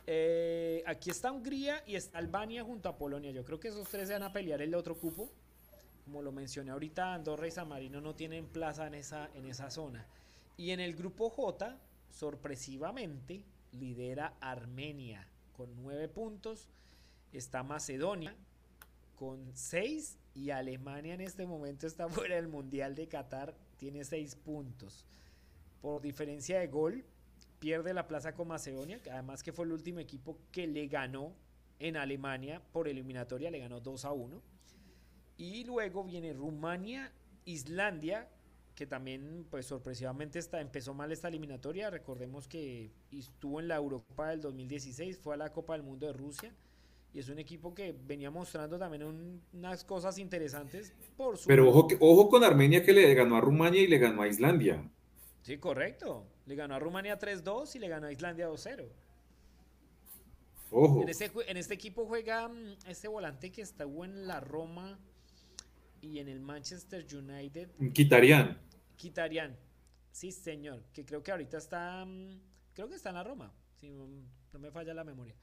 Eh, 0.06 0.82
aquí 0.86 1.10
está 1.10 1.30
Hungría 1.30 1.84
y 1.86 1.94
está 1.94 2.18
Albania 2.18 2.64
junto 2.64 2.88
a 2.88 2.96
Polonia. 2.96 3.30
Yo 3.30 3.44
creo 3.44 3.60
que 3.60 3.68
esos 3.68 3.88
tres 3.88 4.08
se 4.08 4.14
van 4.14 4.22
a 4.22 4.32
pelear 4.32 4.62
el 4.62 4.74
otro 4.74 4.96
cupo. 4.96 5.30
Como 6.04 6.22
lo 6.22 6.32
mencioné 6.32 6.70
ahorita, 6.70 7.14
Andorra 7.14 7.46
y 7.46 7.50
San 7.50 7.68
Marino 7.68 8.00
no 8.00 8.14
tienen 8.14 8.46
plaza 8.46 8.86
en 8.86 8.94
esa, 8.94 9.30
en 9.34 9.46
esa 9.46 9.70
zona. 9.70 10.06
Y 10.56 10.70
en 10.70 10.80
el 10.80 10.96
grupo 10.96 11.30
J, 11.30 11.78
sorpresivamente, 12.10 13.44
lidera 13.72 14.34
Armenia 14.40 15.28
con 15.56 15.76
nueve 15.76 16.08
puntos. 16.08 16.68
Está 17.32 17.62
Macedonia 17.62 18.34
con 19.16 19.52
seis. 19.54 20.18
Y 20.34 20.50
Alemania 20.50 21.14
en 21.14 21.20
este 21.20 21.46
momento 21.46 21.86
está 21.86 22.08
fuera 22.08 22.36
del 22.36 22.48
Mundial 22.48 22.94
de 22.94 23.08
Qatar. 23.08 23.54
Tiene 23.76 24.04
seis 24.04 24.34
puntos. 24.34 25.06
Por 25.80 26.02
diferencia 26.02 26.60
de 26.60 26.66
gol, 26.66 27.04
pierde 27.58 27.94
la 27.94 28.06
plaza 28.06 28.34
con 28.34 28.48
Macedonia, 28.48 29.00
además 29.10 29.42
que 29.42 29.52
fue 29.52 29.64
el 29.64 29.72
último 29.72 30.00
equipo 30.00 30.38
que 30.52 30.66
le 30.66 30.86
ganó 30.88 31.34
en 31.78 31.96
Alemania 31.96 32.62
por 32.72 32.88
eliminatoria, 32.88 33.50
le 33.50 33.58
ganó 33.58 33.80
2 33.80 34.04
a 34.04 34.12
1. 34.12 34.42
Y 35.38 35.64
luego 35.64 36.04
viene 36.04 36.34
Rumania, 36.34 37.12
Islandia, 37.46 38.28
que 38.74 38.86
también 38.86 39.46
pues 39.50 39.66
sorpresivamente 39.66 40.38
está, 40.38 40.60
empezó 40.60 40.92
mal 40.92 41.12
esta 41.12 41.28
eliminatoria, 41.28 41.90
recordemos 41.90 42.46
que 42.46 42.92
estuvo 43.10 43.60
en 43.60 43.68
la 43.68 43.76
Eurocopa 43.76 44.28
del 44.28 44.42
2016, 44.42 45.18
fue 45.18 45.34
a 45.34 45.38
la 45.38 45.52
Copa 45.52 45.72
del 45.72 45.82
Mundo 45.82 46.06
de 46.06 46.12
Rusia 46.12 46.54
y 47.12 47.18
es 47.18 47.28
un 47.28 47.38
equipo 47.38 47.74
que 47.74 47.92
venía 47.92 48.30
mostrando 48.30 48.78
también 48.78 49.42
unas 49.52 49.84
cosas 49.84 50.18
interesantes 50.18 50.92
por 51.16 51.36
su... 51.36 51.48
Pero 51.48 51.68
ojo, 51.68 51.88
ojo 51.98 52.28
con 52.28 52.44
Armenia 52.44 52.84
que 52.84 52.92
le 52.92 53.12
ganó 53.14 53.36
a 53.36 53.40
Rumania 53.40 53.82
y 53.82 53.88
le 53.88 53.98
ganó 53.98 54.22
a 54.22 54.28
Islandia. 54.28 54.88
Sí, 55.42 55.58
correcto. 55.58 56.26
Le 56.46 56.54
ganó 56.54 56.74
a 56.74 56.78
Rumania 56.78 57.18
3-2 57.18 57.74
y 57.74 57.78
le 57.80 57.88
ganó 57.88 58.06
a 58.06 58.12
Islandia 58.12 58.48
2-0. 58.48 58.86
Ojo. 60.70 61.02
En 61.02 61.08
este, 61.08 61.30
en 61.48 61.56
este 61.56 61.74
equipo 61.74 62.06
juega 62.06 62.48
mm, 62.48 62.76
este 62.86 63.08
volante 63.08 63.50
que 63.50 63.62
estuvo 63.62 64.04
en 64.04 64.28
la 64.28 64.38
Roma 64.38 65.00
y 66.00 66.20
en 66.20 66.28
el 66.28 66.38
Manchester 66.38 67.04
United. 67.12 67.70
Quitarían. 67.92 68.60
Quitarían. 68.96 69.56
Sí, 70.12 70.30
señor. 70.30 70.84
Que 70.92 71.04
creo 71.04 71.24
que 71.24 71.32
ahorita 71.32 71.58
está. 71.58 72.04
Mm, 72.04 72.40
creo 72.72 72.88
que 72.88 72.94
está 72.94 73.08
en 73.08 73.16
la 73.16 73.24
Roma. 73.24 73.52
Si 73.80 73.90
no 73.90 74.58
me 74.60 74.70
falla 74.70 74.94
la 74.94 75.02
memoria. 75.02 75.34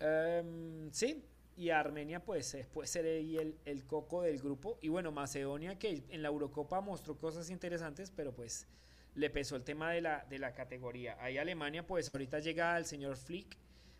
Em, 0.00 0.90
sí. 0.92 1.24
Y 1.56 1.70
Armenia, 1.70 2.24
pues, 2.24 2.56
puede 2.72 2.88
ser 2.88 3.04
ahí 3.04 3.36
el, 3.36 3.56
el 3.64 3.86
coco 3.86 4.22
del 4.22 4.40
grupo. 4.40 4.78
Y 4.80 4.88
bueno, 4.88 5.12
Macedonia, 5.12 5.78
que 5.78 6.02
en 6.08 6.22
la 6.22 6.28
Eurocopa 6.28 6.80
mostró 6.80 7.16
cosas 7.16 7.48
interesantes, 7.50 8.10
pero 8.10 8.34
pues 8.34 8.66
le 9.14 9.30
pesó 9.30 9.56
el 9.56 9.62
tema 9.62 9.92
de 9.92 10.00
la, 10.00 10.24
de 10.28 10.38
la 10.38 10.54
categoría. 10.54 11.16
Ahí 11.20 11.38
Alemania, 11.38 11.86
pues 11.86 12.10
ahorita 12.12 12.40
llega 12.40 12.76
el 12.76 12.84
señor 12.84 13.16
Flick 13.16 13.56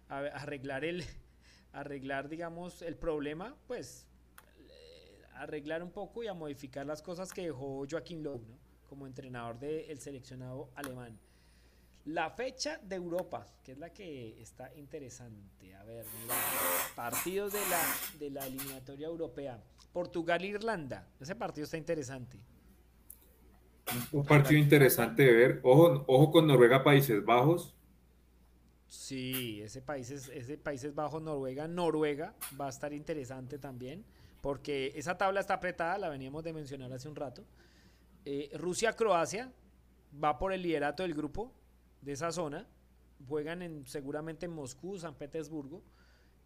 a, 0.09 0.19
arreglar 0.19 0.85
el, 0.85 1.05
arreglar, 1.73 2.29
digamos, 2.29 2.83
el 2.83 2.97
problema, 2.97 3.57
pues 3.67 4.07
arreglar 5.35 5.83
un 5.83 5.91
poco 5.91 6.23
y 6.23 6.29
a 6.29 6.35
modificar 6.35 6.87
las 6.87 7.03
cosas 7.03 7.33
que 7.33 7.43
dejó 7.43 7.85
Joaquín 7.89 8.23
Lowe, 8.23 8.45
como 8.89 9.07
entrenador 9.07 9.59
del 9.59 9.99
seleccionado 9.99 10.71
alemán. 10.75 11.19
La 12.07 12.31
fecha 12.31 12.79
de 12.83 12.97
Europa, 12.97 13.47
que 13.63 13.73
es 13.73 13.79
la 13.79 13.91
que 13.91 14.41
está 14.43 14.71
interesante. 14.75 15.75
A 15.75 15.85
ver, 15.85 16.05
partidos 16.95 17.53
de 17.53 17.61
la, 17.71 17.83
de 18.19 18.31
la 18.31 18.47
eliminatoria 18.47 19.07
europea. 19.07 19.63
Portugal-Irlanda. 19.93 21.09
Ese 21.21 21.35
partido 21.35 21.65
está 21.65 21.79
interesante. 21.79 22.39
Un 24.13 24.25
partido 24.25 24.61
interesante 24.61 25.23
de 25.23 25.33
ver. 25.33 25.61
Ojo, 25.63 26.05
ojo 26.07 26.31
con 26.31 26.47
Noruega, 26.47 26.83
Países 26.83 27.25
Bajos. 27.25 27.75
Sí, 28.87 29.61
ese 29.63 29.83
Países, 29.83 30.29
ese 30.29 30.57
Países 30.59 30.95
Bajos, 30.95 31.23
Noruega, 31.23 31.67
Noruega 31.67 32.35
va 32.61 32.67
a 32.67 32.71
estar 32.71 32.93
interesante 32.93 33.59
también, 33.59 34.05
porque 34.41 34.93
esa 34.95 35.19
tabla 35.19 35.41
está 35.41 35.55
apretada, 35.55 35.99
la 35.99 36.09
veníamos 36.09 36.45
de 36.45 36.53
mencionar 36.53 36.93
hace 36.93 37.09
un 37.09 37.17
rato. 37.17 37.45
Eh, 38.25 38.51
Rusia, 38.55 38.93
Croacia 38.93 39.53
va 40.23 40.39
por 40.39 40.53
el 40.53 40.63
liderato 40.63 41.03
del 41.03 41.15
grupo 41.15 41.53
de 42.05 42.13
esa 42.13 42.31
zona. 42.33 42.69
juegan 43.29 43.63
en, 43.63 43.87
seguramente 43.87 44.47
en 44.47 44.53
Moscú, 44.53 44.99
San 44.99 45.15
Petersburgo. 45.15 45.83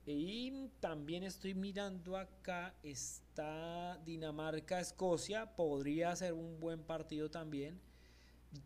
Y 0.06 0.70
también 0.80 1.22
estoy 1.22 1.54
mirando 1.54 2.16
acá, 2.16 2.74
está 2.82 4.00
Dinamarca-Escocia, 4.06 5.54
podría 5.54 6.16
ser 6.16 6.32
un 6.32 6.58
buen 6.60 6.82
partido 6.82 7.30
también. 7.30 7.78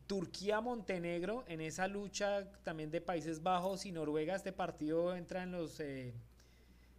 Turquía-Montenegro, 0.06 1.44
en 1.48 1.60
esa 1.60 1.88
lucha 1.88 2.48
también 2.62 2.92
de 2.92 3.00
Países 3.00 3.42
Bajos 3.42 3.86
y 3.86 3.92
Noruega, 3.92 4.36
este 4.36 4.52
partido 4.52 5.16
entra 5.16 5.42
en 5.42 5.52
los... 5.52 5.80
Eh, 5.80 6.14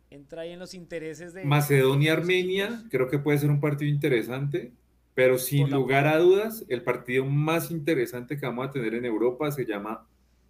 entra 0.10 0.42
ahí 0.42 0.52
en 0.52 0.60
los 0.60 0.74
intereses 0.74 1.34
de... 1.34 1.46
Macedonia-Armenia, 1.46 2.84
creo 2.92 3.08
que 3.08 3.20
puede 3.20 3.38
ser 3.38 3.50
un 3.50 3.62
partido 3.62 3.90
interesante, 3.90 4.74
pero 5.14 5.38
sin 5.38 5.70
lugar 5.70 6.08
a 6.08 6.18
dudas, 6.18 6.66
el 6.70 6.84
partido 6.84 7.26
más 7.26 7.72
interesante 7.72 8.38
que 8.38 8.46
vamos 8.46 8.68
a 8.68 8.72
tener 8.72 8.94
en 8.94 9.06
Europa 9.06 9.52
se 9.52 9.66
llama 9.66 10.08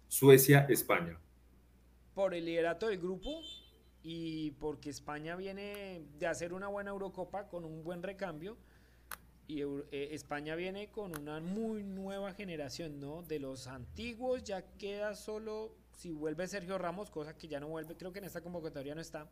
Suecia-España. 0.08 1.18
Por 2.14 2.34
el 2.34 2.44
liderato 2.44 2.88
del 2.88 2.98
grupo, 2.98 3.42
y 4.06 4.50
porque 4.52 4.90
España 4.90 5.34
viene 5.34 6.02
de 6.18 6.26
hacer 6.26 6.52
una 6.52 6.68
buena 6.68 6.90
Eurocopa 6.90 7.48
con 7.48 7.64
un 7.64 7.82
buen 7.82 8.02
recambio 8.02 8.58
y 9.46 9.62
eh, 9.62 10.08
España 10.12 10.54
viene 10.56 10.90
con 10.90 11.18
una 11.18 11.40
muy 11.40 11.82
nueva 11.82 12.32
generación, 12.34 13.00
¿no? 13.00 13.22
De 13.22 13.38
los 13.38 13.66
antiguos 13.66 14.44
ya 14.44 14.62
queda 14.76 15.14
solo 15.14 15.74
si 15.92 16.12
vuelve 16.12 16.46
Sergio 16.46 16.76
Ramos, 16.76 17.10
cosa 17.10 17.36
que 17.36 17.48
ya 17.48 17.60
no 17.60 17.68
vuelve, 17.68 17.96
creo 17.96 18.12
que 18.12 18.18
en 18.18 18.26
esta 18.26 18.42
convocatoria 18.42 18.94
no 18.94 19.00
está. 19.00 19.30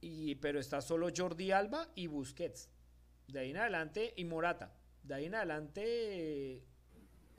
Y, 0.00 0.34
pero 0.36 0.60
está 0.60 0.80
solo 0.80 1.08
Jordi 1.14 1.52
Alba 1.52 1.88
y 1.94 2.06
Busquets. 2.06 2.70
De 3.28 3.40
ahí 3.40 3.50
en 3.50 3.56
adelante 3.56 4.12
y 4.16 4.24
Morata. 4.24 4.72
De 5.02 5.14
ahí 5.14 5.26
en 5.26 5.34
adelante 5.34 6.62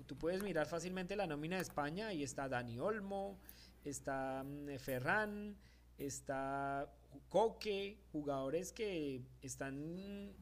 tú 0.05 0.17
puedes 0.17 0.43
mirar 0.43 0.67
fácilmente 0.67 1.15
la 1.15 1.27
nómina 1.27 1.55
de 1.55 1.61
España 1.61 2.13
y 2.13 2.23
está 2.23 2.47
Dani 2.47 2.79
Olmo, 2.79 3.39
está 3.83 4.43
mm, 4.43 4.77
Ferran, 4.77 5.57
está 5.97 6.91
Coque, 7.29 7.97
jugadores 8.11 8.71
que 8.71 9.21
están, 9.41 10.33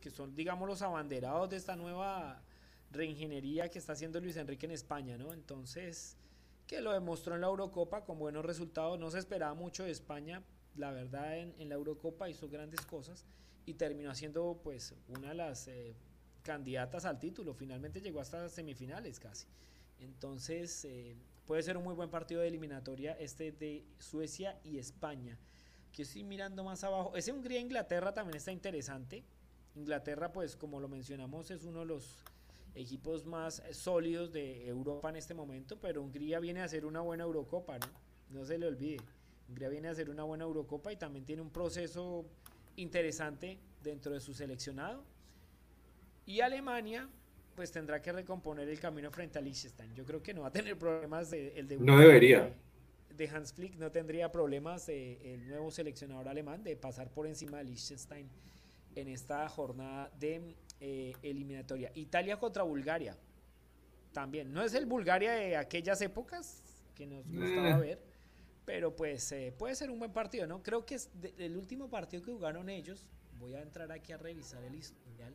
que 0.00 0.10
son, 0.10 0.34
digamos, 0.34 0.68
los 0.68 0.82
abanderados 0.82 1.48
de 1.50 1.56
esta 1.56 1.76
nueva 1.76 2.42
reingeniería 2.90 3.70
que 3.70 3.78
está 3.78 3.94
haciendo 3.94 4.20
Luis 4.20 4.36
Enrique 4.36 4.66
en 4.66 4.72
España, 4.72 5.16
¿no? 5.16 5.32
Entonces, 5.32 6.16
que 6.66 6.80
lo 6.80 6.92
demostró 6.92 7.34
en 7.34 7.40
la 7.40 7.46
Eurocopa 7.46 8.04
con 8.04 8.18
buenos 8.18 8.44
resultados, 8.44 8.98
no 8.98 9.10
se 9.10 9.18
esperaba 9.18 9.54
mucho 9.54 9.84
de 9.84 9.90
España, 9.90 10.42
la 10.76 10.92
verdad, 10.92 11.38
en, 11.38 11.68
la 11.68 11.74
Eurocopa 11.74 12.28
hizo 12.28 12.48
grandes 12.48 12.80
cosas 12.82 13.24
y 13.66 13.74
terminó 13.74 14.14
siendo, 14.14 14.60
pues, 14.62 14.94
una 15.08 15.28
de 15.30 15.34
las 15.34 15.68
eh, 15.68 15.94
candidatas 16.42 17.04
al 17.04 17.18
título, 17.18 17.54
finalmente 17.54 18.00
llegó 18.00 18.20
hasta 18.20 18.48
semifinales 18.48 19.20
casi. 19.20 19.46
Entonces, 20.00 20.84
eh, 20.84 21.16
puede 21.46 21.62
ser 21.62 21.76
un 21.76 21.84
muy 21.84 21.94
buen 21.94 22.10
partido 22.10 22.40
de 22.40 22.48
eliminatoria 22.48 23.12
este 23.12 23.52
de 23.52 23.84
Suecia 23.98 24.58
y 24.64 24.78
España. 24.78 25.38
Que 25.92 26.02
estoy 26.02 26.24
mirando 26.24 26.64
más 26.64 26.84
abajo. 26.84 27.16
Ese 27.16 27.32
Hungría-Inglaterra 27.32 28.14
también 28.14 28.36
está 28.36 28.52
interesante. 28.52 29.24
Inglaterra, 29.74 30.32
pues 30.32 30.56
como 30.56 30.80
lo 30.80 30.88
mencionamos, 30.88 31.50
es 31.50 31.64
uno 31.64 31.80
de 31.80 31.86
los 31.86 32.24
equipos 32.74 33.26
más 33.26 33.62
sólidos 33.72 34.32
de 34.32 34.68
Europa 34.68 35.10
en 35.10 35.16
este 35.16 35.34
momento, 35.34 35.78
pero 35.80 36.02
Hungría 36.02 36.38
viene 36.40 36.60
a 36.60 36.64
hacer 36.64 36.86
una 36.86 37.00
buena 37.00 37.24
Eurocopa, 37.24 37.78
¿no? 37.78 37.86
No 38.30 38.44
se 38.44 38.58
le 38.58 38.66
olvide. 38.66 38.98
Hungría 39.48 39.68
viene 39.68 39.88
a 39.88 39.90
hacer 39.90 40.08
una 40.08 40.22
buena 40.22 40.44
Eurocopa 40.44 40.92
y 40.92 40.96
también 40.96 41.24
tiene 41.24 41.42
un 41.42 41.50
proceso 41.50 42.24
interesante 42.76 43.58
dentro 43.82 44.12
de 44.12 44.20
su 44.20 44.34
seleccionado. 44.34 45.04
Y 46.26 46.40
Alemania, 46.40 47.08
pues 47.54 47.72
tendrá 47.72 48.00
que 48.00 48.12
recomponer 48.12 48.68
el 48.68 48.78
camino 48.78 49.10
frente 49.10 49.38
a 49.38 49.42
Liechtenstein. 49.42 49.94
Yo 49.94 50.04
creo 50.04 50.22
que 50.22 50.32
no 50.32 50.42
va 50.42 50.48
a 50.48 50.52
tener 50.52 50.78
problemas 50.78 51.30
de, 51.30 51.58
el 51.58 51.68
de 51.68 51.78
No 51.78 51.98
debería. 51.98 52.54
De, 53.16 53.28
Hans 53.28 53.52
Flick 53.52 53.74
no 53.76 53.90
tendría 53.90 54.32
problemas 54.32 54.88
el 54.88 55.46
nuevo 55.46 55.70
seleccionador 55.70 56.28
alemán 56.28 56.62
de 56.62 56.76
pasar 56.76 57.10
por 57.10 57.26
encima 57.26 57.58
de 57.58 57.64
Liechtenstein 57.64 58.30
en 58.94 59.08
esta 59.08 59.48
jornada 59.48 60.10
de 60.18 60.56
eh, 60.80 61.12
eliminatoria. 61.22 61.90
Italia 61.94 62.38
contra 62.38 62.62
Bulgaria. 62.62 63.16
También. 64.12 64.52
No 64.52 64.62
es 64.62 64.74
el 64.74 64.86
Bulgaria 64.86 65.32
de 65.32 65.56
aquellas 65.56 66.00
épocas 66.00 66.62
que 66.94 67.06
nos 67.06 67.26
gustaba 67.28 67.70
eh. 67.70 67.80
ver. 67.80 68.09
Pero 68.70 68.94
pues 68.94 69.32
eh, 69.32 69.52
puede 69.58 69.74
ser 69.74 69.90
un 69.90 69.98
buen 69.98 70.12
partido, 70.12 70.46
¿no? 70.46 70.62
Creo 70.62 70.86
que 70.86 70.94
es 70.94 71.10
el 71.38 71.56
último 71.56 71.90
partido 71.90 72.22
que 72.22 72.30
jugaron 72.30 72.68
ellos. 72.68 73.04
Voy 73.36 73.54
a 73.54 73.62
entrar 73.62 73.90
aquí 73.90 74.12
a 74.12 74.16
revisar 74.16 74.62
el 74.62 74.76
historial 74.76 75.34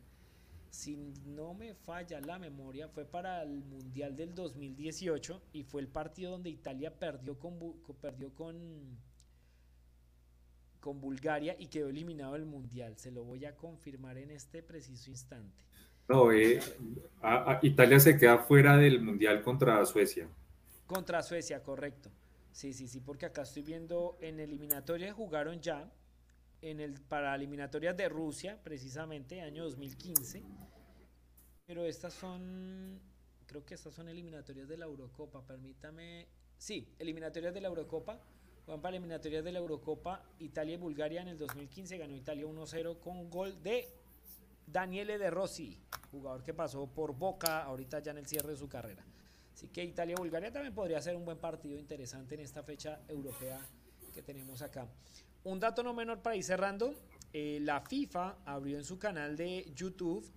si 0.70 0.96
no 1.26 1.54
me 1.54 1.74
falla 1.74 2.20
la 2.20 2.38
memoria, 2.38 2.88
fue 2.88 3.04
para 3.04 3.42
el 3.42 3.62
Mundial 3.64 4.14
del 4.16 4.34
2018 4.34 5.42
y 5.52 5.64
fue 5.64 5.80
el 5.80 5.88
partido 5.88 6.32
donde 6.32 6.50
Italia 6.50 6.92
perdió 6.98 7.38
con, 7.38 7.58
perdió 8.00 8.34
con, 8.34 8.56
con 10.80 11.00
Bulgaria 11.00 11.56
y 11.58 11.68
quedó 11.68 11.88
eliminado 11.88 12.34
del 12.34 12.44
Mundial. 12.46 12.96
Se 12.98 13.10
lo 13.10 13.24
voy 13.24 13.44
a 13.44 13.54
confirmar 13.54 14.18
en 14.18 14.30
este 14.30 14.62
preciso 14.62 15.10
instante. 15.10 15.64
No, 16.08 16.32
eh, 16.32 16.60
Italia 17.62 17.98
se 17.98 18.16
queda 18.16 18.38
fuera 18.38 18.76
del 18.76 19.00
Mundial 19.00 19.42
contra 19.42 19.84
Suecia. 19.84 20.26
Contra 20.86 21.22
Suecia, 21.22 21.62
correcto. 21.62 22.10
Sí, 22.56 22.72
sí, 22.72 22.88
sí, 22.88 23.00
porque 23.02 23.26
acá 23.26 23.42
estoy 23.42 23.60
viendo 23.60 24.16
en 24.18 24.40
eliminatoria 24.40 25.12
jugaron 25.12 25.60
ya 25.60 25.92
en 26.62 26.80
el, 26.80 26.98
para 27.02 27.34
eliminatorias 27.34 27.94
de 27.94 28.08
Rusia, 28.08 28.58
precisamente, 28.64 29.42
año 29.42 29.64
2015. 29.64 30.42
Pero 31.66 31.84
estas 31.84 32.14
son, 32.14 32.98
creo 33.44 33.62
que 33.66 33.74
estas 33.74 33.92
son 33.92 34.08
eliminatorias 34.08 34.66
de 34.68 34.78
la 34.78 34.86
Eurocopa, 34.86 35.42
permítame. 35.42 36.28
Sí, 36.56 36.88
eliminatorias 36.98 37.52
de 37.52 37.60
la 37.60 37.68
Eurocopa. 37.68 38.18
Juan 38.64 38.80
para 38.80 38.96
eliminatorias 38.96 39.44
de 39.44 39.52
la 39.52 39.58
Eurocopa, 39.58 40.24
Italia 40.38 40.76
y 40.76 40.78
Bulgaria 40.78 41.20
en 41.20 41.28
el 41.28 41.36
2015 41.36 41.98
ganó 41.98 42.16
Italia 42.16 42.46
1-0 42.46 43.00
con 43.00 43.28
gol 43.28 43.62
de 43.62 43.86
Daniele 44.66 45.18
De 45.18 45.28
Rossi, 45.28 45.78
jugador 46.10 46.42
que 46.42 46.54
pasó 46.54 46.86
por 46.86 47.14
Boca 47.14 47.64
ahorita 47.64 47.98
ya 47.98 48.12
en 48.12 48.16
el 48.16 48.26
cierre 48.26 48.52
de 48.52 48.56
su 48.56 48.66
carrera. 48.66 49.04
Así 49.56 49.68
que 49.68 49.82
Italia-Bulgaria 49.82 50.52
también 50.52 50.74
podría 50.74 51.00
ser 51.00 51.16
un 51.16 51.24
buen 51.24 51.38
partido 51.38 51.78
interesante 51.78 52.34
en 52.34 52.42
esta 52.42 52.62
fecha 52.62 53.00
europea 53.08 53.58
que 54.12 54.20
tenemos 54.20 54.60
acá. 54.60 54.86
Un 55.44 55.58
dato 55.58 55.82
no 55.82 55.94
menor 55.94 56.20
para 56.20 56.36
ir 56.36 56.44
cerrando, 56.44 56.94
eh, 57.32 57.58
la 57.62 57.80
FIFA 57.80 58.36
abrió 58.44 58.76
en 58.76 58.84
su 58.84 58.98
canal 58.98 59.34
de 59.34 59.72
YouTube 59.74 60.30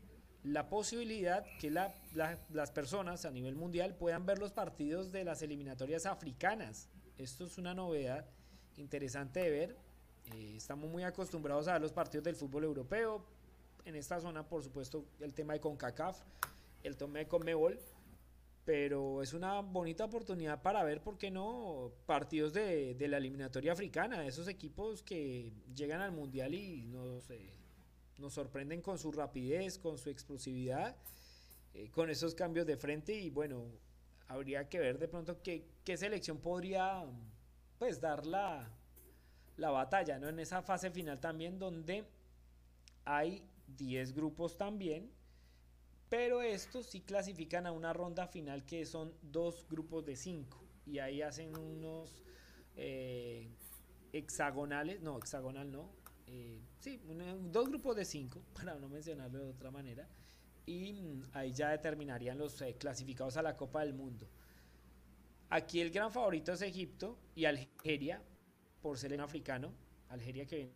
la 0.43 0.69
posibilidad 0.69 1.45
que 1.59 1.69
las 1.69 2.71
personas 2.71 3.25
a 3.25 3.31
nivel 3.31 3.55
mundial 3.55 3.93
puedan 3.93 4.25
ver 4.25 4.39
los 4.39 4.53
partidos 4.53 5.11
de 5.11 5.25
las 5.25 5.41
eliminatorias 5.41 6.05
africanas. 6.05 6.87
Esto 7.17 7.43
es 7.43 7.57
una 7.57 7.73
novedad 7.73 8.25
interesante 8.77 9.41
de 9.41 9.49
ver. 9.49 9.77
Eh, 10.33 10.53
estamos 10.55 10.89
muy 10.89 11.03
acostumbrados 11.03 11.67
a 11.67 11.73
ver 11.73 11.81
los 11.81 11.91
partidos 11.91 12.23
del 12.23 12.37
fútbol 12.37 12.63
europeo. 12.63 13.25
En 13.83 13.97
esta 13.97 14.21
zona, 14.21 14.47
por 14.47 14.63
supuesto, 14.63 15.03
el 15.19 15.33
tema 15.33 15.51
de 15.51 15.59
CONCACAF, 15.59 16.21
el 16.83 16.95
tema 16.95 17.19
de 17.19 17.27
CONMEBOL 17.27 17.77
pero 18.69 19.23
es 19.23 19.33
una 19.33 19.61
bonita 19.61 20.05
oportunidad 20.05 20.61
para 20.61 20.83
ver, 20.83 21.01
¿por 21.01 21.17
qué 21.17 21.31
no?, 21.31 21.91
partidos 22.05 22.53
de, 22.53 22.95
la 22.99 23.17
eliminatoria 23.17 23.71
africana, 23.71 24.27
esos 24.27 24.47
equipos 24.47 25.01
que 25.01 25.51
llegan 25.73 26.01
al 26.01 26.11
Mundial 26.11 26.53
y 26.53 26.85
nos, 26.85 27.31
eh, 27.31 27.51
nos 28.19 28.31
sorprenden 28.35 28.83
con 28.83 28.99
su 28.99 29.11
rapidez, 29.11 29.79
con 29.79 29.97
su 29.97 30.11
explosividad, 30.11 30.95
eh, 31.73 31.89
con 31.89 32.11
esos 32.11 32.35
cambios 32.35 32.67
de 32.67 32.77
frente 32.77 33.11
y 33.11 33.31
bueno, 33.31 33.65
habría 34.27 34.69
que 34.69 34.77
ver 34.77 34.99
de 34.99 35.07
pronto 35.07 35.41
qué, 35.41 35.65
selección 35.97 36.37
podría 36.37 37.07
pues 37.79 37.99
dar 37.99 38.27
la, 38.27 38.69
la 39.57 39.71
batalla, 39.71 40.19
¿no? 40.19 40.29
En 40.29 40.37
esa 40.37 40.61
fase 40.61 40.91
final 40.91 41.19
también 41.19 41.57
donde 41.57 42.05
hay 43.03 43.43
10 43.65 44.13
grupos 44.13 44.59
también 44.59 45.09
pero 46.09 46.41
estos 46.41 46.87
sí 46.87 47.01
clasifican 47.01 47.67
a 47.67 47.71
una 47.71 47.93
ronda 47.93 48.27
final 48.27 48.65
que 48.65 48.85
son 48.85 49.13
dos 49.21 49.65
grupos 49.69 50.05
de 50.05 50.15
cinco. 50.15 50.63
Y 50.85 50.97
ahí 50.97 51.21
hacen 51.21 51.55
unos 51.55 52.23
eh, 52.75 53.47
hexagonales, 54.11 55.01
no, 55.01 55.17
hexagonal 55.17 55.71
no. 55.71 55.91
Eh, 56.25 56.61
sí, 56.79 56.99
dos 57.51 57.69
grupos 57.69 57.95
de 57.95 58.05
cinco, 58.05 58.43
para 58.53 58.75
no 58.75 58.89
mencionarlo 58.89 59.39
de 59.39 59.49
otra 59.49 59.69
manera. 59.69 60.07
Y 60.65 60.93
mm, 60.93 61.23
ahí 61.33 61.51
ya 61.51 61.69
determinarían 61.69 62.37
los 62.37 62.59
eh, 62.61 62.75
clasificados 62.77 63.37
a 63.37 63.43
la 63.43 63.55
Copa 63.55 63.81
del 63.81 63.93
Mundo. 63.93 64.27
Aquí 65.51 65.79
el 65.81 65.91
gran 65.91 66.11
favorito 66.11 66.53
es 66.53 66.61
Egipto 66.61 67.17
y 67.35 67.45
Algeria, 67.45 68.21
por 68.81 68.97
ser 68.97 69.13
en 69.13 69.21
africano. 69.21 69.73
Algeria 70.09 70.45
que 70.45 70.71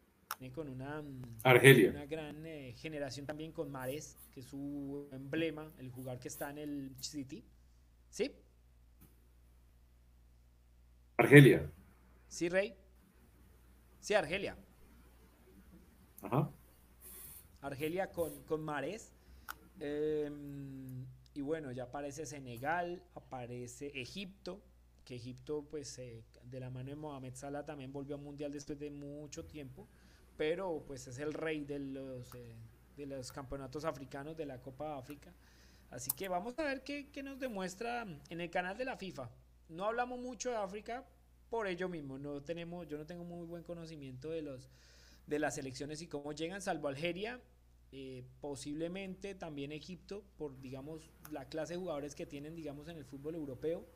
con 0.54 0.68
una, 0.68 1.02
mm, 1.02 1.22
Argelia. 1.44 1.92
una 1.92 2.06
gran 2.06 2.46
eh, 2.46 2.74
generación 2.78 3.26
también 3.26 3.52
con 3.52 3.72
Mares, 3.72 4.18
que 4.32 4.42
es 4.42 4.46
su 4.46 5.08
emblema, 5.12 5.72
el 5.78 5.90
jugador 5.90 6.20
que 6.20 6.28
está 6.28 6.50
en 6.50 6.58
el 6.58 6.96
City. 7.00 7.44
¿Sí? 8.10 8.32
Argelia. 11.18 11.72
Sí, 12.28 12.50
Rey. 12.50 12.74
Sí, 14.00 14.14
Argelia. 14.14 14.58
Ajá. 16.22 16.52
Argelia 17.62 18.12
con, 18.12 18.44
con 18.44 18.62
Mares. 18.62 19.14
Em, 19.80 21.06
y 21.34 21.42
bueno, 21.42 21.72
ya 21.72 21.84
aparece 21.84 22.26
Senegal, 22.26 23.02
aparece 23.16 23.88
Egipto, 24.00 24.62
que 25.06 25.16
Egipto, 25.16 25.66
pues 25.70 25.98
eh, 26.00 26.24
de 26.44 26.60
la 26.60 26.70
mano 26.70 26.90
de 26.90 26.96
Mohamed 26.96 27.36
Salah 27.36 27.66
también 27.66 27.92
volvió 27.92 28.16
a 28.16 28.18
Mundial 28.18 28.52
después 28.52 28.80
de 28.80 28.90
mucho 28.90 29.46
tiempo, 29.46 29.88
pero 30.38 30.84
pues 30.86 31.08
es 31.08 31.20
el 31.20 31.34
rey 31.34 31.64
de 31.64 31.80
los, 31.80 32.34
eh, 32.36 32.56
de 32.98 33.06
los 33.06 33.32
campeonatos 33.32 33.86
africanos 33.86 34.36
de 34.38 34.46
la 34.46 34.62
Copa 34.62 34.98
África. 34.98 35.34
Así 35.90 36.12
que 36.12 36.28
vamos 36.28 36.58
a 36.58 36.64
ver 36.64 36.84
qué, 36.84 37.10
qué, 37.12 37.22
nos 37.22 37.40
demuestra 37.40 38.06
en 38.30 38.42
el 38.42 38.50
canal 38.50 38.78
de 38.78 38.86
la 38.86 38.98
FIFA. 38.98 39.30
No 39.70 39.86
hablamos 39.86 40.20
mucho 40.20 40.50
de 40.50 40.58
África 40.58 41.06
por 41.50 41.68
ello 41.68 41.88
mismo, 41.88 42.18
no 42.18 42.42
tenemos, 42.42 42.88
yo 42.88 42.98
no 42.98 43.06
tengo 43.06 43.24
muy 43.24 43.46
buen 43.46 43.64
conocimiento 43.64 44.30
de 44.30 44.42
los 44.42 44.70
de 45.28 45.40
las 45.40 45.58
elecciones 45.58 46.02
y 46.02 46.08
cómo 46.08 46.34
llegan, 46.34 46.62
salvo 46.62 46.90
Algeria, 46.90 47.40
eh, 47.94 48.26
posiblemente 48.42 49.36
también 49.36 49.72
Egipto, 49.72 50.26
por 50.38 50.60
digamos 50.60 51.10
la 51.32 51.46
clase 51.46 51.74
de 51.74 51.80
jugadores 51.80 52.14
que 52.14 52.26
tienen, 52.26 52.56
digamos, 52.56 52.90
en 52.90 52.98
el 52.98 53.06
fútbol 53.06 53.36
europeo 53.36 53.88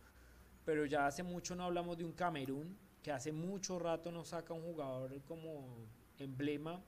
pero 0.67 0.85
ya 0.85 1.07
hace 1.07 1.23
mucho 1.23 1.55
no 1.55 1.63
hablamos 1.63 1.97
de 1.97 2.03
un 2.03 2.11
Camerún, 2.11 2.77
que 3.01 3.09
hace 3.09 3.31
mucho 3.31 3.79
rato 3.79 4.11
nos 4.11 4.27
saca 4.27 4.53
un 4.53 4.63
jugador 4.63 5.21
como 5.21 5.87
emblema, 6.19 6.83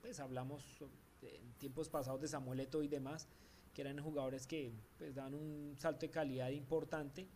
pues 0.00 0.20
hablamos 0.20 0.64
en 1.22 1.52
tiempos 1.54 1.88
pasados 1.88 2.20
de 2.20 2.28
Samuel 2.28 2.60
Eto'o 2.60 2.82
y 2.82 2.88
demás, 2.88 3.28
que 3.72 3.82
eran 3.82 3.98
jugadores 4.00 4.46
que 4.46 4.72
pues 4.98 5.14
dan 5.14 5.34
un 5.34 5.74
salto 5.78 6.06
de 6.06 6.10
calidad 6.10 6.50
importante. 6.50 7.28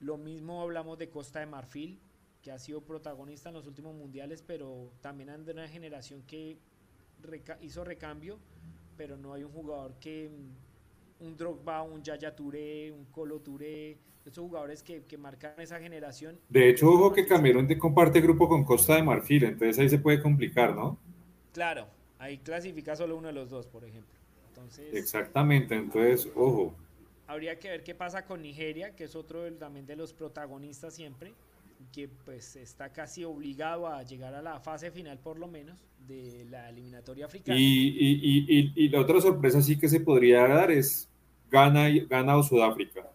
Lo 0.00 0.16
mismo 0.16 0.60
hablamos 0.62 0.98
de 0.98 1.08
Costa 1.10 1.40
de 1.40 1.46
Marfil, 1.46 2.00
que 2.42 2.50
ha 2.50 2.58
sido 2.58 2.82
protagonista 2.82 3.48
en 3.48 3.54
los 3.54 3.66
últimos 3.66 3.94
mundiales, 3.94 4.42
pero 4.42 4.92
también 5.00 5.30
anda 5.30 5.46
de 5.46 5.52
una 5.52 5.68
generación 5.68 6.22
que 6.22 6.58
hizo 7.60 7.84
recambio, 7.84 8.38
pero 8.96 9.16
no 9.16 9.32
hay 9.32 9.44
un 9.44 9.52
jugador 9.52 9.94
que 10.00 10.30
un 11.22 11.36
Drogba, 11.36 11.82
un 11.82 12.02
Yaya 12.02 12.34
Touré, 12.34 12.92
un 12.92 13.04
Colo 13.06 13.40
Touré, 13.40 13.96
esos 14.24 14.44
jugadores 14.44 14.82
que, 14.82 15.02
que 15.04 15.18
marcan 15.18 15.54
esa 15.58 15.80
generación. 15.80 16.38
De 16.48 16.68
hecho, 16.68 16.88
ojo 16.88 17.12
que 17.12 17.26
Camerún 17.26 17.66
comparte 17.78 18.20
grupo 18.20 18.48
con 18.48 18.64
Costa 18.64 18.96
de 18.96 19.02
Marfil, 19.02 19.44
entonces 19.44 19.78
ahí 19.78 19.88
se 19.88 19.98
puede 19.98 20.20
complicar, 20.20 20.74
¿no? 20.74 20.98
Claro, 21.52 21.86
ahí 22.18 22.38
clasifica 22.38 22.96
solo 22.96 23.16
uno 23.16 23.28
de 23.28 23.34
los 23.34 23.50
dos, 23.50 23.66
por 23.66 23.84
ejemplo. 23.84 24.12
Entonces, 24.48 24.94
Exactamente, 24.94 25.74
entonces, 25.74 26.30
ojo. 26.34 26.74
Habría 27.26 27.58
que 27.58 27.68
ver 27.68 27.82
qué 27.82 27.94
pasa 27.94 28.24
con 28.24 28.42
Nigeria, 28.42 28.94
que 28.94 29.04
es 29.04 29.16
otro 29.16 29.50
también 29.54 29.86
de 29.86 29.96
los 29.96 30.12
protagonistas 30.12 30.94
siempre, 30.94 31.32
que 31.92 32.08
pues 32.24 32.56
está 32.56 32.92
casi 32.92 33.24
obligado 33.24 33.86
a 33.86 34.02
llegar 34.02 34.34
a 34.34 34.42
la 34.42 34.60
fase 34.60 34.90
final 34.90 35.18
por 35.18 35.38
lo 35.38 35.48
menos 35.48 35.80
de 36.06 36.46
la 36.50 36.68
eliminatoria 36.68 37.26
africana. 37.26 37.58
Y, 37.58 37.88
y, 37.88 38.46
y, 38.48 38.72
y 38.74 38.88
la 38.88 39.00
otra 39.00 39.20
sorpresa 39.20 39.62
sí 39.62 39.78
que 39.78 39.88
se 39.88 40.00
podría 40.00 40.46
dar 40.46 40.70
es 40.70 41.08
Ghana, 41.52 41.90
Ghana 42.08 42.38
o 42.38 42.42
Sudáfrica. 42.42 43.06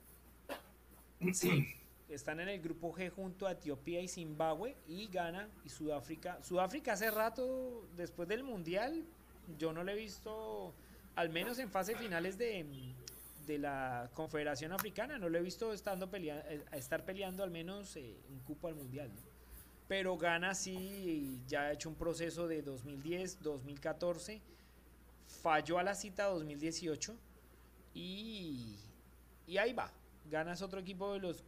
Sí, 1.33 1.67
están 2.07 2.39
en 2.39 2.49
el 2.49 2.61
grupo 2.61 2.93
G 2.93 3.09
junto 3.09 3.47
a 3.47 3.53
Etiopía 3.53 3.99
y 3.99 4.07
Zimbabue 4.07 4.77
y 4.87 5.07
Ghana 5.07 5.49
y 5.65 5.69
Sudáfrica. 5.69 6.37
Sudáfrica 6.43 6.93
hace 6.93 7.09
rato, 7.09 7.87
después 7.97 8.29
del 8.29 8.43
Mundial, 8.43 9.03
yo 9.57 9.73
no 9.73 9.83
lo 9.83 9.91
he 9.91 9.95
visto, 9.95 10.75
al 11.15 11.31
menos 11.31 11.57
en 11.57 11.71
fase 11.71 11.95
finales 11.95 12.37
de, 12.37 12.63
de 13.47 13.57
la 13.57 14.11
Confederación 14.13 14.71
Africana, 14.71 15.17
no 15.17 15.29
lo 15.29 15.39
he 15.39 15.41
visto 15.41 15.73
estando 15.73 16.07
pelea, 16.11 16.45
eh, 16.47 16.63
estar 16.73 17.05
peleando 17.05 17.43
al 17.43 17.49
menos 17.49 17.95
eh, 17.95 18.19
un 18.29 18.39
cupo 18.41 18.67
al 18.67 18.75
Mundial. 18.75 19.09
Pero 19.87 20.15
Ghana 20.15 20.53
sí 20.53 21.41
ya 21.47 21.61
ha 21.61 21.71
hecho 21.71 21.89
un 21.89 21.95
proceso 21.95 22.47
de 22.47 22.61
2010, 22.61 23.41
2014, 23.41 24.41
falló 25.41 25.79
a 25.79 25.83
la 25.83 25.95
cita 25.95 26.25
2018 26.25 27.17
y, 27.93 28.79
y 29.45 29.57
ahí 29.57 29.73
va 29.73 29.91
ganas 30.29 30.61
otro 30.61 30.79
equipo 30.79 31.13
de 31.13 31.19
los... 31.19 31.43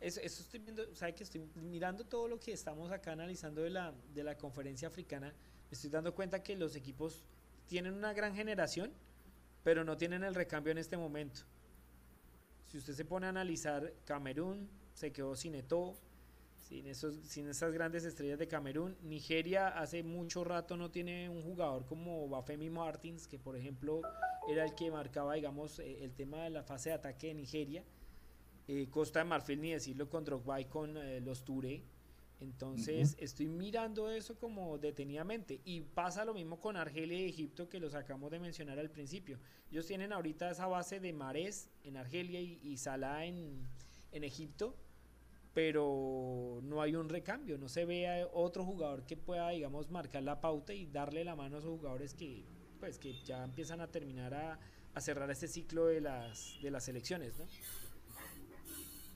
Eso, 0.00 0.20
estoy 0.20 0.60
viendo, 0.60 0.94
¿sabe 0.94 1.14
que 1.14 1.24
estoy 1.24 1.40
mirando 1.54 2.04
todo 2.04 2.28
lo 2.28 2.38
que 2.38 2.52
estamos 2.52 2.90
acá 2.92 3.12
analizando 3.12 3.62
de 3.62 3.70
la, 3.70 3.94
de 4.14 4.22
la 4.22 4.36
conferencia 4.36 4.88
africana? 4.88 5.28
Me 5.28 5.72
estoy 5.74 5.90
dando 5.90 6.14
cuenta 6.14 6.42
que 6.42 6.54
los 6.54 6.76
equipos 6.76 7.24
tienen 7.66 7.94
una 7.94 8.12
gran 8.12 8.34
generación, 8.34 8.92
pero 9.64 9.84
no 9.84 9.96
tienen 9.96 10.22
el 10.22 10.34
recambio 10.34 10.70
en 10.70 10.78
este 10.78 10.96
momento. 10.96 11.40
Si 12.66 12.76
usted 12.76 12.92
se 12.92 13.04
pone 13.04 13.26
a 13.26 13.30
analizar, 13.30 13.92
Camerún 14.04 14.68
se 14.92 15.12
quedó 15.12 15.34
sin 15.34 15.54
Eto, 15.54 15.96
sin, 16.58 16.86
esos, 16.86 17.16
sin 17.24 17.48
esas 17.48 17.72
grandes 17.72 18.04
estrellas 18.04 18.38
de 18.38 18.48
Camerún. 18.48 18.96
Nigeria 19.02 19.68
hace 19.68 20.02
mucho 20.02 20.44
rato 20.44 20.76
no 20.76 20.90
tiene 20.90 21.30
un 21.30 21.42
jugador 21.42 21.86
como 21.86 22.28
Bafemi 22.28 22.68
Martins, 22.68 23.26
que 23.26 23.38
por 23.38 23.56
ejemplo 23.56 24.02
era 24.48 24.64
el 24.64 24.74
que 24.74 24.90
marcaba, 24.90 25.34
digamos, 25.34 25.78
eh, 25.78 26.04
el 26.04 26.14
tema 26.14 26.44
de 26.44 26.50
la 26.50 26.62
fase 26.62 26.90
de 26.90 26.94
ataque 26.94 27.28
de 27.28 27.34
Nigeria. 27.34 27.84
Eh, 28.68 28.88
Costa 28.90 29.20
de 29.20 29.24
Marfil, 29.24 29.60
ni 29.60 29.72
decirlo 29.72 30.08
con 30.08 30.24
Drogba 30.24 30.60
y 30.60 30.66
con 30.66 30.96
eh, 30.96 31.20
los 31.20 31.44
Touré. 31.44 31.82
Entonces 32.38 33.16
estoy 33.18 33.46
mirando 33.46 34.10
eso 34.10 34.38
como 34.38 34.76
detenidamente. 34.76 35.60
Y 35.64 35.80
pasa 35.80 36.24
lo 36.24 36.34
mismo 36.34 36.60
con 36.60 36.76
Argelia 36.76 37.18
y 37.18 37.30
Egipto 37.30 37.68
que 37.68 37.80
los 37.80 37.94
acabamos 37.94 38.30
de 38.30 38.38
mencionar 38.38 38.78
al 38.78 38.90
principio. 38.90 39.38
Ellos 39.70 39.86
tienen 39.86 40.12
ahorita 40.12 40.50
esa 40.50 40.66
base 40.66 41.00
de 41.00 41.12
Mares 41.14 41.70
en 41.82 41.96
Argelia 41.96 42.40
y, 42.40 42.76
Salah 42.76 43.24
en, 43.24 43.66
en, 44.12 44.22
Egipto, 44.22 44.76
pero 45.54 46.60
no 46.62 46.82
hay 46.82 46.94
un 46.94 47.08
recambio. 47.08 47.56
No 47.56 47.70
se 47.70 47.86
ve 47.86 48.28
otro 48.34 48.64
jugador 48.64 49.06
que 49.06 49.16
pueda, 49.16 49.48
digamos, 49.50 49.90
marcar 49.90 50.22
la 50.22 50.38
pauta 50.40 50.74
y 50.74 50.84
darle 50.84 51.24
la 51.24 51.36
mano 51.36 51.56
a 51.56 51.58
esos 51.60 51.70
jugadores 51.70 52.12
que, 52.12 52.44
pues, 52.78 52.98
que 52.98 53.14
ya 53.24 53.44
empiezan 53.44 53.80
a 53.80 53.88
terminar 53.88 54.34
a, 54.34 54.58
a 54.94 55.00
cerrar 55.00 55.30
este 55.30 55.48
ciclo 55.48 55.86
de 55.86 56.00
las, 56.00 56.58
de 56.62 56.70
las 56.70 56.88
elecciones, 56.88 57.38
¿no? 57.38 57.46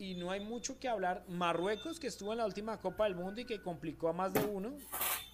y 0.00 0.14
no 0.14 0.30
hay 0.30 0.40
mucho 0.40 0.80
que 0.80 0.88
hablar. 0.88 1.24
Marruecos, 1.28 2.00
que 2.00 2.06
estuvo 2.06 2.32
en 2.32 2.38
la 2.38 2.46
última 2.46 2.78
Copa 2.80 3.04
del 3.04 3.14
Mundo 3.14 3.42
y 3.42 3.44
que 3.44 3.60
complicó 3.60 4.08
a 4.08 4.14
más 4.14 4.32
de 4.32 4.42
uno, 4.42 4.72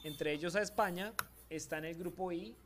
entre 0.02 0.32
ellos 0.32 0.56
a 0.56 0.60
España, 0.60 1.14
está 1.48 1.78
en 1.78 1.84
el 1.84 1.94
grupo 1.94 2.32
I, 2.32 2.56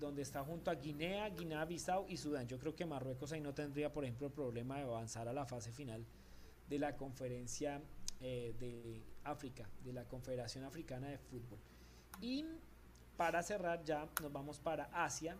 donde 0.00 0.22
está 0.22 0.42
junto 0.42 0.70
a 0.70 0.74
Guinea, 0.74 1.28
Guinea-Bissau 1.28 2.06
y 2.08 2.16
Sudán. 2.16 2.48
Yo 2.48 2.58
creo 2.58 2.74
que 2.74 2.86
Marruecos 2.86 3.32
ahí 3.32 3.42
no 3.42 3.52
tendría, 3.52 3.92
por 3.92 4.04
ejemplo, 4.04 4.28
el 4.28 4.32
problema 4.32 4.78
de 4.78 4.84
avanzar 4.84 5.28
a 5.28 5.34
la 5.34 5.44
fase 5.44 5.70
final 5.70 6.06
de 6.66 6.78
la 6.78 6.96
conferencia 6.96 7.82
eh, 8.20 8.54
de 8.58 9.02
África, 9.24 9.68
de 9.84 9.92
la 9.92 10.04
Confederación 10.04 10.64
Africana 10.64 11.08
de 11.08 11.18
Fútbol. 11.18 11.58
Y 12.22 12.46
para 13.20 13.42
cerrar 13.42 13.84
ya 13.84 14.08
nos 14.22 14.32
vamos 14.32 14.58
para 14.58 14.84
Asia, 14.94 15.36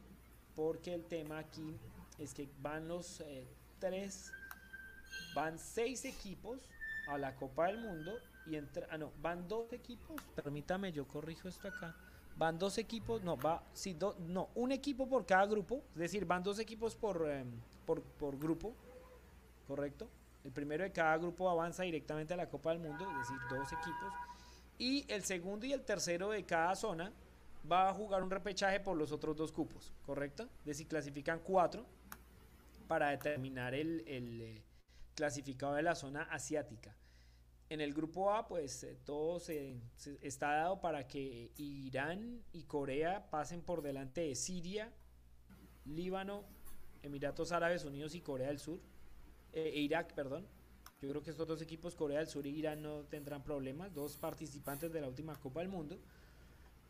porque 0.54 0.92
el 0.92 1.06
tema 1.06 1.38
aquí 1.38 1.78
es 2.18 2.34
que 2.34 2.46
van 2.60 2.86
los 2.86 3.22
eh, 3.22 3.48
tres 3.78 4.30
Van 5.34 5.58
seis 5.58 6.04
equipos 6.04 6.60
a 7.08 7.16
la 7.16 7.34
Copa 7.36 7.68
del 7.68 7.78
Mundo 7.78 8.12
y 8.46 8.56
entre, 8.56 8.86
ah 8.90 8.98
no, 8.98 9.12
van 9.22 9.48
dos 9.48 9.72
equipos, 9.72 10.20
permítame, 10.34 10.92
yo 10.92 11.08
corrijo 11.08 11.48
esto 11.48 11.68
acá. 11.68 11.96
Van 12.36 12.58
dos 12.58 12.76
equipos, 12.76 13.22
no, 13.22 13.38
va, 13.38 13.62
sí, 13.72 13.96
no, 14.18 14.50
un 14.56 14.72
equipo 14.72 15.08
por 15.08 15.24
cada 15.24 15.46
grupo, 15.46 15.82
es 15.94 16.00
decir, 16.00 16.26
van 16.26 16.42
dos 16.42 16.58
equipos 16.58 16.94
por, 16.94 17.30
em, 17.30 17.50
por, 17.86 18.02
por 18.02 18.38
grupo, 18.38 18.74
¿correcto? 19.66 20.06
El 20.44 20.52
primero 20.52 20.84
de 20.84 20.92
cada 20.92 21.16
grupo 21.16 21.48
avanza 21.48 21.84
directamente 21.84 22.34
a 22.34 22.36
la 22.36 22.48
Copa 22.50 22.72
del 22.72 22.80
Mundo, 22.80 23.10
es 23.10 23.18
decir, 23.20 23.38
dos 23.48 23.72
equipos. 23.72 24.12
Y 24.76 25.10
el 25.10 25.24
segundo 25.24 25.64
y 25.64 25.72
el 25.72 25.82
tercero 25.82 26.30
de 26.30 26.44
cada 26.44 26.76
zona 26.76 27.10
va 27.70 27.88
a 27.88 27.94
jugar 27.94 28.22
un 28.22 28.30
repechaje 28.30 28.80
por 28.80 28.96
los 28.96 29.12
otros 29.12 29.36
dos 29.36 29.52
cupos, 29.52 29.92
¿correcto? 30.04 30.44
Es 30.60 30.66
decir, 30.66 30.88
clasifican 30.88 31.40
cuatro 31.40 31.86
para 32.86 33.10
determinar 33.10 33.74
el, 33.74 34.02
eh, 34.06 34.62
clasificado 35.14 35.74
de 35.74 35.82
la 35.82 35.94
zona 35.94 36.22
asiática. 36.22 36.96
En 37.68 37.80
el 37.80 37.94
grupo 37.94 38.32
A, 38.32 38.48
pues 38.48 38.82
eh, 38.82 38.96
todo 39.04 39.38
se, 39.38 39.80
está 40.22 40.54
dado 40.54 40.80
para 40.80 41.06
que 41.06 41.52
Irán 41.56 42.42
y 42.52 42.64
Corea 42.64 43.30
pasen 43.30 43.62
por 43.62 43.80
delante 43.80 44.22
de 44.22 44.34
Siria, 44.34 44.92
Líbano, 45.84 46.44
Emiratos 47.02 47.52
Árabes 47.52 47.84
Unidos 47.84 48.14
y 48.14 48.20
Corea 48.20 48.48
del 48.48 48.58
Sur, 48.58 48.80
eh, 49.52 49.70
e 49.74 49.80
Irak, 49.80 50.14
perdón. 50.14 50.46
Yo 51.00 51.08
creo 51.08 51.22
que 51.22 51.30
estos 51.30 51.46
dos 51.46 51.62
equipos, 51.62 51.94
Corea 51.94 52.18
del 52.18 52.28
Sur 52.28 52.46
y 52.46 52.50
Irán, 52.50 52.82
no 52.82 53.04
tendrán 53.04 53.42
problemas, 53.42 53.94
dos 53.94 54.16
participantes 54.16 54.92
de 54.92 55.00
la 55.00 55.08
última 55.08 55.34
Copa 55.36 55.60
del 55.60 55.68
Mundo. 55.68 55.98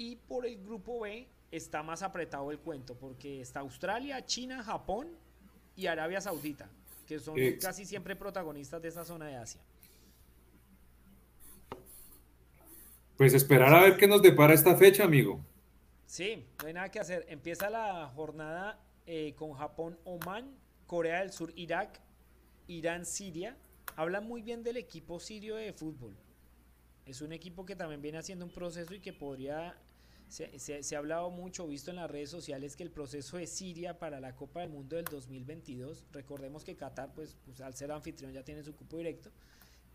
Y 0.01 0.17
por 0.17 0.47
el 0.47 0.57
grupo 0.63 1.01
B 1.01 1.29
está 1.51 1.83
más 1.83 2.03
apretado 2.03 2.51
el 2.51 2.59
cuento, 2.59 2.95
porque 2.95 3.41
está 3.41 3.61
Australia, 3.61 4.25
China, 4.25 4.63
Japón 4.63 5.09
y 5.77 5.87
Arabia 5.87 6.21
Saudita 6.21 6.71
que 7.11 7.19
son 7.19 7.37
casi 7.61 7.85
siempre 7.85 8.15
protagonistas 8.15 8.81
de 8.81 8.87
esa 8.87 9.05
zona 9.05 9.27
de 9.27 9.35
Asia. 9.35 9.61
Pues 13.17 13.35
esperar 13.35 13.75
a 13.75 13.83
ver 13.83 13.97
qué 13.97 14.07
nos 14.07 14.23
depara 14.23 14.55
esta 14.55 14.77
fecha, 14.77 15.03
amigo. 15.03 15.45
Sí, 16.07 16.47
no 16.61 16.69
hay 16.69 16.73
nada 16.73 16.89
que 16.89 17.01
hacer. 17.01 17.27
Empieza 17.29 17.69
la 17.69 18.07
jornada 18.15 18.79
eh, 19.07 19.35
con 19.35 19.55
Japón, 19.55 19.99
Oman, 20.05 20.55
Corea 20.87 21.19
del 21.19 21.33
Sur, 21.33 21.53
Irak, 21.57 22.01
Irán, 22.69 23.05
Siria. 23.05 23.57
Habla 23.97 24.21
muy 24.21 24.41
bien 24.41 24.63
del 24.63 24.77
equipo 24.77 25.19
sirio 25.19 25.57
de 25.57 25.73
fútbol. 25.73 26.17
Es 27.07 27.23
un 27.23 27.33
equipo 27.33 27.67
que 27.67 27.75
también 27.75 28.01
viene 28.01 28.19
haciendo 28.19 28.45
un 28.45 28.53
proceso 28.53 28.95
y 28.95 29.01
que 29.01 29.13
podría 29.13 29.77
se, 30.31 30.95
ha 30.95 30.99
hablado 30.99 31.31
mucho, 31.31 31.67
visto 31.67 31.91
en 31.91 31.97
las 31.97 32.11
redes 32.11 32.31
sociales, 32.31 32.77
que 32.77 32.85
el 32.85 32.91
proceso 32.91 33.37
de 33.37 33.47
Siria 33.47 33.99
para 33.99 34.21
la 34.21 34.37
Copa 34.37 34.61
del 34.61 34.71
Mundo 34.71 34.97
del 34.97 35.05
2022, 35.07 36.05
recordemos 36.13 36.65
que 36.65 36.77
Qatar, 36.77 37.13
pues, 37.13 37.37
pues 37.45 37.61
al 37.61 37.75
ser 37.75 37.91
anfitrión 37.91 38.33
ya 38.33 38.45
tiene 38.45 38.63
su 38.63 38.75
cupo 38.75 38.97
directo, 38.97 39.31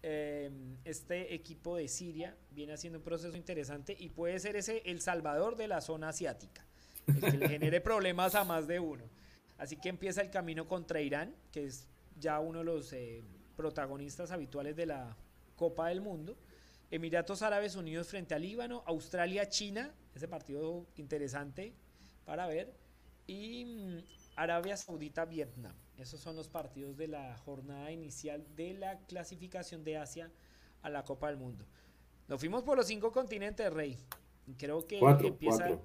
eh, 0.03 0.51
este 0.83 1.33
equipo 1.33 1.77
de 1.77 1.87
Siria 1.87 2.35
viene 2.51 2.73
haciendo 2.73 2.99
un 2.99 3.03
proceso 3.03 3.35
interesante 3.35 3.95
y 3.97 4.09
puede 4.09 4.37
ser 4.39 4.55
ese 4.55 4.83
el 4.85 5.01
salvador 5.01 5.55
de 5.55 5.67
la 5.67 5.81
zona 5.81 6.09
asiática, 6.09 6.63
el 7.07 7.19
que 7.21 7.37
le 7.37 7.49
genere 7.49 7.81
problemas 7.81 8.35
a 8.35 8.43
más 8.43 8.67
de 8.67 8.79
uno. 8.79 9.03
Así 9.57 9.77
que 9.77 9.89
empieza 9.89 10.21
el 10.21 10.29
camino 10.29 10.67
contra 10.67 11.01
Irán, 11.01 11.33
que 11.51 11.65
es 11.65 11.87
ya 12.19 12.39
uno 12.39 12.59
de 12.59 12.65
los 12.65 12.91
eh, 12.93 13.23
protagonistas 13.55 14.31
habituales 14.31 14.75
de 14.75 14.85
la 14.85 15.15
Copa 15.55 15.87
del 15.87 16.01
Mundo. 16.01 16.35
Emiratos 16.91 17.41
Árabes 17.41 17.75
Unidos 17.75 18.07
frente 18.07 18.35
a 18.35 18.39
Líbano, 18.39 18.83
Australia, 18.85 19.49
China, 19.49 19.93
ese 20.13 20.27
partido 20.27 20.85
interesante 20.95 21.73
para 22.25 22.47
ver, 22.47 22.73
y 23.27 23.65
mm, 23.65 24.03
Arabia 24.35 24.77
Saudita, 24.77 25.25
Vietnam. 25.25 25.75
Esos 25.97 26.19
son 26.19 26.35
los 26.35 26.47
partidos 26.47 26.97
de 26.97 27.07
la 27.07 27.37
jornada 27.37 27.91
inicial 27.91 28.45
de 28.55 28.73
la 28.73 28.99
clasificación 29.05 29.83
de 29.83 29.97
Asia 29.97 30.31
a 30.81 30.89
la 30.89 31.03
Copa 31.03 31.27
del 31.27 31.37
Mundo. 31.37 31.65
Nos 32.27 32.39
fuimos 32.39 32.63
por 32.63 32.77
los 32.77 32.87
cinco 32.87 33.11
continentes, 33.11 33.71
Rey. 33.71 33.97
Creo 34.57 34.85
que 34.85 34.99
empieza. 34.99 35.79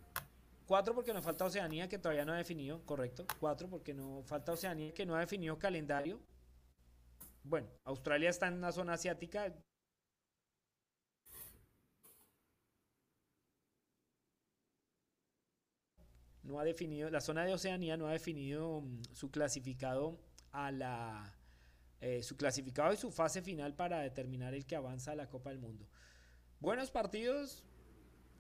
Cuatro. 0.67 0.95
porque 0.95 1.13
nos 1.13 1.25
falta 1.25 1.45
Oceanía 1.45 1.89
que 1.89 1.99
todavía 1.99 2.25
no 2.25 2.33
ha 2.33 2.37
definido, 2.37 2.85
correcto. 2.85 3.27
Cuatro 3.39 3.69
porque 3.69 3.95
no 3.95 4.23
falta 4.25 4.53
Oceanía 4.53 4.93
que 4.93 5.07
no 5.07 5.15
ha 5.15 5.21
definido 5.21 5.59
calendario. 5.59 6.21
Bueno, 7.43 7.69
Australia 7.85 8.31
está 8.31 8.49
en 8.49 8.55
una 8.55 8.73
zona 8.73 8.95
asiática. 8.95 9.55
No 16.51 16.59
ha 16.59 16.65
definido, 16.65 17.09
la 17.11 17.21
zona 17.21 17.45
de 17.45 17.55
Oceanía 17.55 17.97
no 17.97 18.09
ha 18.09 18.13
definido 18.13 18.81
mm, 18.81 19.03
su 19.13 19.31
clasificado 19.31 20.19
a 20.53 20.73
la 20.73 21.37
eh, 22.01 22.23
su 22.23 22.37
clasificado 22.37 22.93
y 22.93 22.97
su 22.97 23.13
fase 23.13 23.43
final 23.43 23.75
para 23.75 24.01
determinar 24.01 24.55
el 24.55 24.67
que 24.67 24.75
avanza 24.75 25.13
a 25.13 25.15
la 25.15 25.29
Copa 25.29 25.51
del 25.51 25.59
Mundo. 25.59 25.87
Buenos 26.59 26.91
partidos, 26.91 27.63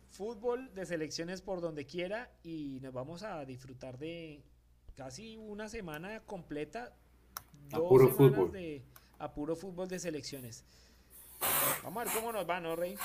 fútbol 0.08 0.74
de 0.74 0.86
selecciones 0.86 1.40
por 1.40 1.60
donde 1.60 1.86
quiera 1.86 2.32
y 2.42 2.80
nos 2.80 2.92
vamos 2.92 3.22
a 3.22 3.44
disfrutar 3.44 3.98
de 3.98 4.42
casi 4.96 5.36
una 5.36 5.68
semana 5.68 6.20
completa, 6.20 6.96
dos 7.68 7.88
puro 7.88 8.10
semanas 8.10 8.34
fútbol. 8.34 8.52
de 8.52 8.82
a 9.18 9.32
puro 9.32 9.54
fútbol 9.54 9.88
de 9.88 9.98
selecciones. 9.98 10.64
Vamos 11.82 12.00
a 12.00 12.04
ver 12.06 12.14
cómo 12.14 12.32
nos 12.32 12.48
va, 12.48 12.60
¿no, 12.60 12.74
Rey? 12.74 12.96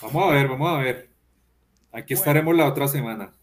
Vamos 0.00 0.22
a 0.22 0.32
ver, 0.32 0.48
vamos 0.48 0.68
a 0.70 0.78
ver. 0.78 1.10
Aquí 1.92 2.14
estaremos 2.14 2.56
la 2.56 2.68
otra 2.68 2.86
semana. 2.86 3.34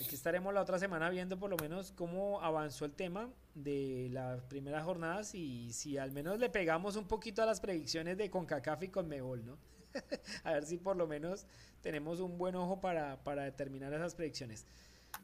Aquí 0.00 0.14
estaremos 0.14 0.54
la 0.54 0.62
otra 0.62 0.78
semana 0.78 1.10
viendo 1.10 1.40
por 1.40 1.50
lo 1.50 1.56
menos 1.56 1.90
cómo 1.90 2.40
avanzó 2.40 2.84
el 2.84 2.92
tema 2.92 3.30
de 3.54 4.08
las 4.12 4.44
primeras 4.44 4.84
jornadas 4.84 5.34
y 5.34 5.72
si 5.72 5.98
al 5.98 6.12
menos 6.12 6.38
le 6.38 6.48
pegamos 6.48 6.94
un 6.94 7.08
poquito 7.08 7.42
a 7.42 7.46
las 7.46 7.60
predicciones 7.60 8.16
de 8.16 8.30
CONCACAF 8.30 8.84
y 8.84 8.88
CONMEBOL, 8.88 9.44
¿no? 9.44 9.58
a 10.44 10.52
ver 10.52 10.66
si 10.66 10.76
por 10.76 10.96
lo 10.96 11.08
menos 11.08 11.46
tenemos 11.80 12.20
un 12.20 12.38
buen 12.38 12.54
ojo 12.54 12.80
para, 12.80 13.24
para 13.24 13.42
determinar 13.42 13.92
esas 13.92 14.14
predicciones. 14.14 14.66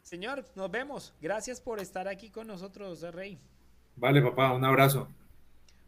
Señor, 0.03 0.45
nos 0.57 0.71
vemos. 0.73 1.15
Gracias 1.21 1.61
por 1.61 1.79
estar 1.79 2.09
aquí 2.09 2.31
con 2.31 2.49
nosotros, 2.49 3.01
Rey. 3.03 3.39
Vale, 3.95 4.21
papá, 4.23 4.53
un 4.53 4.65
abrazo. 4.65 5.07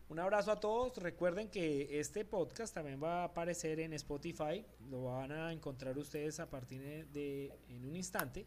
Un 0.08 0.20
abrazo 0.20 0.52
a 0.52 0.60
todos. 0.60 0.96
Recuerden 0.98 1.50
que 1.50 1.98
este 1.98 2.24
podcast 2.24 2.72
también 2.72 3.02
va 3.02 3.22
a 3.22 3.24
aparecer 3.24 3.80
en 3.80 3.92
Spotify. 3.94 4.64
Lo 4.88 5.06
van 5.06 5.32
a 5.32 5.52
encontrar 5.52 5.98
ustedes 5.98 6.38
a 6.38 6.48
partir 6.48 7.08
de 7.08 7.52
en 7.68 7.84
un 7.84 7.96
instante 7.96 8.46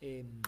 en, 0.00 0.42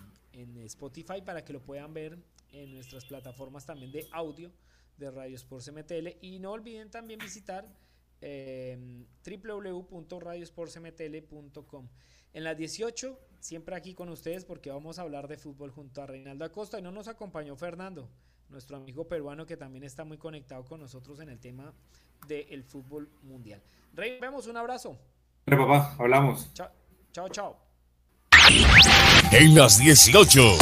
Spotify 0.67 1.21
para 1.25 1.45
que 1.45 1.53
lo 1.53 1.61
puedan 1.61 1.93
ver 1.93 2.17
en 2.53 2.73
nuestras 2.73 3.05
plataformas 3.05 3.67
también 3.67 3.91
de 3.91 4.07
audio 4.13 4.53
de 4.97 5.11
Radio 5.11 5.35
Sports 5.35 5.73
MTL. 5.73 6.09
Y 6.21 6.39
no 6.39 6.53
olviden 6.53 6.91
también 6.91 7.19
visitar 7.19 7.67
eh. 8.21 8.79
En 12.33 12.45
las 12.45 12.57
18, 12.57 13.19
siempre 13.41 13.75
aquí 13.75 13.95
con 13.95 14.09
ustedes 14.11 14.45
porque 14.45 14.71
vamos 14.71 14.99
a 14.99 15.03
hablar 15.03 15.29
de 15.29 15.37
fútbol 15.37 15.71
junto 15.71 16.03
a 16.03 16.07
Reinaldo 16.07 16.45
Acosta 16.45 16.79
y 16.79 16.83
no 16.83 16.93
nos 16.93 17.09
acompañó 17.09 17.57
Fernando, 17.57 18.09
nuestro 18.49 18.77
amigo 18.77 19.09
peruano 19.09 19.47
que 19.47 19.57
también 19.57 19.85
está 19.85 20.05
muy 20.05 20.19
conectado 20.19 20.65
con 20.65 20.81
nosotros 20.81 21.21
en 21.21 21.31
el 21.31 21.41
tema 21.41 21.73
del 22.27 22.65
fútbol 22.65 23.11
mundial. 23.23 23.63
Rey, 23.95 24.19
vemos 24.21 24.47
un 24.47 24.57
abrazo. 24.57 24.99
papá, 25.45 25.97
hablamos. 25.99 26.53
Chao, 26.55 26.71
chao, 27.13 27.29
chao. 27.29 27.68
En 29.31 29.55
las 29.55 29.79
18, 29.79 30.57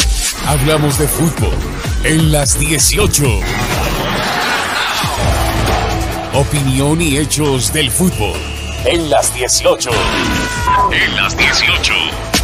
hablamos 0.46 0.98
de 0.98 1.06
fútbol. 1.06 1.54
En 2.02 2.32
las 2.32 2.58
18. 2.58 3.24
Opinión 6.34 7.00
y 7.00 7.18
hechos 7.18 7.72
del 7.72 7.90
fútbol. 7.90 8.38
En 8.84 9.08
las 9.08 9.32
18. 9.34 9.90
En 10.90 11.16
las 11.16 11.36
18. 11.36 12.25